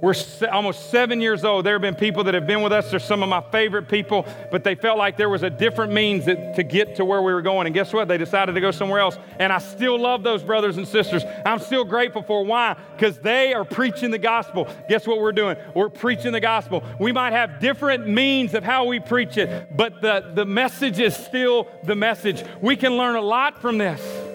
We're 0.06 0.14
almost 0.52 0.90
seven 0.90 1.20
years 1.20 1.44
old. 1.44 1.66
There 1.66 1.74
have 1.74 1.82
been 1.82 1.96
people 1.96 2.22
that 2.22 2.34
have 2.34 2.46
been 2.46 2.62
with 2.62 2.72
us. 2.72 2.92
They're 2.92 3.00
some 3.00 3.24
of 3.24 3.28
my 3.28 3.40
favorite 3.50 3.88
people, 3.88 4.24
but 4.52 4.62
they 4.62 4.76
felt 4.76 4.98
like 4.98 5.16
there 5.16 5.28
was 5.28 5.42
a 5.42 5.50
different 5.50 5.92
means 5.92 6.26
that, 6.26 6.54
to 6.54 6.62
get 6.62 6.94
to 6.94 7.04
where 7.04 7.20
we 7.22 7.32
were 7.32 7.42
going. 7.42 7.66
And 7.66 7.74
guess 7.74 7.92
what? 7.92 8.06
They 8.06 8.16
decided 8.16 8.52
to 8.52 8.60
go 8.60 8.70
somewhere 8.70 9.00
else. 9.00 9.18
And 9.40 9.52
I 9.52 9.58
still 9.58 10.00
love 10.00 10.22
those 10.22 10.44
brothers 10.44 10.76
and 10.76 10.86
sisters. 10.86 11.24
I'm 11.44 11.58
still 11.58 11.84
grateful 11.84 12.22
for 12.22 12.44
why? 12.44 12.76
Because 12.92 13.18
they 13.18 13.52
are 13.52 13.64
preaching 13.64 14.12
the 14.12 14.18
gospel. 14.18 14.68
Guess 14.88 15.08
what 15.08 15.18
we're 15.18 15.32
doing? 15.32 15.56
We're 15.74 15.88
preaching 15.88 16.30
the 16.30 16.38
gospel. 16.38 16.84
We 17.00 17.10
might 17.10 17.32
have 17.32 17.58
different 17.58 18.06
means 18.06 18.54
of 18.54 18.62
how 18.62 18.84
we 18.84 19.00
preach 19.00 19.36
it, 19.36 19.76
but 19.76 20.02
the, 20.02 20.30
the 20.36 20.44
message 20.44 21.00
is 21.00 21.16
still 21.16 21.66
the 21.82 21.96
message. 21.96 22.44
We 22.60 22.76
can 22.76 22.96
learn 22.96 23.16
a 23.16 23.20
lot 23.20 23.60
from 23.60 23.78
this. 23.78 24.25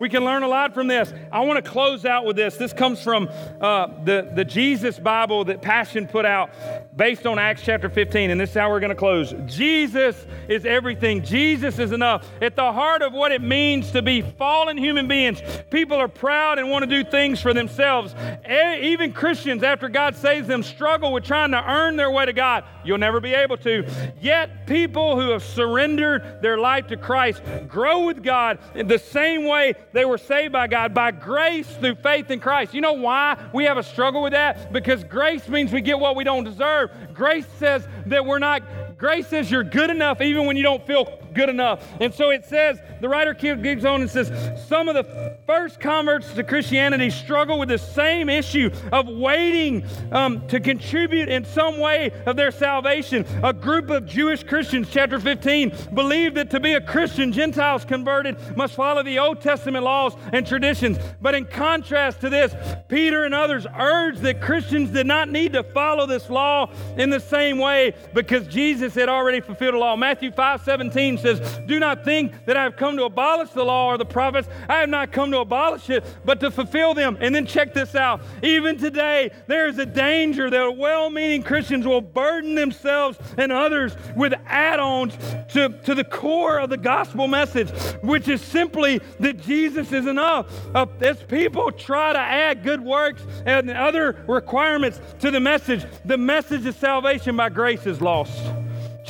We 0.00 0.08
can 0.08 0.24
learn 0.24 0.42
a 0.42 0.48
lot 0.48 0.72
from 0.72 0.86
this. 0.86 1.12
I 1.30 1.40
want 1.40 1.62
to 1.62 1.70
close 1.70 2.06
out 2.06 2.24
with 2.24 2.34
this. 2.34 2.56
This 2.56 2.72
comes 2.72 3.02
from 3.02 3.28
uh, 3.60 4.02
the, 4.02 4.32
the 4.34 4.46
Jesus 4.46 4.98
Bible 4.98 5.44
that 5.44 5.60
Passion 5.60 6.08
put 6.08 6.24
out 6.24 6.50
based 6.96 7.26
on 7.26 7.38
Acts 7.38 7.60
chapter 7.62 7.90
15, 7.90 8.30
and 8.30 8.40
this 8.40 8.48
is 8.48 8.56
how 8.56 8.70
we're 8.70 8.80
going 8.80 8.88
to 8.88 8.96
close. 8.96 9.34
Jesus 9.44 10.26
is 10.48 10.64
everything, 10.64 11.22
Jesus 11.22 11.78
is 11.78 11.92
enough. 11.92 12.26
At 12.40 12.56
the 12.56 12.72
heart 12.72 13.02
of 13.02 13.12
what 13.12 13.30
it 13.30 13.42
means 13.42 13.90
to 13.90 14.00
be 14.00 14.22
fallen 14.22 14.78
human 14.78 15.06
beings, 15.06 15.42
people 15.68 15.98
are 15.98 16.08
proud 16.08 16.58
and 16.58 16.70
want 16.70 16.82
to 16.82 17.02
do 17.02 17.08
things 17.08 17.38
for 17.38 17.52
themselves. 17.52 18.14
Even 18.48 19.12
Christians, 19.12 19.62
after 19.62 19.90
God 19.90 20.16
saves 20.16 20.48
them, 20.48 20.62
struggle 20.62 21.12
with 21.12 21.24
trying 21.24 21.50
to 21.50 21.62
earn 21.62 21.96
their 21.96 22.10
way 22.10 22.24
to 22.24 22.32
God. 22.32 22.64
You'll 22.84 22.96
never 22.96 23.20
be 23.20 23.34
able 23.34 23.58
to. 23.58 23.86
Yet, 24.18 24.66
people 24.66 25.20
who 25.20 25.32
have 25.32 25.44
surrendered 25.44 26.40
their 26.40 26.56
life 26.56 26.86
to 26.86 26.96
Christ 26.96 27.42
grow 27.68 28.06
with 28.06 28.22
God 28.22 28.58
in 28.74 28.88
the 28.88 28.98
same 28.98 29.44
way 29.44 29.74
they 29.92 30.04
were 30.04 30.18
saved 30.18 30.52
by 30.52 30.66
God 30.66 30.94
by 30.94 31.10
grace 31.10 31.66
through 31.76 31.96
faith 31.96 32.30
in 32.30 32.40
Christ. 32.40 32.74
You 32.74 32.80
know 32.80 32.92
why 32.92 33.36
we 33.52 33.64
have 33.64 33.78
a 33.78 33.82
struggle 33.82 34.22
with 34.22 34.32
that? 34.32 34.72
Because 34.72 35.04
grace 35.04 35.48
means 35.48 35.72
we 35.72 35.80
get 35.80 35.98
what 35.98 36.16
we 36.16 36.24
don't 36.24 36.44
deserve. 36.44 36.90
Grace 37.12 37.46
says 37.58 37.86
that 38.06 38.24
we're 38.24 38.38
not, 38.38 38.62
grace 38.98 39.26
says 39.26 39.50
you're 39.50 39.64
good 39.64 39.90
enough 39.90 40.20
even 40.20 40.46
when 40.46 40.56
you 40.56 40.62
don't 40.62 40.86
feel 40.86 41.06
good 41.34 41.48
enough. 41.48 41.86
And 42.00 42.12
so 42.12 42.30
it 42.30 42.44
says, 42.44 42.78
the 43.00 43.08
writer 43.08 43.34
keeps 43.34 43.84
on 43.84 44.02
and 44.02 44.10
says, 44.10 44.30
some 44.68 44.88
of 44.88 44.94
the 44.94 45.36
first 45.46 45.80
converts 45.80 46.32
to 46.34 46.44
Christianity 46.44 47.10
struggle 47.10 47.58
with 47.58 47.68
the 47.68 47.78
same 47.78 48.28
issue 48.28 48.70
of 48.92 49.08
waiting 49.08 49.84
um, 50.12 50.46
to 50.48 50.60
contribute 50.60 51.28
in 51.28 51.44
some 51.44 51.78
way 51.78 52.10
of 52.26 52.36
their 52.36 52.50
salvation. 52.50 53.24
A 53.42 53.52
group 53.52 53.90
of 53.90 54.06
Jewish 54.06 54.42
Christians, 54.42 54.88
chapter 54.90 55.18
15, 55.18 55.72
believed 55.94 56.36
that 56.36 56.50
to 56.50 56.60
be 56.60 56.74
a 56.74 56.80
Christian, 56.80 57.32
Gentiles 57.32 57.84
converted 57.84 58.36
must 58.56 58.74
follow 58.74 59.02
the 59.02 59.18
Old 59.18 59.40
Testament 59.40 59.84
laws 59.84 60.14
and 60.32 60.46
traditions. 60.46 60.98
But 61.20 61.34
in 61.34 61.44
contrast 61.46 62.20
to 62.20 62.30
this, 62.30 62.54
Peter 62.88 63.24
and 63.24 63.34
others 63.34 63.66
urged 63.78 64.20
that 64.22 64.40
Christians 64.40 64.90
did 64.90 65.06
not 65.06 65.28
need 65.28 65.52
to 65.52 65.62
follow 65.62 66.06
this 66.06 66.28
law 66.30 66.70
in 66.96 67.10
the 67.10 67.20
same 67.20 67.58
way 67.58 67.94
because 68.14 68.46
Jesus 68.46 68.94
had 68.94 69.08
already 69.08 69.40
fulfilled 69.40 69.74
the 69.74 69.78
law. 69.78 69.96
Matthew 69.96 70.30
5 70.30 70.62
17 70.62 71.18
says, 71.20 71.60
Do 71.66 71.78
not 71.78 72.04
think 72.04 72.44
that 72.46 72.56
I 72.56 72.62
have 72.62 72.76
come 72.76 72.96
to 72.96 73.04
abolish 73.04 73.50
the 73.50 73.64
law 73.64 73.86
or 73.86 73.98
the 73.98 74.04
prophets. 74.04 74.48
I 74.68 74.78
have 74.78 74.88
not 74.88 75.12
come 75.12 75.30
to 75.32 75.38
abolish 75.38 75.90
it, 75.90 76.04
but 76.24 76.40
to 76.40 76.50
fulfill 76.50 76.94
them. 76.94 77.16
And 77.20 77.34
then 77.34 77.46
check 77.46 77.74
this 77.74 77.94
out. 77.94 78.20
Even 78.42 78.78
today, 78.78 79.30
there 79.46 79.68
is 79.68 79.78
a 79.78 79.86
danger 79.86 80.50
that 80.50 80.76
well 80.76 81.10
meaning 81.10 81.42
Christians 81.42 81.86
will 81.86 82.00
burden 82.00 82.54
themselves 82.54 83.18
and 83.36 83.52
others 83.52 83.96
with 84.16 84.34
add 84.46 84.80
ons 84.80 85.16
to, 85.52 85.68
to 85.84 85.94
the 85.94 86.04
core 86.04 86.58
of 86.58 86.70
the 86.70 86.76
gospel 86.76 87.28
message, 87.28 87.70
which 88.02 88.28
is 88.28 88.40
simply 88.40 89.00
that 89.18 89.40
Jesus 89.40 89.92
is 89.92 90.06
enough. 90.06 90.46
Uh, 90.74 90.86
as 91.00 91.22
people 91.24 91.70
try 91.72 92.12
to 92.12 92.18
add 92.18 92.62
good 92.62 92.80
works 92.80 93.22
and 93.46 93.70
other 93.70 94.24
requirements 94.26 95.00
to 95.20 95.30
the 95.30 95.40
message, 95.40 95.84
the 96.04 96.16
message 96.18 96.66
of 96.66 96.74
salvation 96.76 97.36
by 97.36 97.48
grace 97.48 97.86
is 97.86 98.00
lost. 98.00 98.40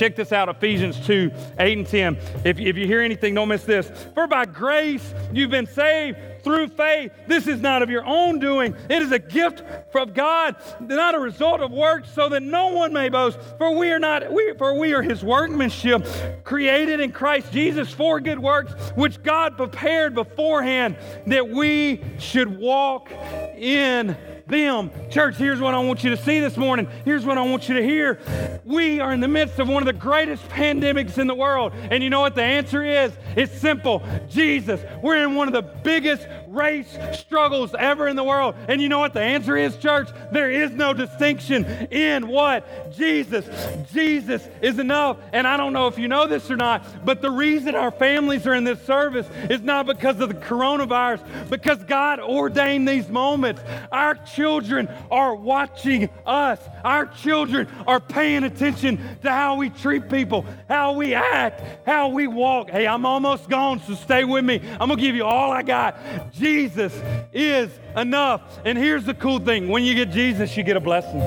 Check 0.01 0.17
this 0.17 0.33
out 0.33 0.49
Ephesians 0.49 0.99
2 1.07 1.31
8 1.59 1.77
and 1.77 1.87
10. 1.87 2.17
If, 2.43 2.59
if 2.59 2.79
you 2.79 2.87
hear 2.87 3.03
anything, 3.03 3.35
don't 3.35 3.49
miss 3.49 3.65
this. 3.65 3.93
For 4.15 4.27
by 4.27 4.47
grace 4.47 5.13
you've 5.31 5.51
been 5.51 5.67
saved 5.67 6.17
through 6.43 6.69
faith. 6.69 7.13
This 7.27 7.47
is 7.47 7.61
not 7.61 7.83
of 7.83 7.91
your 7.91 8.07
own 8.07 8.39
doing, 8.39 8.75
it 8.89 9.03
is 9.03 9.13
a 9.13 9.19
gift 9.19 9.63
from 9.93 10.15
God, 10.15 10.57
not 10.81 11.15
a 11.15 11.19
result 11.19 11.61
of 11.61 11.71
works, 11.71 12.11
so 12.15 12.31
that 12.31 12.43
no 12.43 12.69
one 12.69 12.95
may 12.95 13.11
boast. 13.11 13.39
For 13.59 13.77
we 13.77 13.91
are 13.91 13.99
not, 13.99 14.33
we, 14.33 14.55
for 14.57 14.73
we 14.79 14.95
are 14.95 15.03
his 15.03 15.23
workmanship, 15.23 16.07
created 16.45 17.01
in 17.01 17.13
Christ 17.13 17.53
Jesus 17.53 17.93
for 17.93 18.21
good 18.21 18.39
works, 18.39 18.73
which 18.95 19.23
God 19.23 19.59
prepared 19.59 20.15
beforehand 20.15 20.97
that 21.27 21.47
we 21.47 22.01
should 22.19 22.59
walk 22.59 23.11
in 23.11 24.17
them. 24.51 24.91
Church, 25.11 25.37
here's 25.37 25.61
what 25.61 25.75
I 25.75 25.79
want 25.79 26.05
you 26.05 26.11
to 26.11 26.17
see 26.17 26.41
this 26.41 26.57
morning. 26.57 26.89
Here's 27.05 27.25
what 27.25 27.39
I 27.39 27.43
want 27.43 27.69
you 27.69 27.75
to 27.77 27.83
hear. 27.83 28.21
We 28.65 29.01
are 29.01 29.13
in 29.13 29.21
the 29.21 29.29
midst 29.29 29.59
of 29.59 29.69
one 29.69 29.83
of 29.83 29.87
the 29.87 29.93
greatest 29.93 30.47
pandemics 30.49 31.19
in 31.19 31.27
the 31.27 31.35
world. 31.35 31.73
And 31.75 32.03
you 32.03 32.11
know 32.11 32.21
what 32.21 32.35
the 32.35 32.43
answer 32.43 32.85
is? 32.85 33.13
It's 33.37 33.57
simple 33.59 34.03
Jesus. 34.29 34.81
We're 35.03 35.23
in 35.23 35.35
one 35.35 35.49
of 35.49 35.55
the 35.55 35.63
biggest 35.63 36.27
race 36.51 36.99
struggles 37.13 37.75
ever 37.79 38.09
in 38.09 38.17
the 38.17 38.25
world. 38.25 38.55
And 38.69 38.83
you 38.83 38.89
know 38.89 38.99
what 38.99 39.15
the 39.15 39.21
answer 39.21 39.57
is, 39.57 39.77
church? 39.77 40.09
There 40.33 40.51
is 40.51 40.73
no 40.73 40.93
distinction 40.93 41.65
in 41.91 42.29
what? 42.29 42.93
Jesus. 42.93 43.49
Jesus 43.93 44.47
is 44.61 44.79
enough. 44.79 45.19
And 45.33 45.47
I 45.47 45.57
don't 45.57 45.73
know 45.73 45.87
if 45.87 45.99
you 45.99 46.09
know 46.09 46.27
this 46.27 46.51
or 46.51 46.57
not, 46.57 47.05
but 47.05 47.23
the 47.23 47.31
reason 47.31 47.75
our 47.75 47.93
families 47.93 48.47
are 48.47 48.55
in 48.55 48.65
this 48.65 48.83
service 48.83 49.29
is 49.49 49.61
not 49.61 49.87
because 49.87 50.21
of 50.21 50.29
the 50.29 50.35
coronavirus, 50.35 51.49
because 51.49 51.79
God 51.85 52.19
ordained 52.21 52.89
these 52.89 53.09
moments. 53.09 53.63
Our 53.93 54.15
children 54.17 54.89
are 55.11 55.35
watching 55.35 56.11
us. 56.27 56.59
Our 56.85 57.07
children 57.07 57.69
are 57.87 58.01
paying 58.01 58.45
attention 58.45 58.99
to 59.23 59.31
how 59.31 59.57
we 59.57 59.71
treat 59.71 60.09
people, 60.09 60.45
how 60.69 60.93
we 60.93 61.15
act, 61.15 61.87
how 61.87 62.09
we 62.09 62.27
walk. 62.27 62.71
Hey, 62.71 62.87
I'm 62.87 63.07
almost 63.07 63.49
gone, 63.49 63.81
so 63.81 63.95
stay 63.95 64.25
with 64.25 64.45
me. 64.45 64.61
I'm 64.81 64.89
going 64.89 64.97
to 64.97 65.03
give 65.03 65.15
you 65.15 65.25
all 65.25 65.53
I 65.53 65.63
got. 65.63 65.99
Jesus 66.41 66.93
is 67.32 67.70
enough. 67.97 68.43
And 68.64 68.76
here's 68.76 69.05
the 69.05 69.14
cool 69.14 69.38
thing 69.38 69.68
when 69.68 69.84
you 69.84 69.95
get 69.95 70.11
Jesus, 70.11 70.57
you 70.57 70.62
get 70.62 70.76
a 70.76 70.80
blessing. 70.80 71.20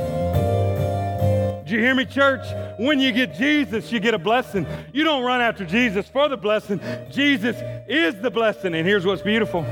Do 1.66 1.74
you 1.74 1.80
hear 1.80 1.96
me, 1.96 2.06
church? 2.06 2.46
When 2.78 3.00
you 3.00 3.12
get 3.12 3.36
Jesus, 3.36 3.92
you 3.92 4.00
get 4.00 4.14
a 4.14 4.20
blessing. 4.20 4.68
You 4.92 5.04
don't 5.04 5.24
run 5.24 5.40
after 5.40 5.66
Jesus 5.66 6.08
for 6.10 6.28
the 6.28 6.38
blessing, 6.38 6.82
Jesus 7.12 7.56
is 7.88 8.20
the 8.22 8.32
blessing. 8.32 8.74
And 8.76 8.86
here's 8.86 9.06
what's 9.06 9.22
beautiful. 9.22 9.66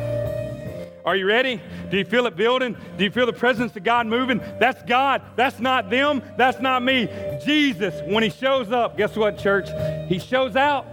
Are 1.03 1.15
you 1.15 1.25
ready? 1.25 1.59
Do 1.89 1.97
you 1.97 2.05
feel 2.05 2.27
it 2.27 2.35
building? 2.35 2.77
Do 2.97 3.03
you 3.03 3.09
feel 3.09 3.25
the 3.25 3.33
presence 3.33 3.75
of 3.75 3.83
God 3.83 4.05
moving? 4.05 4.37
That's 4.59 4.81
God. 4.83 5.23
That's 5.35 5.59
not 5.59 5.89
them. 5.89 6.21
That's 6.37 6.59
not 6.59 6.83
me. 6.83 7.09
Jesus, 7.43 7.99
when 8.05 8.21
He 8.21 8.29
shows 8.29 8.71
up, 8.71 8.97
guess 8.97 9.15
what, 9.15 9.39
church? 9.39 9.67
He 10.07 10.19
shows 10.19 10.55
out. 10.55 10.85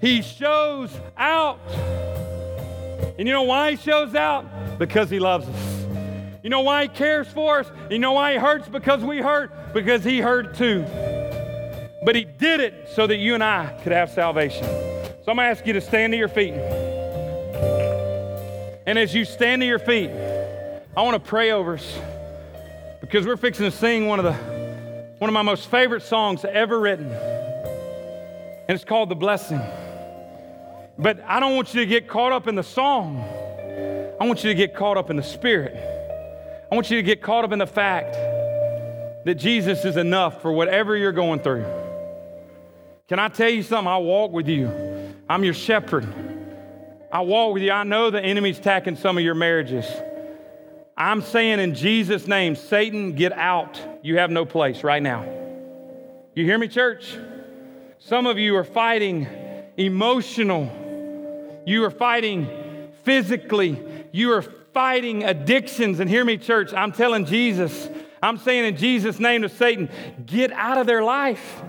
He 0.00 0.22
shows 0.22 0.92
out. 1.16 1.58
And 3.18 3.26
you 3.26 3.34
know 3.34 3.42
why 3.42 3.72
he 3.72 3.76
shows 3.76 4.14
out? 4.14 4.78
Because 4.78 5.10
he 5.10 5.18
loves 5.18 5.48
us. 5.48 5.86
You 6.42 6.50
know 6.50 6.60
why 6.60 6.82
he 6.82 6.88
cares 6.88 7.28
for 7.28 7.60
us? 7.60 7.70
You 7.90 7.98
know 7.98 8.12
why 8.12 8.32
he 8.32 8.38
hurts? 8.38 8.68
Because 8.68 9.02
we 9.02 9.18
hurt? 9.18 9.74
Because 9.74 10.04
he 10.04 10.20
hurt 10.20 10.54
too. 10.54 10.84
But 12.04 12.14
he 12.14 12.24
did 12.24 12.60
it 12.60 12.88
so 12.94 13.06
that 13.06 13.16
you 13.16 13.34
and 13.34 13.42
I 13.42 13.78
could 13.82 13.92
have 13.92 14.10
salvation. 14.10 14.64
So 14.64 15.32
I'm 15.32 15.36
to 15.36 15.42
ask 15.42 15.66
you 15.66 15.72
to 15.74 15.80
stand 15.80 16.12
to 16.12 16.16
your 16.16 16.28
feet. 16.28 16.54
And 18.86 18.98
as 18.98 19.14
you 19.14 19.24
stand 19.24 19.60
to 19.62 19.66
your 19.66 19.78
feet, 19.78 20.10
I 20.96 21.02
want 21.02 21.22
to 21.22 21.28
pray 21.28 21.50
over 21.50 21.74
us 21.74 21.98
because 23.00 23.26
we're 23.26 23.36
fixing 23.36 23.70
to 23.70 23.76
sing 23.76 24.06
one 24.06 24.18
of 24.18 24.24
the 24.24 24.32
one 25.18 25.28
of 25.28 25.34
my 25.34 25.42
most 25.42 25.70
favorite 25.70 26.02
songs 26.02 26.44
ever 26.44 26.78
written. 26.78 27.10
And 27.10 28.74
it's 28.74 28.84
called 28.84 29.08
The 29.08 29.16
Blessing. 29.16 29.60
But 30.98 31.22
I 31.24 31.38
don't 31.38 31.54
want 31.54 31.74
you 31.74 31.80
to 31.80 31.86
get 31.86 32.08
caught 32.08 32.32
up 32.32 32.48
in 32.48 32.56
the 32.56 32.62
song. 32.64 33.20
I 34.20 34.26
want 34.26 34.42
you 34.42 34.50
to 34.50 34.54
get 34.54 34.74
caught 34.74 34.96
up 34.96 35.10
in 35.10 35.16
the 35.16 35.22
spirit. 35.22 35.76
I 36.70 36.74
want 36.74 36.90
you 36.90 36.96
to 36.96 37.02
get 37.04 37.22
caught 37.22 37.44
up 37.44 37.52
in 37.52 37.60
the 37.60 37.68
fact 37.68 38.14
that 39.24 39.36
Jesus 39.36 39.84
is 39.84 39.96
enough 39.96 40.42
for 40.42 40.50
whatever 40.50 40.96
you're 40.96 41.12
going 41.12 41.38
through. 41.38 41.64
Can 43.08 43.20
I 43.20 43.28
tell 43.28 43.48
you 43.48 43.62
something? 43.62 43.86
I 43.86 43.98
walk 43.98 44.32
with 44.32 44.48
you. 44.48 45.14
I'm 45.28 45.44
your 45.44 45.54
shepherd. 45.54 46.06
I 47.12 47.20
walk 47.20 47.54
with 47.54 47.62
you. 47.62 47.70
I 47.70 47.84
know 47.84 48.10
the 48.10 48.20
enemy's 48.20 48.58
attacking 48.58 48.96
some 48.96 49.16
of 49.16 49.24
your 49.24 49.36
marriages. 49.36 49.86
I'm 50.96 51.22
saying 51.22 51.60
in 51.60 51.76
Jesus' 51.76 52.26
name, 52.26 52.56
Satan, 52.56 53.12
get 53.12 53.32
out. 53.32 53.80
You 54.02 54.18
have 54.18 54.30
no 54.30 54.44
place 54.44 54.82
right 54.82 55.02
now. 55.02 55.24
You 56.34 56.44
hear 56.44 56.58
me, 56.58 56.66
church? 56.66 57.16
Some 57.98 58.26
of 58.26 58.36
you 58.36 58.56
are 58.56 58.64
fighting 58.64 59.28
emotional 59.76 60.87
you 61.68 61.84
are 61.84 61.90
fighting 61.90 62.48
physically. 63.04 63.78
You 64.10 64.32
are 64.32 64.42
fighting 64.42 65.22
addictions. 65.24 66.00
And 66.00 66.08
hear 66.08 66.24
me, 66.24 66.38
church, 66.38 66.72
I'm 66.72 66.92
telling 66.92 67.26
Jesus, 67.26 67.88
I'm 68.22 68.38
saying 68.38 68.64
in 68.64 68.76
Jesus' 68.76 69.20
name 69.20 69.42
to 69.42 69.50
Satan, 69.50 69.90
get 70.24 70.50
out 70.52 70.78
of 70.78 70.86
their 70.86 71.02
life. 71.02 71.62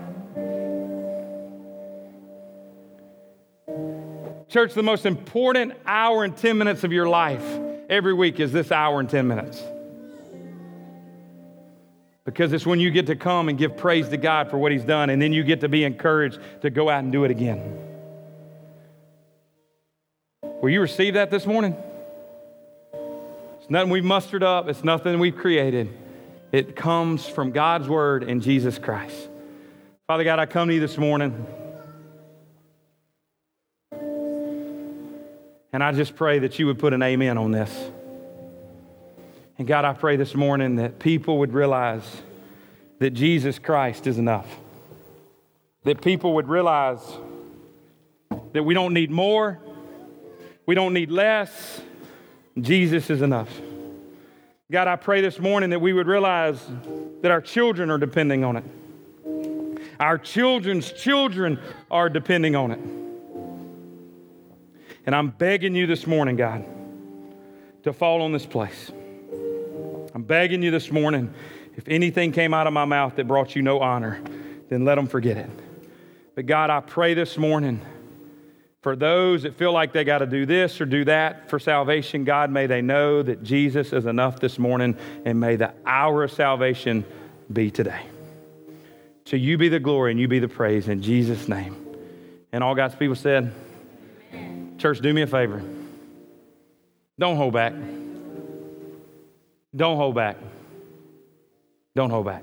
Church, 4.48 4.72
the 4.72 4.82
most 4.82 5.04
important 5.04 5.74
hour 5.84 6.24
and 6.24 6.34
10 6.34 6.56
minutes 6.56 6.82
of 6.82 6.92
your 6.92 7.08
life 7.08 7.44
every 7.90 8.14
week 8.14 8.40
is 8.40 8.52
this 8.52 8.72
hour 8.72 9.00
and 9.00 9.08
10 9.08 9.28
minutes. 9.28 9.62
Because 12.24 12.52
it's 12.52 12.64
when 12.64 12.80
you 12.80 12.90
get 12.90 13.06
to 13.06 13.16
come 13.16 13.48
and 13.48 13.58
give 13.58 13.76
praise 13.76 14.08
to 14.08 14.16
God 14.16 14.50
for 14.50 14.56
what 14.56 14.72
He's 14.72 14.84
done, 14.84 15.10
and 15.10 15.20
then 15.20 15.32
you 15.32 15.44
get 15.44 15.60
to 15.60 15.68
be 15.68 15.84
encouraged 15.84 16.38
to 16.62 16.70
go 16.70 16.88
out 16.88 17.02
and 17.02 17.12
do 17.12 17.24
it 17.24 17.30
again. 17.30 17.89
Will 20.60 20.68
you 20.68 20.82
receive 20.82 21.14
that 21.14 21.30
this 21.30 21.46
morning? 21.46 21.74
It's 22.92 23.70
nothing 23.70 23.88
we've 23.88 24.04
mustered 24.04 24.42
up, 24.42 24.68
it's 24.68 24.84
nothing 24.84 25.18
we've 25.18 25.36
created. 25.36 25.88
It 26.52 26.76
comes 26.76 27.26
from 27.26 27.50
God's 27.50 27.88
Word 27.88 28.24
and 28.24 28.42
Jesus 28.42 28.78
Christ. 28.78 29.16
Father 30.06 30.22
God, 30.22 30.38
I 30.38 30.44
come 30.44 30.68
to 30.68 30.74
you 30.74 30.80
this 30.80 30.98
morning. 30.98 31.46
And 35.72 35.82
I 35.82 35.92
just 35.92 36.14
pray 36.14 36.40
that 36.40 36.58
you 36.58 36.66
would 36.66 36.78
put 36.78 36.92
an 36.92 37.02
amen 37.02 37.38
on 37.38 37.52
this. 37.52 37.90
And 39.56 39.66
God, 39.66 39.86
I 39.86 39.94
pray 39.94 40.16
this 40.16 40.34
morning 40.34 40.76
that 40.76 40.98
people 40.98 41.38
would 41.38 41.54
realize 41.54 42.04
that 42.98 43.12
Jesus 43.12 43.58
Christ 43.58 44.06
is 44.06 44.18
enough. 44.18 44.46
That 45.84 46.02
people 46.02 46.34
would 46.34 46.48
realize 46.48 47.00
that 48.52 48.62
we 48.62 48.74
don't 48.74 48.92
need 48.92 49.10
more, 49.10 49.58
we 50.70 50.76
don't 50.76 50.94
need 50.94 51.10
less. 51.10 51.80
Jesus 52.56 53.10
is 53.10 53.22
enough. 53.22 53.50
God, 54.70 54.86
I 54.86 54.94
pray 54.94 55.20
this 55.20 55.40
morning 55.40 55.70
that 55.70 55.80
we 55.80 55.92
would 55.92 56.06
realize 56.06 56.64
that 57.22 57.32
our 57.32 57.40
children 57.40 57.90
are 57.90 57.98
depending 57.98 58.44
on 58.44 58.56
it. 58.56 58.64
Our 59.98 60.16
children's 60.16 60.92
children 60.92 61.58
are 61.90 62.08
depending 62.08 62.54
on 62.54 62.70
it. 62.70 62.78
And 65.06 65.12
I'm 65.12 65.30
begging 65.30 65.74
you 65.74 65.88
this 65.88 66.06
morning, 66.06 66.36
God, 66.36 66.64
to 67.82 67.92
fall 67.92 68.22
on 68.22 68.30
this 68.30 68.46
place. 68.46 68.92
I'm 70.14 70.22
begging 70.22 70.62
you 70.62 70.70
this 70.70 70.92
morning, 70.92 71.34
if 71.74 71.88
anything 71.88 72.30
came 72.30 72.54
out 72.54 72.68
of 72.68 72.72
my 72.72 72.84
mouth 72.84 73.16
that 73.16 73.26
brought 73.26 73.56
you 73.56 73.62
no 73.62 73.80
honor, 73.80 74.22
then 74.68 74.84
let 74.84 74.94
them 74.94 75.08
forget 75.08 75.36
it. 75.36 75.50
But 76.36 76.46
God, 76.46 76.70
I 76.70 76.78
pray 76.78 77.14
this 77.14 77.36
morning 77.36 77.80
for 78.82 78.96
those 78.96 79.42
that 79.42 79.58
feel 79.58 79.72
like 79.72 79.92
they 79.92 80.04
got 80.04 80.18
to 80.18 80.26
do 80.26 80.46
this 80.46 80.80
or 80.80 80.86
do 80.86 81.04
that 81.04 81.50
for 81.50 81.58
salvation, 81.58 82.24
God, 82.24 82.50
may 82.50 82.66
they 82.66 82.80
know 82.80 83.22
that 83.22 83.42
Jesus 83.42 83.92
is 83.92 84.06
enough 84.06 84.40
this 84.40 84.58
morning, 84.58 84.96
and 85.24 85.38
may 85.38 85.56
the 85.56 85.74
hour 85.84 86.24
of 86.24 86.32
salvation 86.32 87.04
be 87.52 87.70
today. 87.70 88.02
So 89.26 89.36
you 89.36 89.58
be 89.58 89.68
the 89.68 89.80
glory 89.80 90.12
and 90.12 90.20
you 90.20 90.28
be 90.28 90.38
the 90.38 90.48
praise 90.48 90.88
in 90.88 91.02
Jesus' 91.02 91.46
name. 91.46 91.76
And 92.52 92.64
all 92.64 92.74
God's 92.74 92.94
people 92.94 93.14
said, 93.14 93.52
Church, 94.78 95.00
do 95.00 95.12
me 95.12 95.22
a 95.22 95.26
favor. 95.26 95.62
Don't 97.18 97.36
hold 97.36 97.52
back. 97.52 97.74
Don't 99.76 99.96
hold 99.98 100.14
back. 100.14 100.38
Don't 101.94 102.10
hold 102.10 102.24
back. 102.24 102.42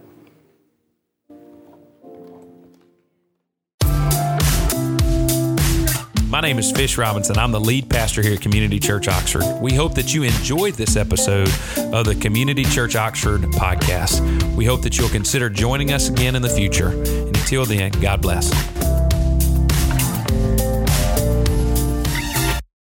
My 6.30 6.42
name 6.42 6.60
is 6.60 6.74
Fish 6.74 6.98
Robinson. 6.98 7.38
I'm 7.38 7.54
the 7.54 7.60
lead 7.60 7.90
pastor 7.90 8.22
here 8.22 8.34
at 8.34 8.42
Community 8.42 8.82
Church 8.82 9.08
Oxford. 9.08 9.44
We 9.62 9.74
hope 9.74 9.96
that 9.96 10.14
you 10.14 10.24
enjoyed 10.24 10.74
this 10.74 10.98
episode 10.98 11.48
of 11.78 12.06
the 12.06 12.18
Community 12.20 12.66
Church 12.66 12.98
Oxford 12.98 13.44
podcast. 13.44 14.22
We 14.58 14.66
hope 14.66 14.82
that 14.82 14.98
you'll 14.98 15.08
consider 15.08 15.50
joining 15.50 15.94
us 15.94 16.10
again 16.10 16.36
in 16.36 16.42
the 16.42 16.50
future. 16.50 16.90
And 16.90 17.28
until 17.38 17.64
then, 17.64 17.92
God 18.02 18.22
bless. 18.22 18.77